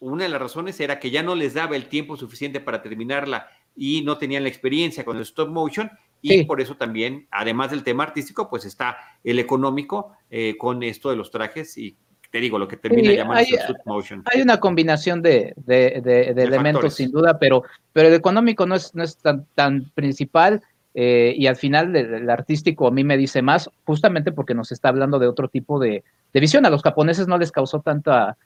una 0.01 0.25
de 0.25 0.31
las 0.31 0.41
razones 0.41 0.81
era 0.81 0.99
que 0.99 1.11
ya 1.11 1.23
no 1.23 1.35
les 1.35 1.55
daba 1.55 1.77
el 1.77 1.87
tiempo 1.87 2.17
suficiente 2.17 2.61
para 2.61 2.83
terminarla 2.83 3.49
y 3.77 4.03
no 4.03 4.19
tenían 4.19 4.43
la 4.43 4.49
experiencia 4.49 5.05
con 5.05 5.17
el 5.17 5.23
stop 5.23 5.51
motion 5.51 5.91
y 6.23 6.45
por 6.45 6.61
eso 6.61 6.77
también, 6.77 7.27
además 7.31 7.71
del 7.71 7.83
tema 7.83 8.05
artístico, 8.05 8.49
pues 8.49 8.65
está 8.65 8.97
el 9.25 9.39
económico 9.39 10.13
eh, 10.31 10.57
con 10.57 10.83
esto 10.83 11.11
de 11.11 11.17
los 11.17 11.31
trajes 11.31 11.77
y 11.77 11.97
te 12.31 12.41
digo, 12.41 12.59
lo 12.59 12.67
que 12.67 12.79
termina 12.79 13.13
llamando 13.13 13.45
hay, 13.45 13.75
motion. 13.85 14.23
Hay 14.33 14.41
una 14.41 14.59
combinación 14.59 15.21
de, 15.21 15.55
elementos 15.69 16.95
sin 16.95 17.11
duda, 17.11 17.39
pero, 17.39 17.63
pero 17.93 18.09
el 18.09 18.15
económico 18.15 18.65
no 18.65 18.75
es, 18.75 18.95
no 18.95 19.05
es 19.05 19.19
tan, 19.19 19.47
tan 19.55 19.91
principal. 19.95 20.63
Eh, 20.95 21.35
y 21.37 21.47
al 21.47 21.57
final 21.57 21.95
el, 21.95 22.29
artístico 22.29 22.87
a 22.87 22.91
mí 22.91 23.05
me 23.05 23.17
dice 23.17 23.43
más, 23.43 23.71
justamente 23.85 24.33
porque 24.33 24.55
nos 24.55 24.73
está 24.73 24.89
hablando 24.89 25.19
de 25.19 25.27
otro 25.27 25.49
tipo 25.49 25.79
de, 25.79 26.05
visión. 26.33 26.65
A 26.65 26.71
los 26.71 26.83
japoneses 26.83 27.29
no 27.29 27.37
les 27.37 27.53
causó 27.53 27.81
tanta, 27.81 28.39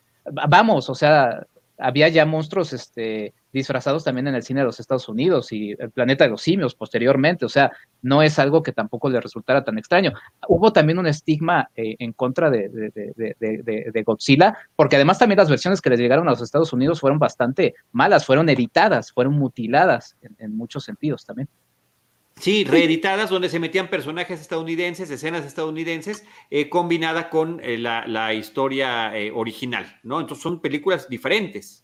vamos, 0.48 0.90
o 0.90 0.94
sea, 0.96 1.46
había 1.78 2.08
ya 2.08 2.24
monstruos 2.24 2.72
este, 2.72 3.34
disfrazados 3.52 4.04
también 4.04 4.28
en 4.28 4.34
el 4.34 4.42
cine 4.42 4.60
de 4.60 4.66
los 4.66 4.80
Estados 4.80 5.08
Unidos 5.08 5.52
y 5.52 5.72
el 5.78 5.90
planeta 5.90 6.24
de 6.24 6.30
los 6.30 6.42
simios 6.42 6.74
posteriormente, 6.74 7.44
o 7.44 7.48
sea, 7.48 7.72
no 8.02 8.22
es 8.22 8.38
algo 8.38 8.62
que 8.62 8.72
tampoco 8.72 9.10
le 9.10 9.20
resultara 9.20 9.64
tan 9.64 9.78
extraño. 9.78 10.12
Hubo 10.48 10.72
también 10.72 10.98
un 10.98 11.06
estigma 11.06 11.70
eh, 11.74 11.96
en 11.98 12.12
contra 12.12 12.50
de, 12.50 12.68
de, 12.68 14.02
Godzilla, 14.04 14.56
porque 14.76 14.96
además 14.96 15.18
también 15.18 15.38
las 15.38 15.50
versiones 15.50 15.80
que 15.80 15.90
les 15.90 15.98
llegaron 15.98 16.28
a 16.28 16.32
los 16.32 16.42
Estados 16.42 16.72
Unidos 16.72 17.00
fueron 17.00 17.18
bastante 17.18 17.74
malas, 17.92 18.24
fueron 18.24 18.48
editadas, 18.48 19.12
fueron 19.12 19.34
mutiladas 19.34 20.16
en 20.38 20.56
muchos 20.56 20.84
sentidos 20.84 21.24
también. 21.24 21.48
Sí, 22.38 22.64
reeditadas, 22.64 23.30
donde 23.30 23.48
se 23.48 23.58
metían 23.58 23.88
personajes 23.88 24.40
estadounidenses, 24.40 25.10
escenas 25.10 25.46
estadounidenses, 25.46 26.24
eh, 26.50 26.68
combinada 26.68 27.30
con 27.30 27.60
eh, 27.62 27.78
la, 27.78 28.34
historia 28.34 29.16
eh, 29.16 29.32
original, 29.34 29.98
¿no? 30.02 30.20
Entonces 30.20 30.42
son 30.42 30.60
películas 30.60 31.08
diferentes. 31.08 31.82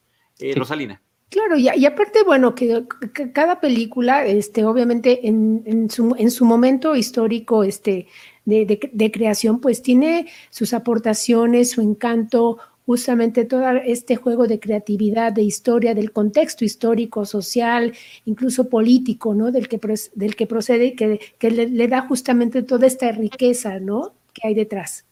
Rosalina. 0.56 1.00
Claro, 1.28 1.56
y, 1.56 1.68
aparte, 1.86 2.24
bueno, 2.24 2.54
que, 2.54 2.84
cada 3.32 3.60
película, 3.60 4.26
este, 4.26 4.64
obviamente, 4.64 5.26
en, 5.26 5.88
su, 5.88 6.14
en 6.18 6.30
su 6.30 6.44
momento 6.44 6.96
histórico, 6.96 7.62
este, 7.64 8.08
de, 8.44 8.90
de, 8.92 9.10
creación, 9.12 9.60
pues 9.60 9.82
tiene 9.82 10.26
sus 10.50 10.74
aportaciones, 10.74 11.70
su 11.70 11.80
encanto, 11.80 12.58
justamente 12.86 13.44
todo 13.44 13.68
este 13.84 14.16
juego 14.16 14.46
de 14.46 14.58
creatividad, 14.58 15.32
de 15.32 15.42
historia, 15.42 15.94
del 15.94 16.12
contexto 16.12 16.64
histórico, 16.64 17.24
social, 17.24 17.92
incluso 18.24 18.68
político, 18.68 19.34
¿no? 19.34 19.52
Del 19.52 19.68
que, 19.68 19.80
del 20.14 20.36
que 20.36 20.46
procede 20.46 20.86
y 20.86 20.96
que, 20.96 21.20
que 21.38 21.50
le, 21.50 21.88
da 21.88 22.02
justamente 22.02 22.62
toda 22.62 22.86
esta 22.86 23.12
riqueza, 23.12 23.78
¿no? 23.78 24.14
Que 24.32 24.48
hay 24.48 24.54
detrás. 24.54 25.06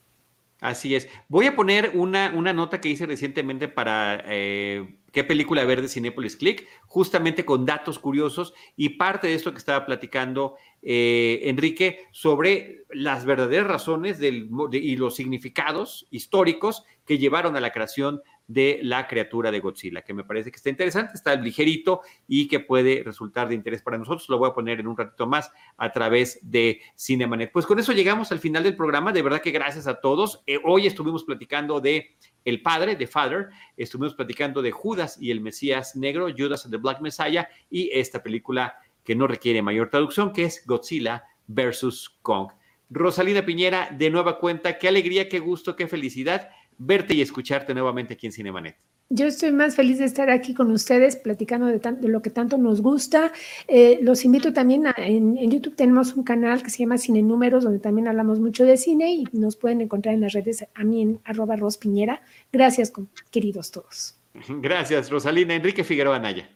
Así 0.61 0.95
es. 0.95 1.09
Voy 1.29 1.47
a 1.47 1.57
poner 1.57 1.93
una, 1.95 2.33
una 2.37 2.53
nota 2.53 2.81
que 2.81 2.91
hice 2.91 3.07
recientemente 3.07 3.67
para 3.67 4.23
eh, 4.27 4.95
qué 5.13 5.25
película 5.25 5.65
ver 5.65 5.81
de 5.81 5.89
Cinepolis 5.89 6.37
Click, 6.37 6.67
justamente 6.87 7.45
con 7.45 7.65
datos 7.65 7.99
curiosos 7.99 8.53
y 8.77 8.91
parte 8.91 9.29
de 9.29 9.35
esto 9.35 9.53
que 9.53 9.59
estaba 9.59 9.87
platicando 9.87 10.57
eh, 10.83 11.41
Enrique 11.45 12.07
sobre 12.11 12.85
las 12.91 13.25
verdaderas 13.25 13.67
razones 13.67 14.19
del, 14.19 14.49
y 14.73 14.97
los 14.97 15.15
significados 15.15 16.07
históricos 16.11 16.85
que 17.05 17.19
llevaron 17.19 17.57
a 17.57 17.61
la 17.61 17.73
creación 17.73 18.23
de 18.51 18.81
la 18.83 19.07
criatura 19.07 19.53
de 19.53 19.61
Godzilla, 19.61 20.03
que 20.03 20.13
me 20.13 20.25
parece 20.25 20.51
que 20.51 20.57
está 20.57 20.71
interesante, 20.71 21.13
está 21.15 21.37
ligerito 21.37 22.01
y 22.27 22.49
que 22.49 22.59
puede 22.59 23.05
resultar 23.05 23.49
de 23.49 23.55
interés 23.55 23.81
para 23.81 23.97
nosotros. 23.97 24.29
Lo 24.29 24.39
voy 24.39 24.51
a 24.51 24.55
poner 24.55 24.81
en 24.81 24.89
un 24.89 24.97
ratito 24.97 25.29
más 25.29 25.53
a 25.77 25.93
través 25.93 26.41
de 26.43 26.81
Cinemanet. 26.99 27.53
Pues 27.53 27.65
con 27.65 27.79
eso 27.79 27.93
llegamos 27.93 28.33
al 28.33 28.41
final 28.41 28.65
del 28.65 28.75
programa. 28.75 29.13
De 29.13 29.23
verdad 29.23 29.41
que 29.41 29.53
gracias 29.53 29.87
a 29.87 30.01
todos. 30.01 30.43
Eh, 30.49 30.59
hoy 30.65 30.89
estuvimos 30.89 31.23
platicando 31.23 31.81
de 31.81 32.17
El 32.45 32.61
Padre, 32.61 32.97
de 32.97 33.07
Father, 33.07 33.51
estuvimos 33.77 34.15
platicando 34.15 34.63
de 34.63 34.73
Judas 34.73 35.17
y 35.21 35.31
el 35.31 35.41
Mesías 35.41 35.95
Negro, 35.95 36.27
Judas 36.37 36.65
and 36.65 36.75
the 36.75 36.81
Black 36.81 37.01
Messiah, 37.01 37.49
y 37.71 37.91
esta 37.93 38.21
película 38.21 38.75
que 39.11 39.17
no 39.17 39.27
requiere 39.27 39.61
mayor 39.61 39.91
traducción, 39.91 40.33
que 40.33 40.45
es 40.45 40.65
Godzilla 40.65 41.25
versus 41.49 42.17
Kong. 42.23 42.51
Rosalina 42.91 43.45
Piñera, 43.45 43.89
de 43.91 44.09
nueva 44.09 44.39
cuenta, 44.39 44.79
qué 44.79 44.87
alegría, 44.87 45.29
qué 45.29 45.41
gusto, 45.41 45.75
qué 45.75 45.89
felicidad 45.89 46.49
verte 46.79 47.15
y 47.15 47.21
escucharte 47.21 47.75
nuevamente 47.75 48.15
aquí 48.15 48.27
en 48.27 48.33
Cinemanet. 48.33 48.77
Yo 49.09 49.27
estoy 49.27 49.51
más 49.51 49.75
feliz 49.75 49.99
de 49.99 50.05
estar 50.05 50.31
aquí 50.31 50.55
con 50.55 50.71
ustedes 50.71 51.17
platicando 51.17 51.67
de, 51.67 52.09
lo 52.09 52.23
que 52.23 52.31
tanto 52.31 52.57
nos 52.57 52.83
gusta. 52.83 53.33
Eh, 53.67 53.99
los 54.01 54.25
invito 54.25 54.53
también 54.53 54.87
a, 54.87 54.95
en, 54.97 55.51
YouTube 55.51 55.75
tenemos 55.75 56.15
un 56.15 56.23
canal 56.23 56.63
que 56.63 56.71
se 56.71 56.79
llama 56.79 56.97
Cine 56.97 57.21
Números, 57.21 57.65
donde 57.65 57.81
también 57.81 58.07
hablamos 58.07 58.39
mucho 58.39 58.65
de 58.65 58.77
cine 58.77 59.13
y 59.13 59.25
nos 59.33 59.57
pueden 59.57 59.81
encontrar 59.81 60.15
en 60.15 60.21
las 60.21 60.35
redes 60.35 60.65
a 60.73 60.85
mí 60.85 61.03
en 61.03 61.21
arroba 61.25 61.57
Piñera. 61.81 62.23
Gracias, 62.53 62.93
queridos 63.33 63.73
todos. 63.73 64.21
Gracias, 64.49 65.11
Rosalina. 65.11 65.57
Enrique 65.57 65.83
Figueroa 65.83 66.21
Naya. 66.21 66.49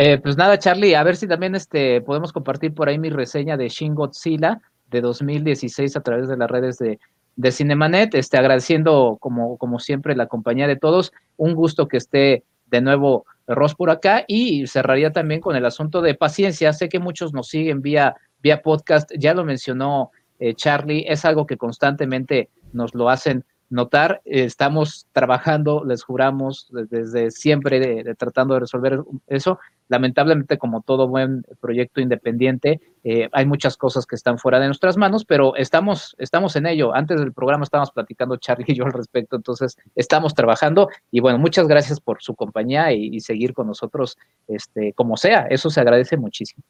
Eh, 0.00 0.18
pues 0.18 0.36
nada, 0.36 0.56
Charlie, 0.60 0.94
a 0.94 1.02
ver 1.02 1.16
si 1.16 1.26
también 1.26 1.56
este, 1.56 2.00
podemos 2.02 2.32
compartir 2.32 2.72
por 2.72 2.88
ahí 2.88 2.98
mi 2.98 3.10
reseña 3.10 3.56
de 3.56 3.68
Shin 3.68 3.96
Godzilla 3.96 4.60
de 4.90 5.00
2016 5.00 5.96
a 5.96 6.00
través 6.02 6.28
de 6.28 6.36
las 6.36 6.48
redes 6.48 6.78
de 6.78 7.00
de 7.38 7.52
Cinemanet, 7.52 8.14
este, 8.16 8.36
agradeciendo 8.36 9.16
como, 9.20 9.56
como 9.58 9.78
siempre 9.78 10.16
la 10.16 10.26
compañía 10.26 10.66
de 10.66 10.74
todos. 10.74 11.12
Un 11.36 11.54
gusto 11.54 11.86
que 11.86 11.96
esté 11.96 12.42
de 12.66 12.80
nuevo 12.80 13.26
Ross 13.46 13.76
por 13.76 13.90
acá 13.90 14.24
y 14.26 14.66
cerraría 14.66 15.12
también 15.12 15.40
con 15.40 15.54
el 15.54 15.64
asunto 15.64 16.02
de 16.02 16.14
paciencia. 16.14 16.72
Sé 16.72 16.88
que 16.88 16.98
muchos 16.98 17.32
nos 17.32 17.46
siguen 17.46 17.80
vía, 17.80 18.16
vía 18.42 18.60
podcast, 18.60 19.12
ya 19.16 19.34
lo 19.34 19.44
mencionó 19.44 20.10
eh, 20.40 20.54
Charlie, 20.54 21.04
es 21.08 21.24
algo 21.24 21.46
que 21.46 21.56
constantemente 21.56 22.50
nos 22.72 22.92
lo 22.92 23.08
hacen 23.08 23.44
notar. 23.70 24.20
estamos 24.24 25.06
trabajando, 25.12 25.84
les 25.84 26.02
juramos, 26.02 26.68
desde 26.70 27.30
siempre 27.30 28.14
tratando 28.16 28.54
de 28.54 28.60
resolver 28.60 29.00
eso. 29.26 29.58
Lamentablemente, 29.88 30.58
como 30.58 30.82
todo 30.82 31.08
buen 31.08 31.44
proyecto 31.60 32.00
independiente, 32.00 32.80
eh, 33.04 33.28
hay 33.32 33.46
muchas 33.46 33.76
cosas 33.76 34.04
que 34.04 34.16
están 34.16 34.38
fuera 34.38 34.60
de 34.60 34.66
nuestras 34.66 34.96
manos, 34.96 35.24
pero 35.24 35.56
estamos, 35.56 36.14
estamos 36.18 36.56
en 36.56 36.66
ello. 36.66 36.94
Antes 36.94 37.20
del 37.20 37.32
programa 37.32 37.64
estábamos 37.64 37.90
platicando 37.90 38.36
Charlie 38.36 38.66
y 38.68 38.74
yo 38.74 38.84
al 38.84 38.92
respecto, 38.92 39.36
entonces 39.36 39.78
estamos 39.94 40.34
trabajando 40.34 40.88
y 41.10 41.20
bueno, 41.20 41.38
muchas 41.38 41.68
gracias 41.68 42.00
por 42.00 42.22
su 42.22 42.34
compañía 42.34 42.92
y, 42.92 43.06
y 43.14 43.20
seguir 43.20 43.54
con 43.54 43.66
nosotros, 43.66 44.18
este, 44.46 44.92
como 44.92 45.16
sea, 45.16 45.46
eso 45.48 45.70
se 45.70 45.80
agradece 45.80 46.16
muchísimo. 46.16 46.62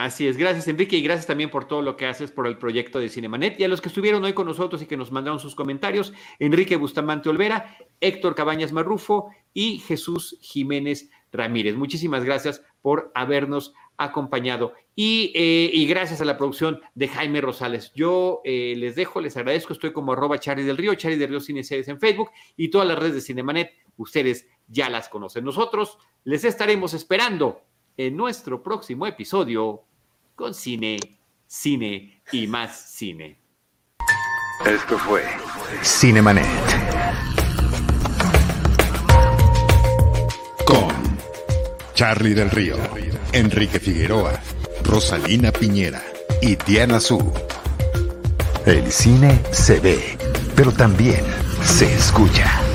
Así 0.00 0.28
es, 0.28 0.36
gracias 0.36 0.68
Enrique 0.68 0.96
y 0.96 1.02
gracias 1.02 1.26
también 1.26 1.50
por 1.50 1.66
todo 1.66 1.82
lo 1.82 1.96
que 1.96 2.06
haces 2.06 2.30
por 2.30 2.46
el 2.46 2.56
proyecto 2.56 3.00
de 3.00 3.08
Cinemanet 3.08 3.58
y 3.58 3.64
a 3.64 3.68
los 3.68 3.80
que 3.80 3.88
estuvieron 3.88 4.22
hoy 4.22 4.32
con 4.32 4.46
nosotros 4.46 4.80
y 4.80 4.86
que 4.86 4.96
nos 4.96 5.10
mandaron 5.10 5.40
sus 5.40 5.56
comentarios, 5.56 6.12
Enrique 6.38 6.76
Bustamante 6.76 7.28
Olvera, 7.28 7.76
Héctor 8.00 8.36
Cabañas 8.36 8.70
Marrufo 8.70 9.30
y 9.52 9.80
Jesús 9.80 10.38
Jiménez 10.40 11.10
Ramírez. 11.32 11.74
Muchísimas 11.74 12.22
gracias 12.22 12.62
por 12.80 13.10
habernos 13.12 13.74
acompañado 13.96 14.72
y, 14.94 15.32
eh, 15.34 15.84
gracias 15.88 16.20
a 16.20 16.24
la 16.24 16.36
producción 16.36 16.80
de 16.94 17.08
Jaime 17.08 17.40
Rosales. 17.40 17.90
Yo 17.92 18.40
eh, 18.44 18.74
les 18.76 18.94
dejo, 18.94 19.20
les 19.20 19.36
agradezco, 19.36 19.72
estoy 19.72 19.92
como 19.92 20.12
arroba 20.12 20.38
Charlie 20.38 20.62
del 20.62 20.76
Río, 20.76 20.94
Charlie 20.94 21.18
del 21.18 21.30
Río 21.30 21.40
Cine 21.40 21.64
Series 21.64 21.88
en 21.88 21.98
Facebook 21.98 22.30
y 22.56 22.68
todas 22.68 22.86
las 22.86 23.00
redes 23.00 23.14
de 23.14 23.20
Cinemanet, 23.20 23.72
ustedes 23.96 24.46
ya 24.68 24.88
las 24.90 25.08
conocen. 25.08 25.44
Nosotros 25.44 25.98
les 26.22 26.44
estaremos 26.44 26.94
esperando 26.94 27.62
en 27.96 28.16
nuestro 28.16 28.62
próximo 28.62 29.08
episodio 29.08 29.87
con 30.38 30.54
cine, 30.54 31.00
cine 31.48 32.22
y 32.30 32.46
más 32.46 32.92
cine. 32.92 33.40
Esto 34.64 34.96
fue 34.96 35.24
Cinemanet. 35.82 36.46
Con 40.64 40.94
Charlie 41.92 42.34
del 42.34 42.50
Río, 42.52 42.76
Enrique 43.32 43.80
Figueroa, 43.80 44.40
Rosalina 44.84 45.50
Piñera 45.50 46.04
y 46.40 46.54
Diana 46.54 47.00
Su. 47.00 47.32
El 48.64 48.92
cine 48.92 49.42
se 49.50 49.80
ve, 49.80 50.16
pero 50.54 50.70
también 50.70 51.24
se 51.64 51.92
escucha. 51.92 52.67